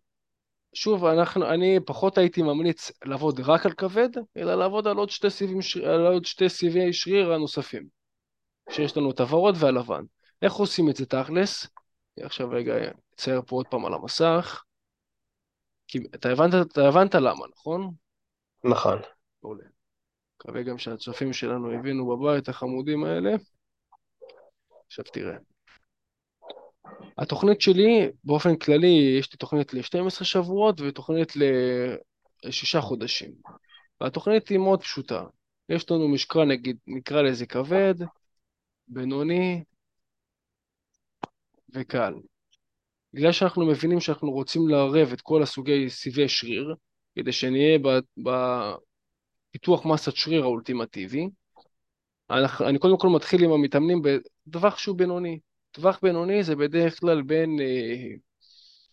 שוב, 0.74 1.04
אנחנו, 1.04 1.50
אני 1.50 1.78
פחות 1.86 2.18
הייתי 2.18 2.42
ממליץ 2.42 2.92
לעבוד 3.04 3.40
רק 3.40 3.66
על 3.66 3.72
כבד, 3.72 4.08
אלא 4.36 4.54
לעבוד 4.54 4.86
על 4.86 4.96
עוד 4.96 5.10
שתי 5.10 5.30
סיבים, 5.30 5.58
על 5.84 6.06
עוד 6.06 6.24
שתי 6.24 6.48
סיבי 6.48 6.92
שריר 6.92 7.32
הנוספים, 7.32 7.86
שיש 8.70 8.96
לנו 8.96 9.10
את 9.10 9.20
הוורוד 9.20 9.54
והלבן. 9.58 10.04
איך 10.42 10.52
עושים 10.52 10.90
את 10.90 10.96
זה 10.96 11.06
תכלס? 11.06 11.66
עכשיו 12.20 12.50
רגע, 12.50 12.74
אצייר 13.14 13.42
פה 13.46 13.56
עוד 13.56 13.66
פעם 13.66 13.86
על 13.86 13.94
המסך. 13.94 14.62
כי 15.88 15.98
אתה 16.14 16.28
הבנת, 16.28 16.54
אתה 16.72 16.88
הבנת 16.88 17.14
למה, 17.14 17.46
נכון? 17.52 17.94
נכון. 18.64 18.98
מעולה. 19.42 19.64
מקווה 20.36 20.62
גם 20.62 20.78
שהצופים 20.78 21.32
שלנו 21.32 21.72
הבינו 21.72 22.06
בבית, 22.06 22.48
החמודים 22.48 23.04
האלה. 23.04 23.30
עכשיו 24.86 25.04
תראה. 25.04 25.36
התוכנית 27.18 27.60
שלי, 27.60 28.10
באופן 28.24 28.56
כללי, 28.56 29.16
יש 29.18 29.32
לי 29.32 29.38
תוכנית 29.38 29.74
ל-12 29.74 30.24
שבועות 30.24 30.80
ותוכנית 30.80 31.32
לשישה 32.44 32.80
חודשים. 32.80 33.32
והתוכנית 34.00 34.48
היא 34.48 34.58
מאוד 34.58 34.82
פשוטה. 34.82 35.24
יש 35.68 35.90
לנו 35.90 36.08
משקל, 36.08 36.44
נגיד, 36.44 36.76
נקרא 36.86 37.22
לזה 37.22 37.46
כבד, 37.46 37.94
בינוני 38.88 39.64
וקל. 41.74 42.14
בגלל 43.16 43.32
שאנחנו 43.32 43.66
מבינים 43.66 44.00
שאנחנו 44.00 44.30
רוצים 44.30 44.68
לערב 44.68 45.12
את 45.12 45.20
כל 45.20 45.42
הסוגי 45.42 45.90
סיבי 45.90 46.28
שריר, 46.28 46.74
כדי 47.18 47.32
שנהיה 47.32 47.78
בפיתוח 49.52 49.86
מסת 49.86 50.16
שריר 50.16 50.42
האולטימטיבי, 50.42 51.28
אני 52.30 52.78
קודם 52.78 52.98
כל 52.98 53.08
מתחיל 53.08 53.44
עם 53.44 53.52
המתאמנים 53.52 54.02
בטווח 54.46 54.78
שהוא 54.78 54.96
בינוני. 54.98 55.40
טווח 55.70 55.98
בינוני 56.02 56.42
זה 56.42 56.56
בדרך 56.56 57.00
כלל 57.00 57.22
בין, 57.22 57.60
אה, 57.60 58.16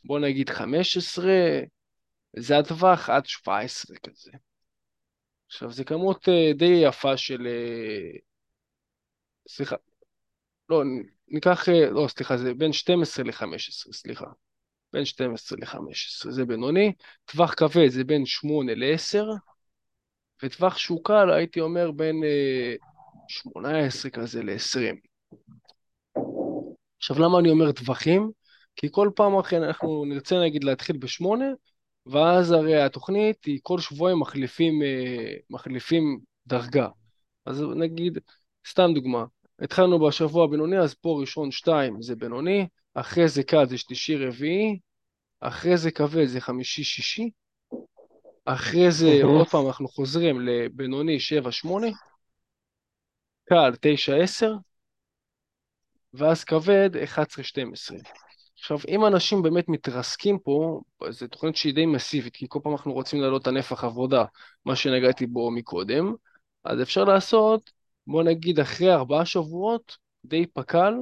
בוא 0.04 0.20
נגיד 0.20 0.50
15 0.50 1.26
זה 2.36 2.58
הטווח 2.58 3.10
עד 3.10 3.26
17 3.26 3.98
כזה. 3.98 4.32
עכשיו, 5.48 5.72
זו 5.72 5.86
כמות 5.86 6.30
אה, 6.30 6.54
די 6.54 6.82
יפה 6.84 7.18
של... 7.18 7.48
אה, 7.48 8.20
סליחה, 9.48 9.76
לא, 10.70 10.84
ניקח... 11.28 11.70
אה, 11.70 11.90
לא, 11.90 12.08
סליחה, 12.08 12.38
זה 12.38 12.54
בין 12.54 12.74
12 12.74 13.26
ל-15, 13.26 13.94
סליחה. 13.94 14.26
בין 14.94 15.06
12 15.06 15.58
ל-15, 15.62 16.32
זה 16.32 16.46
בינוני. 16.46 16.94
טווח 17.26 17.54
כבד 17.54 17.88
זה 17.88 18.04
בין 18.04 18.26
8 18.26 18.76
ל-10, 18.76 19.26
וטווח 20.44 20.78
שהוא 20.78 21.04
קל, 21.04 21.30
הייתי 21.32 21.60
אומר 21.60 21.92
בין 21.92 22.24
אה, 22.24 22.76
18 23.28 24.12
כזה 24.12 24.44
ל-20. 24.44 24.96
עכשיו, 26.98 27.20
למה 27.20 27.40
אני 27.40 27.50
אומר 27.50 27.72
טווחים? 27.72 28.32
כי 28.76 28.88
כל 28.92 29.10
פעם 29.16 29.38
אחרי 29.38 29.60
אנחנו 29.60 30.06
נרצה 30.06 30.36
נגיד 30.44 30.64
להתחיל 30.64 30.98
בשמונה, 30.98 31.46
ואז 32.06 32.52
הרי 32.52 32.82
התוכנית 32.82 33.46
היא 33.46 33.60
כל 33.64 33.80
שבועיים 33.80 34.20
מחליפים, 34.20 34.82
אה, 34.84 35.34
מחליפים 35.50 36.20
דרגה. 36.48 36.88
אז 37.46 37.64
נגיד, 37.76 38.20
סתם 38.68 38.92
דוגמה, 38.96 39.26
התחלנו 39.64 40.08
בשבוע 40.08 40.46
הבינוני, 40.46 40.80
אז 40.80 40.94
פה 40.94 41.18
ראשון 41.22 41.52
שתיים 41.52 42.02
זה 42.02 42.16
בינוני, 42.16 42.68
אחרי 42.94 43.28
זה 43.28 43.44
קל 43.44 43.66
זה 43.66 43.78
שלישי 43.78 44.16
רביעי, 44.16 44.80
אחרי 45.40 45.78
זה 45.78 45.92
כבד 45.92 46.26
זה 46.26 46.42
חמישי 46.42 46.84
שישי, 46.84 47.30
אחרי 48.46 48.92
זה 48.92 49.20
עוד 49.24 49.48
פעם 49.48 49.68
אנחנו 49.68 49.88
חוזרים 49.88 50.42
לבינוני 50.42 51.20
שבע 51.20 51.52
שמונה, 51.52 51.88
קל 53.50 53.72
תשע 53.82 54.16
עשר, 54.16 54.54
ואז 56.14 56.44
כבד 56.44 56.90
11-12. 56.96 57.20
עכשיו, 58.60 58.78
אם 58.88 59.06
אנשים 59.06 59.42
באמת 59.42 59.70
מתרסקים 59.70 60.40
פה, 60.40 60.82
זו 61.10 61.28
תוכנית 61.28 61.56
שהיא 61.56 61.74
די 61.74 61.86
מסיבית, 61.86 62.34
כי 62.34 62.46
כל 62.50 62.60
פעם 62.64 62.72
אנחנו 62.72 62.94
רוצים 62.94 63.22
להעלות 63.22 63.42
את 63.42 63.48
הנפח 63.48 63.84
עבודה, 63.84 64.26
מה 64.66 64.76
שנגעתי 64.76 65.28
בו 65.28 65.52
מקודם, 65.52 66.14
אז 66.64 66.82
אפשר 66.82 67.04
לעשות, 67.04 67.72
בוא 68.08 68.24
נגיד 68.24 68.60
אחרי 68.60 68.94
ארבעה 68.94 69.26
שבועות, 69.26 69.98
די 70.26 70.46
פק"ל, 70.48 70.94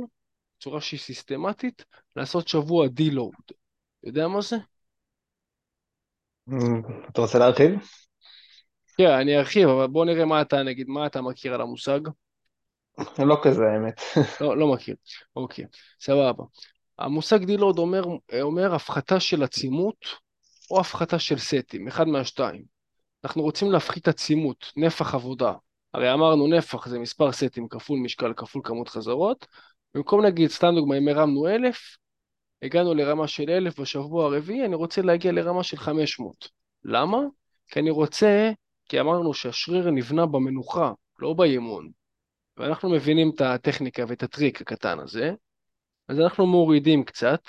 בצורה 0.58 0.82
שהיא 0.82 1.00
סיסטמטית, 1.00 1.86
לעשות 2.16 2.48
שבוע 2.48 2.88
deload. 2.88 3.54
יודע 4.04 4.28
מה 4.28 4.42
זה? 4.42 4.56
אתה 7.10 7.22
רוצה 7.22 7.40
להרחיב? 7.40 7.72
כן, 8.98 9.12
אני 9.22 9.38
ארחיב, 9.38 9.70
אבל 9.70 9.88
בוא 9.88 10.06
נראה 10.06 10.26
מה 10.26 10.42
אתה, 10.42 10.64
נגיד, 10.64 10.88
מה 10.90 11.06
אתה 11.06 11.22
מכיר 11.22 11.54
על 11.54 11.62
המושג? 11.62 12.00
לא 13.30 13.38
כזה 13.44 13.64
האמת. 13.68 14.02
לא, 14.42 14.58
לא 14.58 14.74
מכיר. 14.74 14.96
אוקיי, 15.36 15.66
סבבה. 16.02 16.44
המושג 17.00 17.46
דילוד 17.46 17.78
אומר, 17.78 18.04
אומר 18.42 18.76
הפחתה 18.76 19.20
של 19.20 19.44
עצימות 19.44 20.06
או 20.72 20.80
הפחתה 20.80 21.20
של 21.20 21.38
סטים, 21.38 21.88
אחד 21.88 22.08
מהשתיים. 22.08 22.64
אנחנו 23.24 23.42
רוצים 23.42 23.72
להפחית 23.72 24.08
עצימות, 24.08 24.72
נפח 24.78 25.16
עבודה. 25.16 25.54
הרי 25.94 26.14
אמרנו 26.14 26.48
נפח 26.48 26.88
זה 26.88 27.00
מספר 27.00 27.32
סטים 27.32 27.68
כפול 27.68 28.00
משקל 28.00 28.34
כפול 28.34 28.62
כמות 28.66 28.90
חזרות. 28.90 29.48
במקום 29.96 30.26
נגיד, 30.26 30.50
סתם 30.50 30.74
דוגמא, 30.76 30.98
אם 30.98 31.08
הרמנו 31.08 31.48
אלף, 31.48 31.98
הגענו 32.62 32.94
לרמה 32.94 33.28
של 33.28 33.50
אלף 33.50 33.80
בשבוע 33.80 34.26
הרביעי, 34.26 34.66
אני 34.66 34.76
רוצה 34.76 35.02
להגיע 35.02 35.32
לרמה 35.32 35.64
של 35.64 35.78
500. 35.78 36.50
למה? 36.84 37.18
כי 37.68 37.80
אני 37.80 37.90
רוצה, 37.90 38.52
כי 38.90 39.00
אמרנו 39.00 39.34
שהשריר 39.34 39.92
נבנה 39.92 40.26
במנוחה, 40.26 40.92
לא 41.20 41.34
באימון. 41.34 41.92
ואנחנו 42.58 42.90
מבינים 42.90 43.32
את 43.36 43.42
הטכניקה 43.42 44.04
ואת 44.08 44.24
הטריק 44.24 44.62
הקטן 44.62 45.00
הזה, 45.00 45.34
אז 46.08 46.20
אנחנו 46.20 46.46
מורידים 46.46 47.04
קצת, 47.04 47.42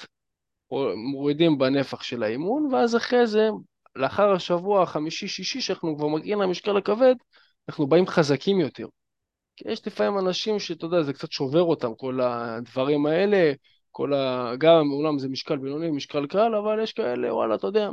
מורידים 0.96 1.58
בנפח 1.58 2.02
של 2.02 2.22
האימון, 2.22 2.74
ואז 2.74 2.96
אחרי 2.96 3.26
זה, 3.26 3.48
לאחר 3.96 4.32
השבוע 4.32 4.82
החמישי-שישי, 4.82 5.60
שאנחנו 5.60 5.96
כבר 5.96 6.08
מגיעים 6.08 6.40
למשקל 6.40 6.76
הכבד, 6.76 7.14
אנחנו 7.68 7.86
באים 7.86 8.06
חזקים 8.06 8.60
יותר. 8.60 8.86
כי 9.56 9.68
יש 9.68 9.86
לפעמים 9.86 10.18
אנשים 10.18 10.58
שאתה 10.58 10.86
יודע, 10.86 11.02
זה 11.02 11.12
קצת 11.12 11.32
שובר 11.32 11.62
אותם, 11.62 11.94
כל 11.94 12.20
הדברים 12.20 13.06
האלה, 13.06 13.52
כל 13.90 14.14
ה... 14.14 14.52
גם 14.58 14.90
אומנם 14.92 15.18
זה 15.18 15.28
משקל 15.28 15.56
בינוני, 15.56 15.90
משקל 15.90 16.26
קל, 16.26 16.54
אבל 16.54 16.82
יש 16.82 16.92
כאלה, 16.92 17.34
וואלה, 17.34 17.54
אתה 17.54 17.66
יודע, 17.66 17.90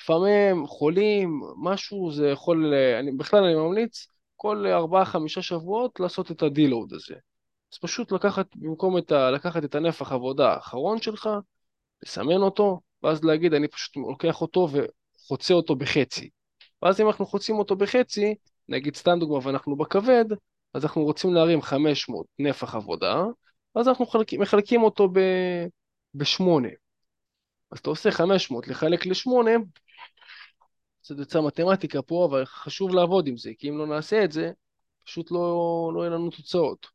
לפעמים 0.00 0.66
חולים, 0.66 1.40
משהו, 1.62 2.12
זה 2.12 2.28
יכול... 2.28 2.74
אני, 3.00 3.12
בכלל 3.12 3.44
אני 3.44 3.54
ממליץ 3.54 4.06
כל 4.36 4.66
ארבעה-חמישה 4.66 5.42
שבועות 5.42 6.00
לעשות 6.00 6.30
את 6.30 6.42
הדילוד 6.42 6.92
הזה. 6.92 7.14
אז 7.72 7.78
פשוט 7.78 8.12
לקחת 8.12 8.46
במקום 8.56 8.98
את 8.98 9.12
ה... 9.12 9.30
לקחת 9.30 9.64
את 9.64 9.74
הנפח 9.74 10.12
עבודה 10.12 10.52
האחרון 10.52 11.00
שלך, 11.00 11.28
לסמן 12.02 12.42
אותו, 12.42 12.80
ואז 13.02 13.24
להגיד 13.24 13.54
אני 13.54 13.68
פשוט 13.68 13.96
לוקח 13.96 14.40
אותו 14.40 14.68
וחוצה 14.72 15.54
אותו 15.54 15.76
בחצי. 15.76 16.30
ואז 16.82 17.00
אם 17.00 17.06
אנחנו 17.06 17.26
חוצים 17.26 17.58
אותו 17.58 17.76
בחצי, 17.76 18.34
נגיד 18.68 18.96
סתם 18.96 19.18
דוגמה 19.20 19.38
ואנחנו 19.42 19.76
בכבד, 19.76 20.24
אז 20.74 20.84
אנחנו 20.84 21.04
רוצים 21.04 21.34
להרים 21.34 21.62
500 21.62 22.26
נפח 22.38 22.74
עבודה, 22.74 23.24
אז 23.74 23.88
אנחנו 23.88 24.04
מחלקים, 24.04 24.40
מחלקים 24.40 24.82
אותו 24.82 25.08
ב... 25.08 25.20
בשמונה. 26.14 26.68
אז 27.70 27.78
אתה 27.78 27.90
עושה 27.90 28.10
500 28.10 28.68
לחלק 28.68 29.06
לשמונה, 29.06 29.50
קצת 31.02 31.18
יוצא 31.18 31.40
מתמטיקה 31.40 32.02
פה, 32.02 32.26
אבל 32.30 32.44
חשוב 32.44 32.94
לעבוד 32.94 33.26
עם 33.26 33.36
זה, 33.36 33.50
כי 33.58 33.68
אם 33.68 33.78
לא 33.78 33.86
נעשה 33.86 34.24
את 34.24 34.32
זה, 34.32 34.52
פשוט 35.04 35.30
לא, 35.30 35.90
לא 35.94 36.02
יהיו 36.02 36.12
לנו 36.12 36.30
תוצאות. 36.30 36.86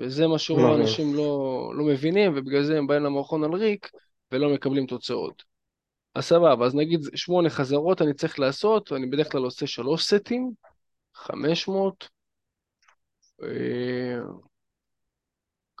וזה 0.00 0.26
מה 0.26 0.38
שרוב 0.38 0.60
מבין. 0.60 0.72
האנשים 0.72 1.14
לא, 1.14 1.72
לא 1.74 1.84
מבינים, 1.84 2.32
ובגלל 2.36 2.62
זה 2.62 2.78
הם 2.78 2.86
באים 2.86 3.02
למכון 3.02 3.44
על 3.44 3.54
ריק 3.54 3.90
ולא 4.32 4.48
מקבלים 4.48 4.86
תוצאות. 4.86 5.42
אז 6.14 6.24
סבבה, 6.24 6.66
אז 6.66 6.74
נגיד 6.74 7.00
שמונה 7.14 7.50
חזרות 7.50 8.02
אני 8.02 8.14
צריך 8.14 8.38
לעשות, 8.38 8.92
ואני 8.92 9.06
בדרך 9.06 9.32
כלל 9.32 9.42
עושה 9.42 9.66
שלוש 9.66 10.04
סטים, 10.04 10.52
500, 11.16 12.08
אה, 13.42 14.18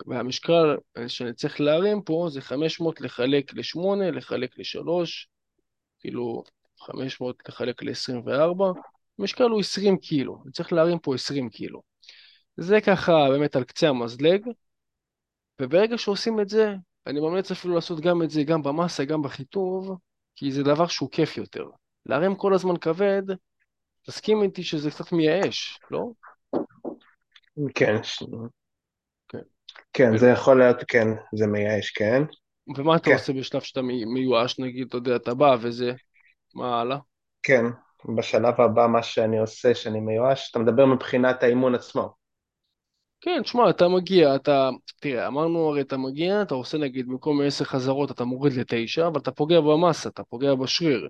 והמשקל 0.06 0.76
שאני 1.08 1.32
צריך 1.32 1.60
להרים 1.60 2.02
פה 2.02 2.28
זה 2.30 2.40
500 2.40 3.00
לחלק 3.00 3.54
ל-8, 3.54 4.10
לחלק 4.12 4.58
ל-3, 4.58 5.26
כאילו 6.00 6.44
500 6.80 7.48
לחלק 7.48 7.82
ל-24, 7.82 8.62
המשקל 9.18 9.44
הוא 9.44 9.60
20 9.60 9.96
קילו, 9.96 10.42
אני 10.44 10.52
צריך 10.52 10.72
להרים 10.72 10.98
פה 10.98 11.14
20 11.14 11.48
קילו. 11.48 11.82
זה 12.56 12.80
ככה 12.80 13.12
באמת 13.30 13.56
על 13.56 13.64
קצה 13.64 13.88
המזלג, 13.88 14.46
וברגע 15.60 15.98
שעושים 15.98 16.40
את 16.40 16.48
זה, 16.48 16.74
אני 17.06 17.20
ממליץ 17.20 17.50
אפילו 17.50 17.74
לעשות 17.74 18.00
גם 18.00 18.22
את 18.22 18.30
זה, 18.30 18.42
גם 18.42 18.62
במסה, 18.62 19.04
גם 19.04 19.22
בחיטוב, 19.22 19.98
כי 20.36 20.52
זה 20.52 20.62
דבר 20.62 20.86
שהוא 20.86 21.10
כיף 21.10 21.36
יותר. 21.36 21.66
להרים 22.06 22.34
כל 22.34 22.54
הזמן 22.54 22.76
כבד, 22.76 23.22
תסכים 24.06 24.42
איתי 24.42 24.62
שזה 24.62 24.90
קצת 24.90 25.12
מייאש, 25.12 25.78
לא? 25.90 26.12
כן, 27.74 28.02
כן. 29.28 29.42
כן, 29.92 30.16
זה 30.16 30.28
יכול 30.30 30.58
להיות, 30.58 30.76
כן, 30.88 31.08
זה 31.34 31.46
מייאש, 31.46 31.90
כן. 31.90 32.22
ומה 32.76 32.96
אתה 32.96 33.10
כן, 33.10 33.10
עושה 33.10 33.32
בשלב 33.32 33.60
שאתה 33.62 33.82
מי- 33.82 34.04
מיואש, 34.04 34.58
נגיד, 34.58 34.86
אתה 34.88 34.96
יודע, 34.96 35.16
אתה 35.16 35.34
בא 35.34 35.56
וזה, 35.60 35.92
מה 36.54 36.80
הלאה? 36.80 36.98
כן. 37.42 37.64
בשלב 38.16 38.60
הבא, 38.60 38.86
מה 38.86 39.02
שאני 39.02 39.38
עושה, 39.38 39.74
שאני 39.74 40.00
מיואש, 40.00 40.50
אתה 40.50 40.58
מדבר 40.58 40.86
מבחינת 40.86 41.42
האימון 41.42 41.74
עצמו. 41.74 42.14
כן, 43.20 43.42
תשמע, 43.42 43.70
אתה 43.70 43.88
מגיע, 43.88 44.36
אתה, 44.36 44.70
תראה, 45.00 45.26
אמרנו 45.26 45.68
הרי 45.68 45.80
אתה 45.80 45.96
מגיע, 45.96 46.42
אתה 46.42 46.54
עושה 46.54 46.78
נגיד, 46.78 47.06
במקום 47.08 47.40
10 47.42 47.64
חזרות 47.64 48.10
אתה 48.10 48.24
מוריד 48.24 48.52
לתשע, 48.52 49.06
אבל 49.06 49.20
אתה 49.20 49.30
פוגע 49.32 49.60
במסה, 49.60 50.08
אתה 50.08 50.24
פוגע 50.24 50.54
בשריר. 50.54 51.08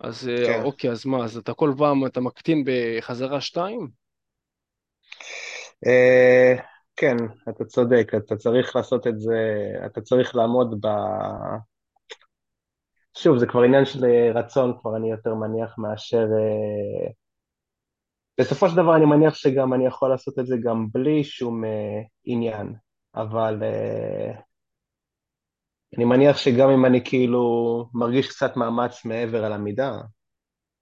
אז 0.00 0.28
אה, 0.28 0.46
כן. 0.46 0.62
אוקיי, 0.64 0.90
אז 0.90 1.06
מה, 1.06 1.24
אז 1.24 1.36
אתה 1.36 1.54
כל 1.54 1.74
פעם, 1.78 2.06
אתה 2.06 2.20
מקטין 2.20 2.64
בחזרה 2.66 3.40
שתיים? 3.40 3.88
אה, 5.86 6.54
כן, 6.96 7.16
אתה 7.48 7.64
צודק, 7.64 8.12
אתה 8.16 8.36
צריך 8.36 8.76
לעשות 8.76 9.06
את 9.06 9.20
זה, 9.20 9.34
אתה 9.86 10.00
צריך 10.00 10.36
לעמוד 10.36 10.86
ב... 10.86 10.88
שוב, 13.18 13.38
זה 13.38 13.46
כבר 13.46 13.62
עניין 13.62 13.84
של 13.84 14.04
אה, 14.04 14.32
רצון, 14.34 14.78
כבר 14.80 14.96
אני 14.96 15.10
יותר 15.10 15.34
מניח 15.34 15.78
מאשר... 15.78 16.26
אה, 16.38 17.10
בסופו 18.40 18.68
של 18.68 18.76
דבר 18.76 18.96
אני 18.96 19.04
מניח 19.04 19.34
שגם 19.34 19.74
אני 19.74 19.86
יכול 19.86 20.10
לעשות 20.10 20.38
את 20.38 20.46
זה 20.46 20.56
גם 20.64 20.86
בלי 20.92 21.24
שום 21.24 21.64
אה, 21.64 22.00
עניין, 22.24 22.74
אבל 23.14 23.62
אה, 23.62 24.40
אני 25.96 26.04
מניח 26.04 26.36
שגם 26.36 26.70
אם 26.70 26.84
אני 26.84 27.04
כאילו 27.04 27.40
מרגיש 27.94 28.28
קצת 28.28 28.56
מאמץ 28.56 29.04
מעבר 29.04 29.44
על 29.44 29.52
המידה, 29.52 29.92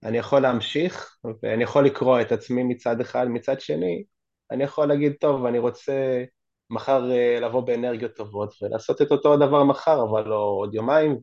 אני 0.05 0.19
יכול 0.19 0.43
להמשיך, 0.43 1.19
ואני 1.43 1.65
יכול 1.65 1.87
לקרוא 1.87 2.21
את 2.21 2.33
עצמי 2.33 2.63
מצד 2.63 3.01
אחד, 3.01 3.27
מצד 3.29 3.61
שני, 3.61 4.05
אני 4.51 4.65
יכול 4.65 4.89
להגיד, 4.89 5.13
טוב, 5.21 5.47
אני 5.47 5.59
רוצה 5.59 6.25
מחר 6.71 7.11
אה, 7.11 7.41
לבוא 7.41 7.61
באנרגיות 7.61 8.17
טובות 8.17 8.55
ולעשות 8.63 9.03
את 9.03 9.11
אותו 9.11 9.35
הדבר 9.35 9.65
מחר, 9.65 10.03
אבל 10.11 10.29
לא 10.29 10.37
עוד 10.37 10.75
יומיים, 10.75 11.19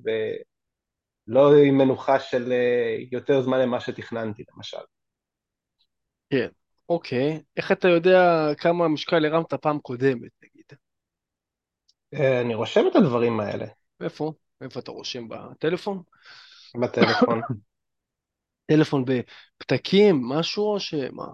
ולא 1.28 1.56
עם 1.56 1.78
מנוחה 1.78 2.20
של 2.20 2.52
אה, 2.52 2.98
יותר 3.12 3.42
זמן 3.42 3.66
ממה 3.66 3.80
שתכננתי, 3.80 4.44
למשל. 4.56 4.78
כן. 6.30 6.48
אוקיי, 6.90 7.42
איך 7.58 7.72
אתה 7.72 7.88
יודע 7.88 8.48
כמה 8.58 8.88
משקל 8.88 9.26
הרמת 9.26 9.54
פעם 9.54 9.80
קודמת, 9.80 10.43
אני 12.14 12.56
רושם 12.56 12.88
את 12.92 12.96
הדברים 12.96 13.40
האלה. 13.40 13.66
איפה? 14.02 14.34
איפה 14.62 14.80
אתה 14.80 14.92
רושם? 14.92 15.28
בטלפון? 15.30 16.02
בטלפון. 16.82 17.42
טלפון 18.72 19.06
בפתקים, 19.06 20.22
משהו 20.30 20.74
או 20.74 20.80
שמה? 20.80 21.26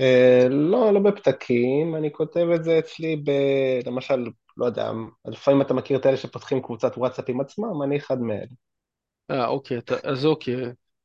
אה, 0.00 0.46
לא, 0.50 0.92
לא 0.92 1.00
בפתקים, 1.00 1.96
אני 1.96 2.12
כותב 2.12 2.46
את 2.54 2.64
זה 2.64 2.78
אצלי 2.78 3.16
ב... 3.16 3.30
למשל, 3.86 4.26
לא 4.56 4.66
יודע, 4.66 4.90
לפעמים 5.24 5.62
אתה 5.62 5.74
מכיר 5.74 5.98
את 5.98 6.06
אלה 6.06 6.16
שפותחים 6.16 6.62
קבוצת 6.62 6.92
וואטסאפ 6.96 7.24
עם 7.28 7.40
עצמם, 7.40 7.82
אני 7.84 7.96
אחד 7.96 8.20
מאלה. 8.20 8.46
אה, 9.30 9.46
אוקיי, 9.46 9.78
אתה, 9.78 9.94
אז 10.04 10.26
אוקיי, 10.26 10.56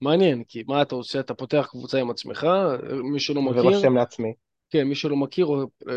מעניין, 0.01 0.43
כי 0.47 0.63
מה 0.67 0.81
אתה 0.81 0.95
עושה? 0.95 1.19
אתה 1.19 1.33
פותח 1.33 1.67
קבוצה 1.69 1.99
עם 1.99 2.09
עצמך, 2.09 2.47
מי 3.03 3.19
שלא 3.19 3.41
מכיר, 3.41 3.65
ורושם 3.65 3.95
לעצמי. 3.97 4.33
כן, 4.71 4.83
מי 4.83 4.95
שלא 4.95 5.15
מכיר, 5.15 5.47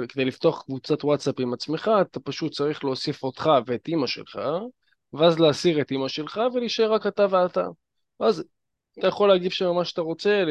כדי 0.09 0.25
לפתוח 0.25 0.63
קבוצת 0.63 1.05
וואטסאפ 1.05 1.35
עם 1.41 1.53
עצמך, 1.53 1.91
אתה 2.01 2.21
פשוט 2.21 2.53
צריך 2.53 2.85
להוסיף 2.85 3.23
אותך 3.23 3.51
ואת 3.67 3.89
אימא 3.89 4.07
שלך, 4.07 4.41
ואז 5.13 5.39
להסיר 5.39 5.81
את 5.81 5.91
אימא 5.91 6.09
שלך 6.09 6.41
ולהישאר 6.55 6.93
רק 6.93 7.07
אתה 7.07 7.27
ואתה. 7.31 7.67
ואז 8.21 8.45
אתה 8.99 9.07
יכול 9.07 9.29
להגיב 9.29 9.51
שם 9.53 9.71
מה 9.71 9.85
שאתה 9.85 10.01
רוצה, 10.01 10.45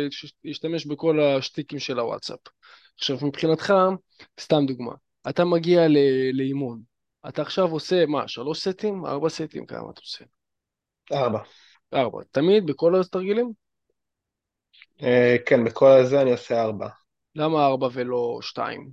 להשתמש 0.43 0.85
בכל 0.85 1.19
השטיקים 1.21 1.79
של 1.79 1.99
הוואטסאפ. 1.99 2.39
עכשיו, 2.97 3.17
מבחינתך, 3.21 3.73
סתם 4.39 4.65
דוגמה, 4.67 4.93
אתה 5.29 5.45
מגיע 5.45 5.81
לאימון, 6.33 6.81
אתה 7.27 7.41
עכשיו 7.41 7.71
עושה, 7.71 8.05
מה, 8.05 8.27
שלוש 8.27 8.59
סטים? 8.67 9.05
ארבע 9.05 9.29
סטים? 9.29 9.65
כמה 9.65 9.91
אתה 9.91 10.01
עושה? 10.01 10.25
ארבע. 11.13 11.39
ארבע. 11.93 12.19
תמיד? 12.31 12.65
בכל 12.65 12.99
התרגילים? 12.99 13.51
אה, 15.03 15.35
כן, 15.45 15.65
בכל 15.65 15.89
הזה 15.89 16.21
אני 16.21 16.31
עושה 16.31 16.61
ארבע. 16.61 16.87
למה 17.35 17.65
ארבע 17.65 17.87
ולא 17.93 18.39
שתיים? 18.41 18.89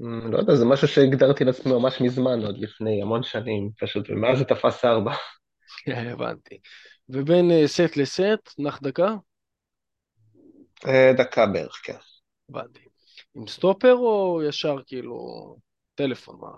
Mm, 0.00 0.32
לא 0.32 0.38
יודע, 0.38 0.54
זה 0.54 0.64
משהו 0.64 0.88
שהגדרתי 0.88 1.44
לעצמי 1.44 1.72
ממש 1.72 2.00
מזמן, 2.00 2.44
עוד 2.44 2.58
לפני 2.58 3.02
המון 3.02 3.22
שנים, 3.22 3.70
פשוט, 3.78 4.10
ומאז 4.10 4.38
זה 4.38 4.44
תפס 4.44 4.84
ארבע. 4.84 5.12
הבנתי. 6.12 6.58
ובין 7.08 7.50
אה, 7.50 7.62
סט 7.66 7.96
לסט, 7.96 8.54
נח 8.58 8.80
דקה? 8.82 9.14
אה, 10.86 11.12
דקה 11.18 11.46
בערך, 11.46 11.80
כן. 11.84 11.96
הבנתי. 12.48 12.80
עם 13.34 13.46
סטופר 13.46 13.94
או 13.94 14.40
ישר 14.48 14.76
כאילו 14.86 15.16
טלפון? 15.94 16.38
מה? 16.40 16.48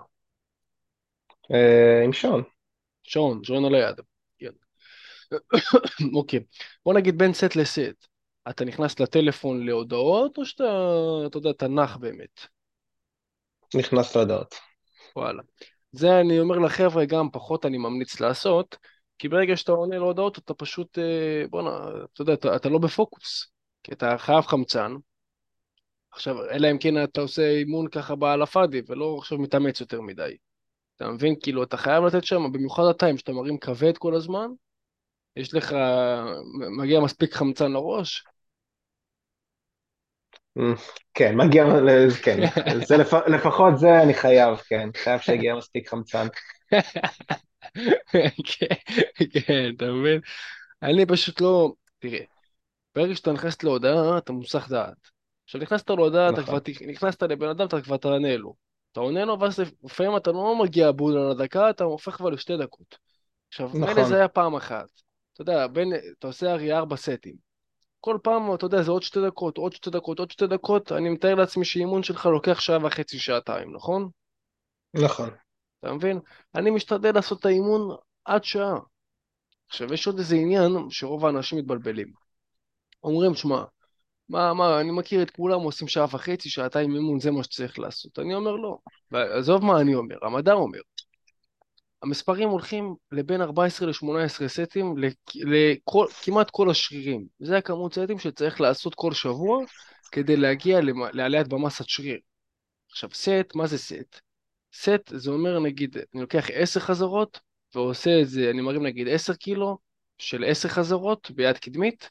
אה, 1.53 2.05
עם 2.05 2.13
שעון. 2.13 2.43
שעון, 3.03 3.45
שעון 3.45 3.65
על 3.65 3.75
היד. 3.75 4.01
כן. 4.39 4.51
אוקיי. 6.17 6.41
בוא 6.85 6.95
נגיד 6.95 7.19
בין 7.19 7.33
סט 7.33 7.57
לסט. 7.57 8.07
אתה 8.51 8.65
נכנס 8.65 9.01
לטלפון 9.01 9.67
להודעות, 9.67 10.39
או 10.39 10.45
שאתה, 10.45 10.65
אתה 11.27 11.39
יודע, 11.39 11.51
אתה 11.51 11.69
נח 11.69 11.97
באמת? 11.97 12.41
נכנס 13.75 14.17
להודעות. 14.17 14.55
וואלה. 15.17 15.43
זה 15.93 16.21
אני 16.21 16.41
אומר 16.41 16.59
לחבר'ה, 16.59 17.05
גם 17.05 17.31
פחות 17.31 17.67
אני 17.67 17.79
ממליץ 17.79 18.21
לעשות, 18.21 18.77
כי 19.19 19.29
ברגע 19.29 19.57
שאתה 19.57 19.73
עונה 19.73 19.99
להודעות, 19.99 20.39
אתה 20.39 20.55
פשוט, 20.55 20.99
אה, 20.99 21.45
בואנה, 21.51 21.89
אתה 22.13 22.23
יודע, 22.23 22.35
אתה, 22.35 22.57
אתה 22.57 22.69
לא 22.69 22.79
בפוקוס, 22.79 23.53
כי 23.83 23.93
אתה 23.93 24.19
חייב 24.19 24.41
חמצן. 24.41 24.93
עכשיו, 26.13 26.51
אלא 26.51 26.71
אם 26.71 26.79
כן 26.79 27.05
אתה 27.05 27.21
עושה 27.21 27.51
אימון 27.51 27.89
ככה 27.89 28.15
בעל 28.15 28.43
הפאדי, 28.43 28.83
ולא 28.89 29.17
עכשיו 29.19 29.39
מתאמץ 29.39 29.81
יותר 29.81 30.01
מדי. 30.01 30.37
אתה 30.97 31.09
מבין? 31.09 31.35
כאילו, 31.43 31.63
אתה 31.63 31.77
חייב 31.77 32.05
לתת 32.05 32.25
שם, 32.25 32.53
במיוחד 32.53 32.83
אתה, 32.91 33.11
אם 33.11 33.17
שאתה 33.17 33.33
מרים 33.33 33.59
כבד 33.59 33.99
כל 33.99 34.15
הזמן, 34.15 34.47
יש 35.37 35.55
לך, 35.55 35.75
מגיע 36.79 37.01
מספיק 37.01 37.35
חמצן 37.35 37.73
לראש, 37.73 38.25
כן, 41.15 41.37
מגיע, 41.37 41.65
כן, 42.23 42.41
זה 42.89 42.97
לפ... 42.97 43.13
לפחות 43.15 43.79
זה 43.79 44.03
אני 44.03 44.15
חייב, 44.15 44.57
כן, 44.57 44.89
חייב 44.97 45.21
שיגיע 45.21 45.55
מספיק 45.55 45.89
חמצן. 45.89 46.27
כן, 48.59 48.75
כן, 49.47 49.71
אתה 49.77 49.85
מבין? 49.85 50.21
אני 50.83 51.07
פשוט 51.07 51.41
לא... 51.41 51.73
תראה, 51.99 52.21
ברגע 52.95 53.15
שאתה 53.15 53.33
נכנס 53.33 53.63
להודעה, 53.63 54.19
אתה 54.19 54.33
מוסך 54.33 54.69
דעת. 54.71 55.11
עכשיו 55.45 55.61
נכנסת 55.61 55.91
להודעה, 55.91 56.31
אתה 56.31 56.43
כבר... 56.43 56.59
נכון. 56.71 56.89
נכנסת 56.89 57.23
לבן 57.23 57.49
אדם, 57.49 57.67
אתה 57.67 57.81
כבר 57.83 57.97
תענה 57.97 58.37
לו. 58.37 58.55
אתה 58.93 59.01
עונה 59.01 59.25
לו, 59.25 59.41
ואז 59.41 59.61
לפעמים 59.85 60.17
אתה 60.17 60.33
לא 60.33 60.63
מגיע 60.63 60.91
בול 60.93 61.19
על 61.19 61.31
הדקה, 61.31 61.71
אתה 61.71 61.85
הופך 61.85 62.17
כבר 62.17 62.31
לשתי 62.31 62.57
דקות. 62.57 62.99
עכשיו, 63.49 63.71
מילא 63.75 63.91
נכון, 63.93 64.05
זה 64.05 64.17
היה 64.17 64.29
פעם 64.29 64.57
אחת. 64.57 64.87
אתה 65.33 65.43
יודע, 65.43 65.67
בין... 65.67 65.93
אתה 66.19 66.27
עושה 66.27 66.53
הרי 66.53 66.73
ארבע 66.73 66.97
סטים. 66.97 67.54
כל 68.05 68.19
פעם, 68.23 68.55
אתה 68.55 68.67
יודע, 68.67 68.83
זה 68.83 68.91
עוד 68.91 69.03
שתי 69.03 69.21
דקות, 69.27 69.59
עוד 69.59 69.73
שתי 69.73 69.91
דקות, 69.91 70.19
עוד 70.19 70.31
שתי 70.31 70.47
דקות, 70.47 70.93
אני 70.93 71.09
מתאר 71.09 71.35
לעצמי 71.35 71.65
שאימון 71.65 72.03
שלך 72.03 72.27
לוקח 72.27 72.61
שעה 72.61 72.87
וחצי, 72.87 73.19
שעתיים, 73.19 73.75
נכון? 73.75 74.09
נכון. 74.95 75.31
אתה 75.81 75.93
מבין? 75.93 76.21
אני 76.55 76.71
משתדל 76.71 77.15
לעשות 77.15 77.41
את 77.41 77.47
האימון 77.47 77.97
עד 78.25 78.45
שעה. 78.45 78.79
עכשיו, 79.69 79.95
יש 79.95 80.07
עוד 80.07 80.19
איזה 80.19 80.37
עניין 80.37 80.73
שרוב 80.91 81.27
האנשים 81.27 81.59
מתבלבלים. 81.59 82.13
אומרים, 83.03 83.35
שמע, 83.35 83.65
מה, 84.29 84.55
מה, 84.55 84.81
אני 84.81 84.91
מכיר 84.91 85.23
את 85.23 85.31
כולם, 85.31 85.61
עושים 85.61 85.89
שעה 85.89 86.05
וחצי, 86.05 86.51
שעתיים 86.51 86.95
אימון, 86.95 87.21
זה 87.21 87.31
מה 87.31 87.45
שצריך 87.45 87.79
לעשות. 87.79 88.19
אני 88.19 88.35
אומר 88.35 88.57
לא. 88.57 88.79
עזוב 89.13 89.65
מה 89.65 89.81
אני 89.81 89.95
אומר, 89.95 90.17
המדע 90.23 90.53
אומר. 90.53 90.81
המספרים 92.05 92.49
הולכים 92.49 92.95
לבין 93.13 93.43
14 93.43 93.89
ל-18 93.89 94.49
סטים 94.49 94.95
לכמעט 95.37 96.51
כל 96.51 96.71
השרירים. 96.71 97.27
זה 97.39 97.59
הכמות 97.59 97.95
סטים 97.95 98.19
שצריך 98.19 98.61
לעשות 98.61 98.95
כל 98.95 99.13
שבוע 99.13 99.65
כדי 100.13 100.37
להגיע 100.37 100.81
לעליית 101.13 101.49
במסת 101.49 101.89
שריר. 101.89 102.19
עכשיו, 102.91 103.11
סט, 103.13 103.55
מה 103.55 103.67
זה 103.67 103.79
סט? 103.79 104.21
סט 104.75 105.01
זה 105.07 105.31
אומר, 105.31 105.59
נגיד, 105.59 105.97
אני 106.15 106.23
לוקח 106.23 106.47
10 106.53 106.81
חזרות 106.81 107.41
ועושה 107.75 108.21
את 108.23 108.29
זה, 108.29 108.51
אני 108.51 108.61
מרים 108.61 108.87
נגיד 108.87 109.09
10 109.09 109.35
קילו 109.35 109.79
של 110.19 110.45
10 110.45 110.69
חזרות 110.69 111.31
ביד 111.31 111.59
קדמית, 111.59 112.11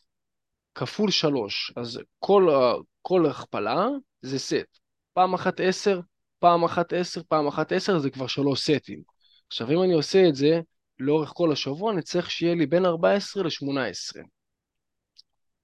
כפול 0.75 1.11
3. 1.11 1.73
אז 1.75 1.99
כל, 2.19 2.49
כל 3.01 3.25
הכפלה 3.25 3.87
זה 4.21 4.39
סט. 4.39 4.79
פעם 5.13 5.33
אחת 5.33 5.59
10, 5.59 5.99
פעם 6.39 6.63
אחת 6.63 6.93
10, 6.93 7.21
פעם 7.27 7.47
אחת 7.47 7.71
10, 7.71 7.99
זה 7.99 8.09
כבר 8.09 8.27
3 8.27 8.69
סטים. 8.71 9.12
עכשיו, 9.53 9.71
אם 9.71 9.83
אני 9.83 9.93
עושה 9.93 10.29
את 10.29 10.35
זה 10.35 10.61
לאורך 10.99 11.31
כל 11.33 11.51
השבוע, 11.51 11.93
אני 11.93 12.01
צריך 12.01 12.31
שיהיה 12.31 12.55
לי 12.55 12.65
בין 12.65 12.85
14 12.85 13.43
ל-18. 13.43 14.21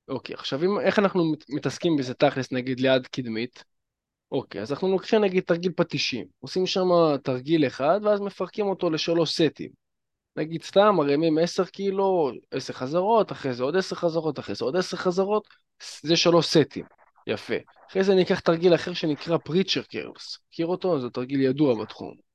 אוקיי, 0.08 0.36
עכשיו, 0.36 0.64
אם, 0.64 0.80
איך 0.80 1.00
אנחנו 1.00 1.34
מתעסקים 1.50 1.98
בזה 1.98 2.14
תכלס, 2.14 2.52
נגיד 2.52 2.80
ליד 2.80 3.08
קדמית? 3.08 3.64
אוקיי, 4.32 4.62
אז 4.62 4.72
אנחנו 4.72 4.92
לוקחים 4.92 5.22
נגיד 5.22 5.44
תרגיל 5.44 5.72
פטישים, 5.76 6.26
עושים 6.40 6.66
שם 6.66 6.88
תרגיל 7.24 7.68
אחד, 7.68 8.00
ואז 8.04 8.22
מפרקים 8.22 8.66
אותו 8.66 8.90
לשלוש 8.90 9.42
סטים. 9.42 9.70
נגיד 10.36 10.64
סתם, 10.64 10.96
מרימים 10.98 11.38
10 11.38 11.66
קילו, 11.66 12.32
10 12.52 12.74
חזרות, 12.74 13.32
אחרי 13.32 13.54
זה 13.54 13.64
עוד 13.64 13.76
10 13.76 13.96
חזרות, 13.96 14.40
אחרי 14.40 14.56
זה 14.56 14.66
עוד 14.66 14.76
10 14.76 14.98
חזרות, 14.98 15.48
זה 16.04 16.18
שלוש 16.18 16.46
סטים. 16.46 16.86
יפה. 17.28 17.56
אחרי 17.90 18.04
זה 18.04 18.14
אני 18.14 18.24
אקח 18.24 18.40
תרגיל 18.40 18.76
אחר 18.76 18.94
שנקרא 18.94 19.38
פריצ'ר 19.38 19.82
קרבס. 19.82 20.38
מכיר 20.50 20.68
אותו? 20.68 21.00
זה 21.00 21.10
תרגיל 21.10 21.42
ידוע 21.42 21.84
בתחום. 21.84 22.29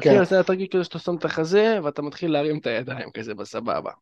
כן, 0.00 0.24
זה 0.24 0.40
התרגיל 0.40 0.66
כזה 0.70 0.84
שאתה 0.84 0.98
שם 0.98 1.16
את 1.16 1.24
החזה 1.24 1.78
ואתה 1.84 2.02
מתחיל 2.02 2.32
להרים 2.32 2.58
את 2.58 2.66
הידיים 2.66 3.10
כזה 3.10 3.34
בסבבה. 3.34 3.92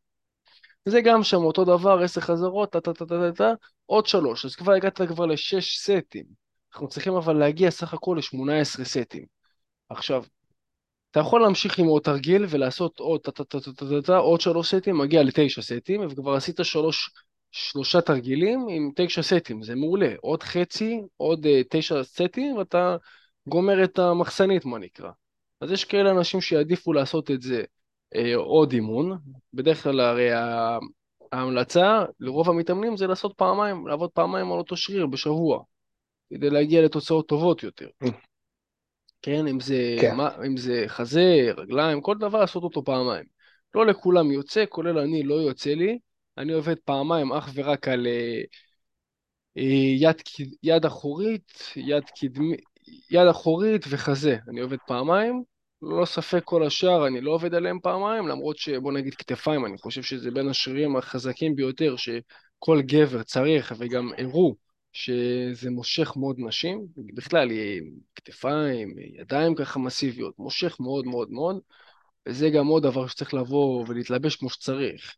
זה 0.84 1.00
גם 1.00 1.22
שם 1.22 1.36
אותו 1.44 1.64
דבר, 1.64 2.02
עשר 2.02 2.20
חזרות, 2.20 2.72
טה 2.72 2.80
טה 2.80 2.94
טה 2.94 3.06
טה 3.06 3.32
טה, 3.34 3.52
עוד 3.86 4.06
שלוש, 4.06 4.44
אז 4.44 4.56
כבר 4.56 4.72
הגעת 4.72 5.00
כבר 5.08 5.26
לשש 5.26 5.78
סטים. 5.78 6.24
אנחנו 6.72 6.88
צריכים 6.88 7.14
אבל 7.14 7.36
להגיע 7.36 7.70
סך 7.70 7.94
הכל 7.94 8.18
ל-18 8.18 8.84
סטים. 8.84 9.24
עכשיו, 9.88 10.24
אתה 11.10 11.20
יכול 11.20 11.40
להמשיך 11.40 11.78
עם 11.78 11.86
עוד 11.86 12.02
תרגיל 12.02 12.46
ולעשות 12.48 12.98
עוד 12.98 13.20
טה 13.20 13.30
טה 13.30 13.44
טה 13.44 13.60
טה 13.60 13.72
טה 13.72 14.02
טה, 14.04 14.16
עוד 14.16 14.40
שלוש 14.40 14.74
סטים, 14.74 14.98
מגיע 14.98 15.22
לתשע 15.22 15.62
סטים, 15.62 16.06
וכבר 16.10 16.34
עשית 16.34 16.60
שלוש, 16.62 17.10
שלושה 17.52 18.00
תרגילים 18.00 18.66
עם 18.70 18.90
תשע 18.96 19.22
סטים, 19.22 19.62
זה 19.62 19.74
מעולה. 19.74 20.14
עוד 20.20 20.42
חצי, 20.42 21.00
עוד 21.16 21.46
uh, 21.46 21.48
תשע 21.70 22.04
סטים, 22.04 22.56
ואתה 22.56 22.96
גומר 23.48 23.84
את 23.84 23.98
המחסנית, 23.98 24.64
מה 24.64 24.78
נקרא. 24.78 25.10
אז 25.60 25.70
יש 25.70 25.84
כאלה 25.84 26.10
אנשים 26.10 26.40
שיעדיפו 26.40 26.92
לעשות 26.92 27.30
את 27.30 27.42
זה 27.42 27.62
אה, 28.14 28.36
עוד 28.36 28.72
אימון, 28.72 29.18
בדרך 29.54 29.82
כלל 29.82 30.00
הרי 30.00 30.28
ההמלצה 31.32 32.04
לרוב 32.20 32.50
המתאמנים 32.50 32.96
זה 32.96 33.06
לעשות 33.06 33.32
פעמיים, 33.36 33.86
לעבוד 33.86 34.10
פעמיים 34.10 34.52
על 34.52 34.58
אותו 34.58 34.76
שריר 34.76 35.06
בשבוע, 35.06 35.62
כדי 36.30 36.50
להגיע 36.50 36.82
לתוצאות 36.82 37.28
טובות 37.28 37.62
יותר. 37.62 37.88
כן, 39.22 39.46
אם 39.46 39.60
זה, 39.60 39.96
כן. 40.00 40.16
מה, 40.16 40.30
אם 40.46 40.56
זה 40.56 40.84
חזה, 40.86 41.48
רגליים, 41.56 42.00
כל 42.00 42.18
דבר 42.18 42.40
לעשות 42.40 42.62
אותו 42.62 42.84
פעמיים. 42.84 43.24
לא 43.74 43.86
לכולם 43.86 44.32
יוצא, 44.32 44.64
כולל 44.68 44.98
אני 44.98 45.22
לא 45.22 45.34
יוצא 45.34 45.70
לי, 45.70 45.98
אני 46.38 46.52
עובד 46.52 46.76
פעמיים 46.84 47.32
אך 47.32 47.50
ורק 47.54 47.88
על 47.88 48.06
אה, 48.06 48.40
אה, 49.56 49.62
יד, 49.96 50.16
יד 50.62 50.86
אחורית, 50.86 51.52
יד 51.76 52.04
קדמית, 52.20 52.75
יד 53.10 53.26
אחורית 53.30 53.84
וחזה, 53.88 54.36
אני 54.48 54.60
עובד 54.60 54.78
פעמיים, 54.86 55.42
ללא 55.82 56.04
ספק 56.04 56.40
כל 56.44 56.66
השאר 56.66 57.06
אני 57.06 57.20
לא 57.20 57.30
עובד 57.30 57.54
עליהם 57.54 57.78
פעמיים, 57.82 58.28
למרות 58.28 58.58
שבוא 58.58 58.92
נגיד 58.92 59.14
כתפיים, 59.14 59.66
אני 59.66 59.78
חושב 59.78 60.02
שזה 60.02 60.30
בין 60.30 60.48
השרירים 60.48 60.96
החזקים 60.96 61.56
ביותר 61.56 61.96
שכל 61.96 62.82
גבר 62.82 63.22
צריך, 63.22 63.74
וגם 63.78 64.10
הראו 64.18 64.54
שזה 64.92 65.70
מושך 65.70 66.12
מאוד 66.16 66.36
נשים, 66.38 66.86
בכלל 67.14 67.48
כתפיים, 68.14 68.94
ידיים 68.98 69.54
ככה 69.54 69.78
מסיביות, 69.78 70.38
מושך 70.38 70.76
מאוד 70.80 71.06
מאוד 71.06 71.30
מאוד, 71.30 71.60
וזה 72.28 72.50
גם 72.50 72.66
עוד 72.66 72.82
דבר 72.82 73.06
שצריך 73.06 73.34
לבוא 73.34 73.84
ולהתלבש 73.88 74.36
כמו 74.36 74.50
שצריך. 74.50 75.14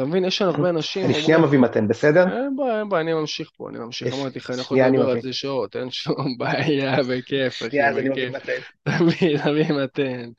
אתה 0.00 0.08
מבין, 0.08 0.24
יש 0.24 0.42
הרבה 0.42 0.70
אנשים 0.70 1.04
אני 1.04 1.14
שנייה 1.14 1.38
מביא 1.38 1.58
מתן, 1.58 1.88
בסדר? 1.88 2.22
אין 2.22 2.56
בעיה, 2.56 2.78
אין 2.78 2.88
בעיה, 2.88 3.02
אני 3.02 3.12
ממשיך 3.14 3.50
פה, 3.56 3.68
אני 3.68 3.78
ממשיך, 3.78 4.14
אמרתי 4.14 4.38
לך, 4.38 4.50
אני 4.50 4.60
יכול 4.60 4.78
לדבר 4.78 5.10
על. 5.10 5.20
זה 5.20 5.32
שעות, 5.32 5.76
אין 5.76 5.90
שום 5.90 6.38
בעיה, 6.38 6.96
בכיף, 7.08 7.62
אחי, 7.62 7.78
בכיף. 7.96 8.34
תביא, 8.82 9.38
תביא 9.44 9.72
מתן. 9.84 10.30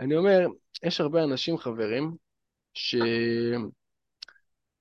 אני 0.00 0.16
אומר, 0.16 0.46
יש 0.82 1.00
הרבה 1.00 1.24
אנשים, 1.24 1.58
חברים, 1.58 2.14
ש... 2.74 2.96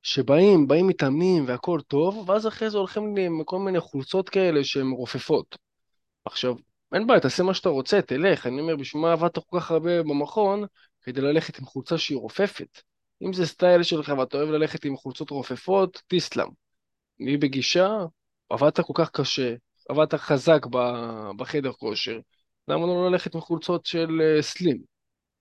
שבאים, 0.04 0.68
באים 0.68 0.88
מתאמנים 0.88 1.44
והכל 1.48 1.80
טוב, 1.88 2.30
ואז 2.30 2.48
אחרי 2.48 2.70
זה 2.70 2.78
הולכים 2.78 3.16
עם 3.18 3.44
כל 3.44 3.60
מיני 3.60 3.80
חולצות 3.80 4.30
כאלה 4.30 4.64
שהן 4.64 4.92
רופפות. 4.92 5.58
עכשיו, 6.26 6.56
אין 6.94 7.08
בעיה, 7.08 7.20
תעשה 7.20 7.44
מה 7.44 7.54
שאתה 7.54 7.70
רוצה, 7.70 8.02
תלך. 8.02 8.48
אני 8.48 8.62
אומר, 8.62 8.76
בשביל 8.76 9.02
מה 9.02 9.12
עבדת 9.12 9.38
כל 9.50 9.60
כך 9.60 9.72
הרבה 9.72 10.04
במכון 10.04 10.66
כדי 11.02 11.22
ללכת 11.22 11.60
עם 11.60 11.66
חולצה 11.66 11.98
שהיא 11.98 12.18
רופפת? 12.18 12.82
אם 13.22 13.34
זה 13.34 13.46
סטייל 13.46 13.84
שלך 13.84 14.14
ואתה 14.18 14.38
אוהב 14.38 14.50
ללכת 14.50 14.86
עם 14.86 14.98
חולצות 14.98 15.30
רופפות, 15.30 16.02
תסלם. 16.08 16.48
אני 17.22 17.38
בגישה, 17.38 17.90
עבדת 18.50 18.80
כל 18.80 18.94
כך 18.96 19.10
קשה, 19.10 19.56
עבדת 19.90 20.14
חזק 20.14 20.66
בחדר 21.38 21.72
כושר, 21.72 22.20
למה 22.68 22.88
לא 22.88 23.12
ללכת 23.12 23.36
עם 23.36 23.42
חולצות 23.42 23.86
של 23.86 24.22
אה, 24.22 24.42
סלים? 24.42 24.78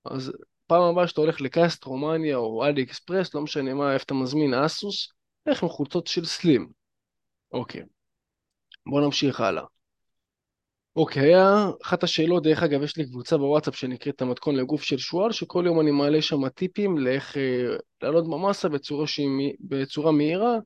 אז 0.04 0.32
פעם 0.66 0.82
הבאה 0.82 1.08
שאתה 1.08 1.20
הולך 1.20 1.40
לקאסט, 1.40 1.84
רומניה 1.84 2.36
או 2.36 2.64
אלי 2.64 2.82
אקספרס, 2.82 3.34
לא 3.34 3.40
משנה 3.40 3.74
מה, 3.74 3.94
איפה 3.94 4.04
אתה 4.04 4.14
מזמין 4.14 4.54
אסוס, 4.54 5.08
לך 5.46 5.62
עם 5.62 5.68
חולצות 5.68 6.06
של 6.06 6.24
סלים. 6.24 6.68
אוקיי, 7.52 7.82
בוא 8.86 9.00
נמשיך 9.00 9.40
הלאה. 9.40 9.64
אוקיי, 10.96 11.22
היה 11.22 11.70
אחת 11.82 12.02
השאלות, 12.02 12.42
דרך 12.42 12.62
אגב, 12.62 12.82
יש 12.82 12.96
לי 12.96 13.06
קבוצה 13.06 13.36
בוואטסאפ 13.36 13.76
שנקראת 13.76 14.22
המתכון 14.22 14.56
לגוף 14.56 14.82
של 14.82 14.98
שועל, 14.98 15.32
שכל 15.32 15.62
יום 15.66 15.80
אני 15.80 15.90
מעלה 15.90 16.22
שם 16.22 16.48
טיפים 16.48 16.98
לאיך 16.98 17.36
אה, 17.36 17.76
לעלות 18.02 18.24
במסה 18.30 18.68
בצורה, 18.68 19.06
שהיא, 19.06 19.54
בצורה 19.60 20.12
מהירה, 20.12 20.58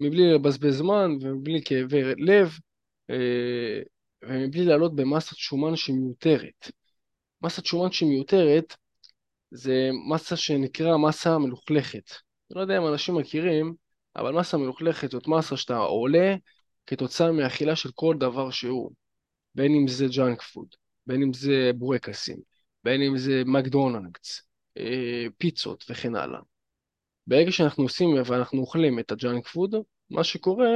מבלי 0.00 0.32
לבזבז 0.34 0.76
זמן 0.78 1.10
ומבלי 1.20 1.62
כאבי 1.64 2.02
לב, 2.18 2.58
אה, 3.10 3.80
ומבלי 4.22 4.64
לעלות 4.64 4.96
במסת 4.96 5.36
שומן 5.36 5.76
שהיא 5.76 5.96
מיותרת. 5.96 6.70
מסת 7.42 7.66
שומן 7.66 7.92
שהיא 7.92 8.08
מיותרת 8.08 8.74
זה 9.50 9.90
מסה 10.10 10.36
שנקרא 10.36 10.96
מסה 10.96 11.38
מלוכלכת. 11.38 12.10
אני 12.50 12.56
לא 12.56 12.60
יודע 12.60 12.78
אם 12.78 12.86
אנשים 12.86 13.14
מכירים, 13.14 13.74
אבל 14.16 14.32
מסה 14.32 14.56
מלוכלכת 14.56 15.10
זאת 15.10 15.28
מסה 15.28 15.56
שאתה 15.56 15.76
עולה 15.76 16.34
כתוצאה 16.86 17.32
מאכילה 17.32 17.76
של 17.76 17.90
כל 17.94 18.16
דבר 18.18 18.50
שהוא. 18.50 19.05
בין 19.56 19.74
אם 19.74 19.88
זה 19.88 20.06
junk 20.16 20.42
food, 20.42 20.68
בין 21.06 21.22
אם 21.22 21.32
זה 21.32 21.70
בורקסים, 21.74 22.36
בין 22.84 23.02
אם 23.02 23.18
זה 23.18 23.42
מקדונלדס, 23.46 24.42
אה, 24.78 25.26
פיצות 25.38 25.84
וכן 25.88 26.14
הלאה. 26.14 26.40
ברגע 27.26 27.52
שאנחנו 27.52 27.82
עושים 27.82 28.08
ואנחנו 28.26 28.60
אוכלים 28.60 28.98
את 28.98 29.10
ה 29.10 29.17
junk 29.17 29.46
food, 29.46 29.74
מה 30.10 30.24
שקורה, 30.24 30.68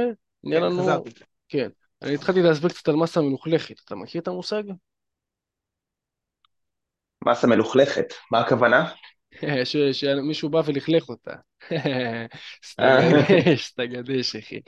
נהיה 0.43 0.59
כן, 0.59 0.65
לנו... 0.65 0.81
חזרתי. 0.81 1.11
כן. 1.49 1.69
אני 2.01 2.15
התחלתי 2.15 2.41
להסביר 2.41 2.69
קצת 2.69 2.87
על 2.87 2.95
מסה 2.95 3.21
מלוכלכת. 3.21 3.75
אתה 3.85 3.95
מכיר 3.95 4.21
את 4.21 4.27
המושג? 4.27 4.63
מסה 7.25 7.47
מלוכלכת, 7.47 8.05
מה 8.31 8.39
הכוונה? 8.39 8.91
שמישהו 9.93 10.49
בא 10.49 10.61
ולכלך 10.65 11.09
אותה. 11.09 11.33
אה, 12.79 13.55
סטגדש, 13.55 14.35
אחי. 14.39 14.59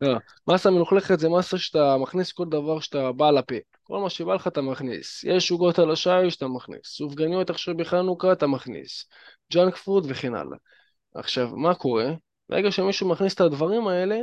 לא, 0.00 0.16
מסה 0.48 0.70
מלוכלכת 0.70 1.18
זה 1.18 1.28
מסה 1.28 1.58
שאתה 1.58 1.96
מכניס 1.96 2.32
כל 2.32 2.44
דבר 2.48 2.80
שאתה 2.80 3.12
בא 3.12 3.30
לפה. 3.30 3.54
כל 3.82 3.98
מה 3.98 4.10
שבא 4.10 4.34
לך 4.34 4.46
אתה 4.46 4.62
מכניס. 4.62 5.24
יש 5.24 5.50
עוגות 5.50 5.78
על 5.78 5.90
השיש 5.90 6.36
אתה 6.36 6.48
מכניס. 6.48 6.80
סופגניות 6.84 7.50
עכשיו 7.50 7.76
בחנוכה 7.76 8.32
אתה 8.32 8.46
מכניס. 8.46 9.04
junk 9.52 9.76
food 9.76 10.06
וכן 10.08 10.34
הלאה. 10.34 10.58
עכשיו, 11.14 11.56
מה 11.56 11.74
קורה? 11.74 12.12
ברגע 12.48 12.72
שמישהו 12.72 13.08
מכניס 13.08 13.34
את 13.34 13.40
הדברים 13.40 13.88
האלה, 13.88 14.18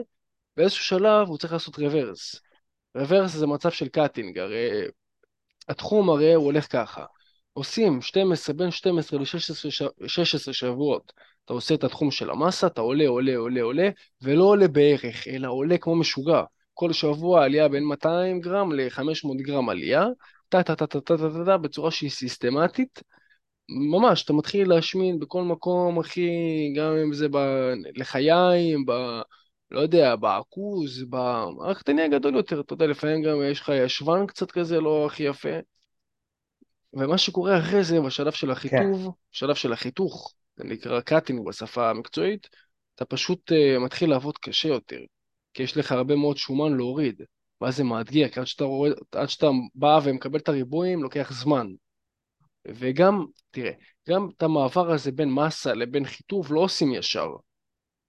באיזשהו 0.58 0.86
שלב 0.86 1.28
הוא 1.28 1.38
צריך 1.38 1.54
לעשות 1.54 1.80
reverse. 1.80 2.36
reverse 2.96 3.32
זה 3.32 3.48
מצב 3.48 3.72
של 3.72 3.88
cutting, 3.88 4.40
הרי 4.40 4.70
התחום 5.70 6.10
הרי 6.10 6.34
הוא 6.34 6.46
הולך 6.46 6.72
ככה. 6.72 7.06
עושים 7.56 8.02
12, 8.02 8.56
בין 8.56 8.72
12 8.72 9.20
ל-16 9.20 10.54
שבועות, 10.54 11.14
אתה 11.46 11.54
עושה 11.54 11.76
את 11.76 11.84
התחום 11.84 12.12
של 12.12 12.30
המסה, 12.30 12.68
אתה 12.68 12.82
עולה, 12.82 13.08
עולה, 13.08 13.38
עולה, 13.38 13.62
עולה, 13.62 13.90
ולא 14.22 14.44
עולה 14.44 14.68
בערך, 14.68 15.28
אלא 15.28 15.48
עולה 15.52 15.78
כמו 15.78 15.96
משוגע. 15.96 16.44
כל 16.74 16.94
שבוע 16.94 17.44
עלייה 17.44 17.68
בין 17.68 17.84
200 17.84 18.40
גרם 18.40 18.72
ל-500 18.72 19.42
גרם 19.42 19.70
עלייה, 19.70 20.06
טה-טה-טה-טה-טה-טה-טה, 20.50 21.58
בצורה 21.58 21.92
שהיא 21.92 22.10
סיסטמטית. 22.10 23.02
ממש, 23.70 24.24
אתה 24.24 24.34
מתחיל 24.34 24.70
להשמין 24.70 25.20
בכל 25.20 25.44
מקום, 25.44 26.00
אחי, 26.00 26.30
גם 26.76 26.96
אם 27.04 27.14
זה 27.14 27.28
ב... 27.32 27.38
לחיים, 27.96 28.86
ב... 28.86 28.92
לא 29.72 29.80
יודע, 29.80 30.16
בעכוז, 30.16 31.04
ב... 31.10 31.16
רק 31.60 31.82
תניע 31.82 32.08
גדול 32.08 32.36
יותר, 32.36 32.60
אתה 32.60 32.74
יודע, 32.74 32.88
לפעמים 32.88 33.24
גם 33.24 33.38
יש 33.52 33.60
לך 33.60 33.72
ישבן 33.86 34.28
קצת 34.28 34.52
כזה 34.52 34.82
לא 34.82 35.06
הכי 35.06 35.24
יפה. 35.24 35.75
ומה 36.96 37.18
שקורה 37.18 37.60
אחרי 37.60 37.84
זה, 37.84 38.02
בשלב 38.02 38.32
של 38.32 38.48
כן, 38.48 38.52
החיטוב, 38.52 39.16
בשלב 39.34 39.56
של 39.56 39.74
החיתוך, 39.74 40.34
זה 40.58 40.64
נקרא 40.64 41.02
cutting 41.02 41.46
בשפה 41.48 41.90
המקצועית, 41.90 42.50
אתה 42.96 43.06
פשוט 43.06 43.52
אה, 43.52 43.80
מתחיל 43.80 44.10
לעבוד 44.10 44.38
קשה 44.38 44.68
יותר, 44.68 45.00
כי 45.54 45.64
יש 45.64 45.78
לך 45.78 45.92
הרבה 45.92 46.16
מאוד 46.16 46.38
שומן 46.38 46.78
להוריד, 46.78 47.22
ואז 47.62 47.76
זה 47.76 47.84
מאתגר, 47.84 48.30
כי 48.30 48.40
עד 48.40 48.46
שאתה, 48.46 48.64
רואה, 48.64 48.92
עד 49.12 49.30
שאתה 49.30 49.48
בא 49.76 50.00
ומקבל 50.04 50.40
את 50.40 50.50
הריבועים, 50.50 51.04
לוקח 51.04 51.32
זמן. 51.34 51.68
וגם, 52.68 53.26
תראה, 53.52 53.72
גם 54.10 54.30
את 54.38 54.44
המעבר 54.44 54.92
הזה 54.92 55.12
בין 55.12 55.32
מסה 55.32 55.74
לבין 55.74 56.06
חיטוב 56.06 56.54
לא 56.54 56.60
עושים 56.60 56.94
ישר. 56.94 57.28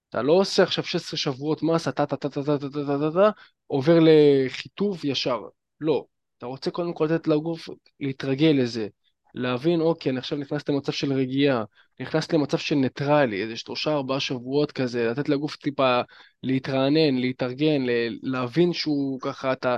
אתה 0.09 0.21
לא 0.21 0.33
עושה 0.33 0.63
עכשיו 0.63 0.83
16 0.83 1.17
שבועות 1.17 1.63
מסה, 1.63 1.91
טה 1.91 2.05
טה 2.05 2.17
טה 2.17 2.29
טה 2.29 2.43
טה 2.43 2.57
טה 2.59 2.69
טה 2.69 2.85
טה 2.85 2.97
טה 2.99 3.11
טה, 3.13 3.29
עובר 3.67 3.97
לחיטוב 4.01 5.05
ישר. 5.05 5.41
לא. 5.81 6.05
אתה 6.37 6.45
רוצה 6.45 6.71
קודם 6.71 6.93
כל 6.93 7.05
לתת 7.05 7.27
לגוף 7.27 7.69
להתרגל 7.99 8.55
לזה. 8.59 8.87
להבין, 9.35 9.81
אוקיי, 9.81 10.09
אני 10.09 10.19
עכשיו 10.19 10.37
נכנס 10.37 10.69
למצב 10.69 10.91
של 10.91 11.13
רגיעה, 11.13 11.63
נכנס 11.99 12.31
למצב 12.31 12.57
של 12.57 12.75
ניטרלי, 12.75 13.41
איזה 13.41 13.55
שלושה 13.55 13.93
ארבעה 13.93 14.19
שבועות 14.19 14.71
כזה, 14.71 15.07
לתת 15.07 15.29
לגוף 15.29 15.55
טיפה 15.55 16.01
להתרענן, 16.43 17.15
להתארגן, 17.17 17.81
להבין 18.21 18.73
שהוא 18.73 19.19
ככה, 19.21 19.51
אתה... 19.51 19.75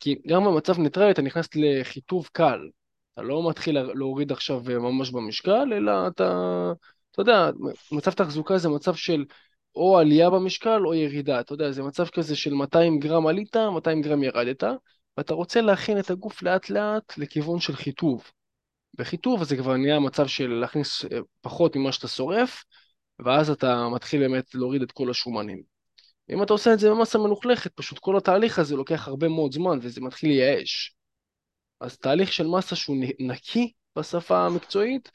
כי 0.00 0.16
גם 0.26 0.44
במצב 0.44 0.78
ניטרלי 0.78 1.10
אתה 1.10 1.22
נכנס 1.22 1.48
לחיטוב 1.54 2.28
קל. 2.32 2.58
אתה 3.14 3.22
לא 3.22 3.48
מתחיל 3.50 3.78
להוריד 3.82 4.32
עכשיו 4.32 4.60
ממש 4.66 5.10
במשקל, 5.10 5.72
אלא 5.72 6.08
אתה, 6.08 6.72
אתה 7.10 7.20
יודע, 7.20 7.50
מצב 7.92 8.10
תחזוקה 8.10 8.58
זה 8.58 8.68
מצב 8.68 8.94
של 8.94 9.24
או 9.74 9.98
עלייה 9.98 10.30
במשקל 10.30 10.86
או 10.86 10.94
ירידה, 10.94 11.40
אתה 11.40 11.54
יודע, 11.54 11.70
זה 11.70 11.82
מצב 11.82 12.06
כזה 12.06 12.36
של 12.36 12.54
200 12.54 12.98
גרם 12.98 13.26
עלית, 13.26 13.56
200 13.56 14.02
גרם 14.02 14.22
ירדת, 14.22 14.64
ואתה 15.16 15.34
רוצה 15.34 15.60
להכין 15.60 15.98
את 15.98 16.10
הגוף 16.10 16.42
לאט 16.42 16.70
לאט 16.70 17.18
לכיוון 17.18 17.60
של 17.60 17.76
חיטוב. 17.76 18.30
בחיטוב 18.98 19.44
זה 19.44 19.56
כבר 19.56 19.76
נהיה 19.76 19.98
מצב 20.00 20.26
של 20.26 20.48
להכניס 20.48 21.04
אה, 21.04 21.18
פחות 21.40 21.76
ממה 21.76 21.92
שאתה 21.92 22.08
שורף, 22.08 22.64
ואז 23.18 23.50
אתה 23.50 23.88
מתחיל 23.88 24.20
באמת 24.20 24.54
להוריד 24.54 24.82
את 24.82 24.92
כל 24.92 25.10
השומנים. 25.10 25.62
אם 26.30 26.42
אתה 26.42 26.52
עושה 26.52 26.72
את 26.72 26.78
זה 26.78 26.90
במסה 26.90 27.18
מלוכלכת, 27.18 27.72
פשוט 27.74 27.98
כל 27.98 28.16
התהליך 28.16 28.58
הזה 28.58 28.76
לוקח 28.76 29.08
הרבה 29.08 29.28
מאוד 29.28 29.52
זמן 29.52 29.78
וזה 29.82 30.00
מתחיל 30.00 30.30
לייאש. 30.30 30.94
אז 31.80 31.98
תהליך 31.98 32.32
של 32.32 32.46
מסה 32.46 32.76
שהוא 32.76 32.96
נקי 33.20 33.72
בשפה 33.96 34.46
המקצועית, 34.46 35.10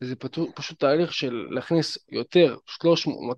זה 0.00 0.16
פשוט 0.54 0.80
תהליך 0.80 1.12
של 1.12 1.46
להכניס 1.50 1.98
יותר 2.12 2.56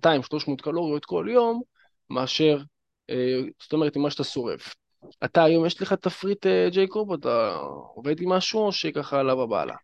200-300 0.05 0.61
קלוריות 0.61 1.05
כל 1.05 1.27
יום, 1.31 1.61
מאשר, 2.09 2.61
אה, 3.09 3.39
זאת 3.61 3.73
אומרת, 3.73 3.97
ממה 3.97 4.11
שאתה 4.11 4.23
שורף. 4.23 4.75
אתה 5.23 5.43
היום 5.43 5.65
יש 5.65 5.81
לך 5.81 5.93
תפריט 5.93 6.45
אה, 6.45 6.67
ג'ייקוב, 6.71 7.13
אתה 7.13 7.55
עובד 7.95 8.21
עם 8.21 8.29
משהו 8.29 8.59
או 8.59 8.71
שככה 8.71 9.19
עלה 9.19 9.35
בבעלה? 9.35 9.75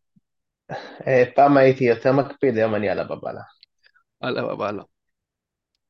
אה, 1.07 1.23
פעם 1.35 1.57
הייתי 1.57 1.83
יותר 1.83 2.11
מקפיד, 2.11 2.57
היום 2.57 2.75
אני 2.75 2.89
על 2.89 2.99
הבבלה. 2.99 3.41
עלה 4.21 4.43
בבעלה. 4.43 4.83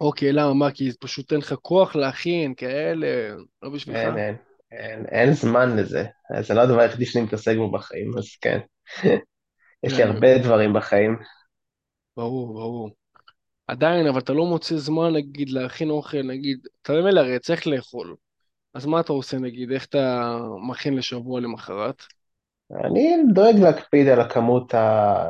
אוקיי, 0.02 0.32
למה? 0.32 0.54
מה? 0.54 0.72
כי 0.72 0.92
פשוט 1.00 1.32
אין 1.32 1.40
לך 1.40 1.54
כוח 1.54 1.96
להכין 1.96 2.54
כאלה, 2.56 3.08
לא 3.64 3.70
בשבילך? 3.70 4.00
אין, 4.00 4.18
אין, 4.18 4.36
אין, 4.72 5.06
אין 5.06 5.34
זמן 5.34 5.78
לזה. 5.78 6.06
זה 6.42 6.54
לא 6.54 6.62
הדבר 6.62 6.80
היחידי 6.80 7.06
שאני 7.06 7.24
מתעסק 7.24 7.56
בו 7.56 7.72
בחיים, 7.72 8.18
אז 8.18 8.26
כן. 8.42 8.60
יש 9.84 9.94
לי 9.94 9.98
כן, 9.98 10.08
הרבה 10.08 10.38
דברים 10.38 10.74
בחיים. 10.74 11.18
ברור, 12.18 12.54
ברור. 12.54 12.90
עדיין, 13.68 14.08
אבל 14.08 14.20
אתה 14.20 14.34
לא 14.34 14.46
מוצא 14.46 14.78
זמן, 14.78 15.14
נגיד, 15.14 15.50
להכין 15.50 15.90
אוכל, 15.90 16.22
נגיד, 16.24 16.68
אתה 16.82 16.94
ממילא 16.94 17.20
הרי 17.20 17.40
צריך 17.40 17.68
לאכול. 17.68 18.16
אז 18.76 18.86
מה 18.86 19.00
אתה 19.00 19.14
עושה, 19.14 19.38
נגיד? 19.38 19.72
איך 19.72 19.86
אתה 19.86 20.38
מכין 20.68 20.96
לשבוע 20.96 21.40
למחרת? 21.40 22.04
אני 22.84 23.18
דואג 23.34 23.56
להקפיד 23.56 24.08
על 24.08 24.22
הכמות 24.22 24.74
ה... 24.74 25.24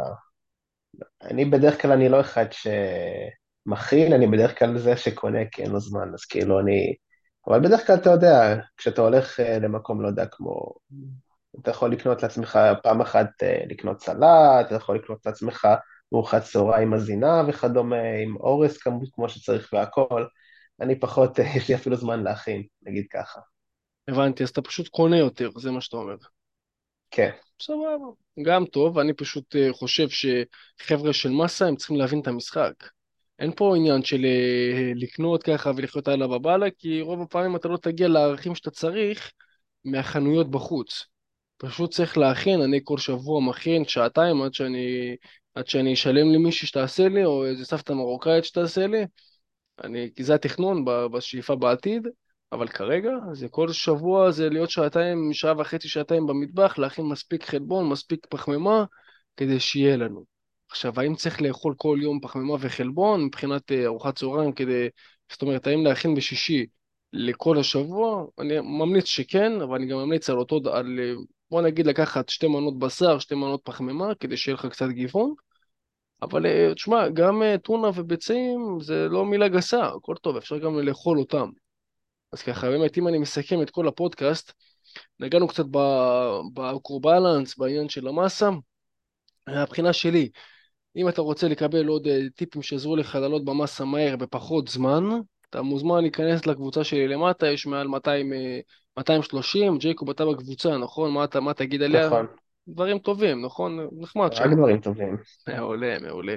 אני 1.22 1.46
בדרך 1.46 1.82
כלל, 1.82 1.91
אני 1.91 2.10
לא 2.10 2.20
אחד 2.22 2.46
שמכין, 2.52 4.14
אני 4.14 4.28
בדרך 4.28 4.60
כלל 4.60 4.78
זה 4.78 4.98
שקונה 4.98 5.39
כי 5.52 5.64
אין 5.64 5.72
לו 5.72 5.80
זמן, 5.80 6.14
אז 6.14 6.26
כאילו 6.26 6.60
אני... 6.60 6.93
אבל 7.48 7.60
בדרך 7.60 7.88
כלל 7.88 7.96
אתה 7.96 8.10
יודע, 8.10 8.56
כשאתה 8.78 9.02
הולך 9.02 9.39
אה, 9.39 9.60
למקום, 9.60 10.02
לא 10.02 10.08
יודע, 10.08 10.26
כמו 10.26 10.74
אתה 11.62 11.72
יכול 11.72 11.91
לקנות 11.91 12.24
לעצמך 12.24 12.60
פעם 12.84 13.02
אחת 13.02 13.30
אה, 13.43 13.64
לקנות 13.70 14.02
סלט, 14.02 14.66
אתה 14.68 14.76
יכול 14.76 14.96
לקנות 14.96 15.26
לעצמך 15.26 15.68
ארוחת 16.14 16.43
צהריים 16.43 16.91
מזינה 16.91 17.43
וכדומה, 17.48 18.02
עם 18.24 18.36
אורס 18.36 18.78
כמות 18.78 19.10
כמו 19.14 19.30
שצריך 19.30 19.70
והכל. 19.74 20.26
אני 20.82 20.99
פחות, 20.99 21.39
יש 21.57 21.69
לי 21.69 21.76
אפילו 21.76 21.95
זמן 21.95 22.23
להכין, 22.23 22.63
נגיד 22.82 23.05
ככה. 23.11 23.39
הבנתי, 24.07 24.43
אז 24.43 24.49
אתה 24.49 24.61
פשוט 24.61 24.88
קונה 24.88 25.17
יותר, 25.17 25.49
זה 25.57 25.71
מה 25.71 25.82
שאתה 25.82 25.97
אומר. 25.97 26.15
כן. 27.11 27.30
סבבה. 27.61 28.05
גם 28.45 28.65
טוב, 28.65 28.99
אני 28.99 29.13
פשוט 29.13 29.55
אה, 29.55 29.73
חושב 29.73 30.07
שחבר'ה 30.09 31.13
של 31.13 31.30
מסה 31.30 31.67
הם 31.67 31.76
צריכים 31.76 31.97
להבין 31.97 32.19
את 32.19 32.28
המשחק. 32.28 32.73
אין 33.39 33.51
פה 33.55 33.76
עניין 33.76 34.03
של 34.03 34.26
אה, 34.26 34.91
לקנות 34.95 35.43
ככה 35.43 35.71
ולחיות 35.76 36.07
הלאה 36.07 36.28
בבאללה, 36.28 36.71
כי 36.78 37.01
רוב 37.01 37.21
הפעמים 37.21 37.55
אתה 37.55 37.67
לא 37.67 37.78
תגיע 37.78 38.07
לערכים 38.07 38.55
שאתה 38.55 38.71
צריך 38.71 39.32
מהחנויות 39.86 40.51
בחוץ. 40.51 41.05
פשוט 41.57 41.91
צריך 41.91 42.17
להכין, 42.17 42.61
אני 42.61 42.80
כל 42.84 42.97
שבוע 42.97 43.41
מכין 43.41 43.86
שעתיים 43.86 44.41
עד 44.41 44.53
שאני, 44.53 45.15
עד 45.55 45.67
שאני 45.67 45.93
אשלם 45.93 46.34
למישהי 46.34 46.67
שתעשה 46.67 47.07
לי, 47.07 47.26
או 47.26 47.45
איזה 47.45 47.65
סבתא 47.65 47.93
מרוקאית 47.93 48.45
שתעשה 48.45 48.88
לי. 48.88 49.05
אני, 49.84 50.09
כי 50.15 50.23
זה 50.23 50.36
התכנון 50.36 50.86
בשאיפה 50.86 51.55
בעתיד, 51.55 52.07
אבל 52.51 52.67
כרגע 52.67 53.11
זה 53.34 53.49
כל 53.49 53.71
שבוע 53.71 54.32
זה 54.32 54.49
להיות 54.49 54.69
שעתיים, 54.69 55.34
שעה 55.34 55.53
וחצי, 55.57 55.88
שעתיים 55.88 56.28
במטבח, 56.28 56.78
להכין 56.78 57.05
מספיק 57.05 57.43
חלבון, 57.43 57.89
מספיק 57.89 58.28
פחמימה, 58.30 58.86
כדי 59.38 59.59
שיהיה 59.59 59.97
לנו. 59.97 60.26
עכשיו, 60.71 60.99
האם 60.99 61.15
צריך 61.15 61.41
לאכול 61.41 61.73
כל 61.78 61.97
יום 62.01 62.19
פחמימה 62.19 62.53
וחלבון 62.59 63.26
מבחינת 63.26 63.71
אה, 63.71 63.86
ארוחת 63.86 64.15
צהריים 64.15 64.51
כדי, 64.51 64.88
זאת 65.32 65.41
אומרת, 65.41 65.67
האם 65.67 65.86
להכין 65.86 66.15
בשישי 66.15 66.65
לכל 67.13 67.59
השבוע? 67.59 68.26
אני 68.39 68.59
ממליץ 68.59 69.05
שכן, 69.05 69.61
אבל 69.61 69.76
אני 69.76 69.88
גם 69.88 69.97
ממליץ 69.97 70.30
על 70.30 70.38
אותו, 70.38 70.61
על, 70.73 70.99
אה, 70.99 71.13
בוא 71.51 71.61
נגיד 71.61 71.88
לקחת 71.88 72.30
שתי 72.30 72.47
מנות 72.47 72.80
בשר, 72.80 73.19
שתי 73.19 73.36
מנות 73.36 73.61
פחמימה, 73.63 74.15
כדי 74.15 74.38
שיהיה 74.38 74.55
לך 74.55 74.65
קצת 74.65 74.88
גיוון. 74.89 75.34
אבל 76.26 76.45
אה, 76.45 76.73
תשמע, 76.73 77.09
גם 77.09 77.43
אה, 77.43 77.57
טונה 77.57 77.88
וביצים 77.95 78.78
זה 78.82 79.07
לא 79.09 79.26
מילה 79.26 79.47
גסה, 79.47 79.86
הכל 79.86 80.15
טוב, 80.21 80.38
אפשר 80.38 80.57
גם 80.57 80.80
לאכול 80.80 81.19
אותם. 81.19 81.49
אז 82.34 82.41
ככה, 82.41 82.69
באמת, 82.69 82.97
אם 82.97 83.07
אני 83.07 83.17
מסכם 83.17 83.61
את 83.61 83.69
כל 83.69 83.88
הפודקאסט, 83.88 84.53
נגענו 85.19 85.47
קצת 85.47 85.65
בקורבלנס, 86.53 87.57
בעניין 87.57 87.89
של 87.89 88.07
המאסה. 88.07 88.49
מהבחינה 89.47 89.93
שלי, 89.93 90.30
אם 90.95 91.09
אתה 91.09 91.21
רוצה 91.21 91.47
לקבל 91.47 91.88
עוד 91.88 92.07
אה, 92.07 92.19
טיפים 92.36 92.61
שיעזרו 92.61 92.95
לך 92.95 93.15
לעלות 93.15 93.45
במאסה 93.45 93.86
מהר 93.86 94.15
בפחות 94.15 94.67
זמן, 94.67 95.03
אתה 95.49 95.61
מוזמן 95.61 96.01
להיכנס 96.01 96.45
לקבוצה 96.45 96.84
שלי 96.84 97.07
למטה, 97.07 97.47
יש 97.47 97.65
מעל 97.65 97.88
200, 97.88 98.34
230, 98.97 99.78
ג'ייקוב 99.78 100.09
אתה 100.09 100.26
בקבוצה, 100.26 100.78
נכון? 100.78 101.11
מה 101.11 101.23
אתה, 101.23 101.39
מה 101.39 101.53
תגיד 101.53 101.82
עליה? 101.82 102.07
נכון, 102.07 102.26
דברים 102.68 102.99
טובים, 102.99 103.45
נכון? 103.45 103.89
נחמד 104.01 104.34
רק 104.36 104.51
שם. 104.51 104.51
דברים 104.51 104.80
טובים. 104.82 105.18
מעולה, 105.47 105.99
מעולה. 105.99 106.36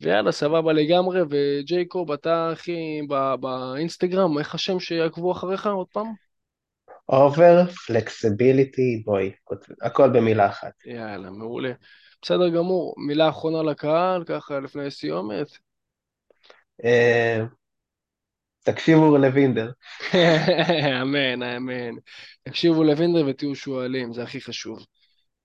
ויאללה, 0.00 0.32
סבבה 0.32 0.72
לגמרי, 0.72 1.20
וג'ייקוב, 1.30 2.12
אתה 2.12 2.50
אחי 2.52 3.00
ב- 3.08 3.34
באינסטגרם, 3.40 4.38
איך 4.38 4.54
השם 4.54 4.80
שיעקבו 4.80 5.32
אחריך 5.32 5.66
עוד 5.66 5.86
פעם? 5.92 6.14
אובר, 7.08 7.66
פלקסיביליטי, 7.86 9.02
בואי, 9.04 9.32
הכל 9.82 10.10
במילה 10.10 10.46
אחת. 10.46 10.72
יאללה, 10.86 11.30
מעולה. 11.30 11.72
בסדר 12.22 12.48
גמור, 12.48 12.94
מילה 13.06 13.28
אחרונה 13.28 13.62
לקהל, 13.70 14.24
ככה 14.24 14.60
לפני 14.60 14.90
סיומת. 14.90 15.46
אה, 16.84 17.46
תקשיבו 18.64 19.16
לוינדר. 19.18 19.70
אמן, 21.02 21.42
אמן. 21.42 21.94
תקשיבו 22.42 22.84
לווינדר 22.84 23.26
ותהיו 23.26 23.54
שועלים, 23.54 24.12
זה 24.12 24.22
הכי 24.22 24.40
חשוב. 24.40 24.86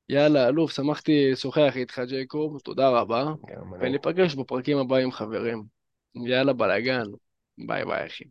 יאללה, 0.10 0.48
אלוף, 0.48 0.72
שמחתי 0.72 1.32
לשוחח 1.32 1.74
איתך, 1.76 2.02
ג'ייקוב, 2.08 2.60
תודה 2.60 2.90
רבה. 2.90 3.34
וניפגש 3.80 4.36
בפרקים 4.36 4.78
הבאים, 4.78 5.12
חברים. 5.12 5.64
יאללה, 6.26 6.54
בלאגן. 6.54 7.06
ביי 7.58 7.86
ביי, 7.86 8.06
אחי. 8.06 8.24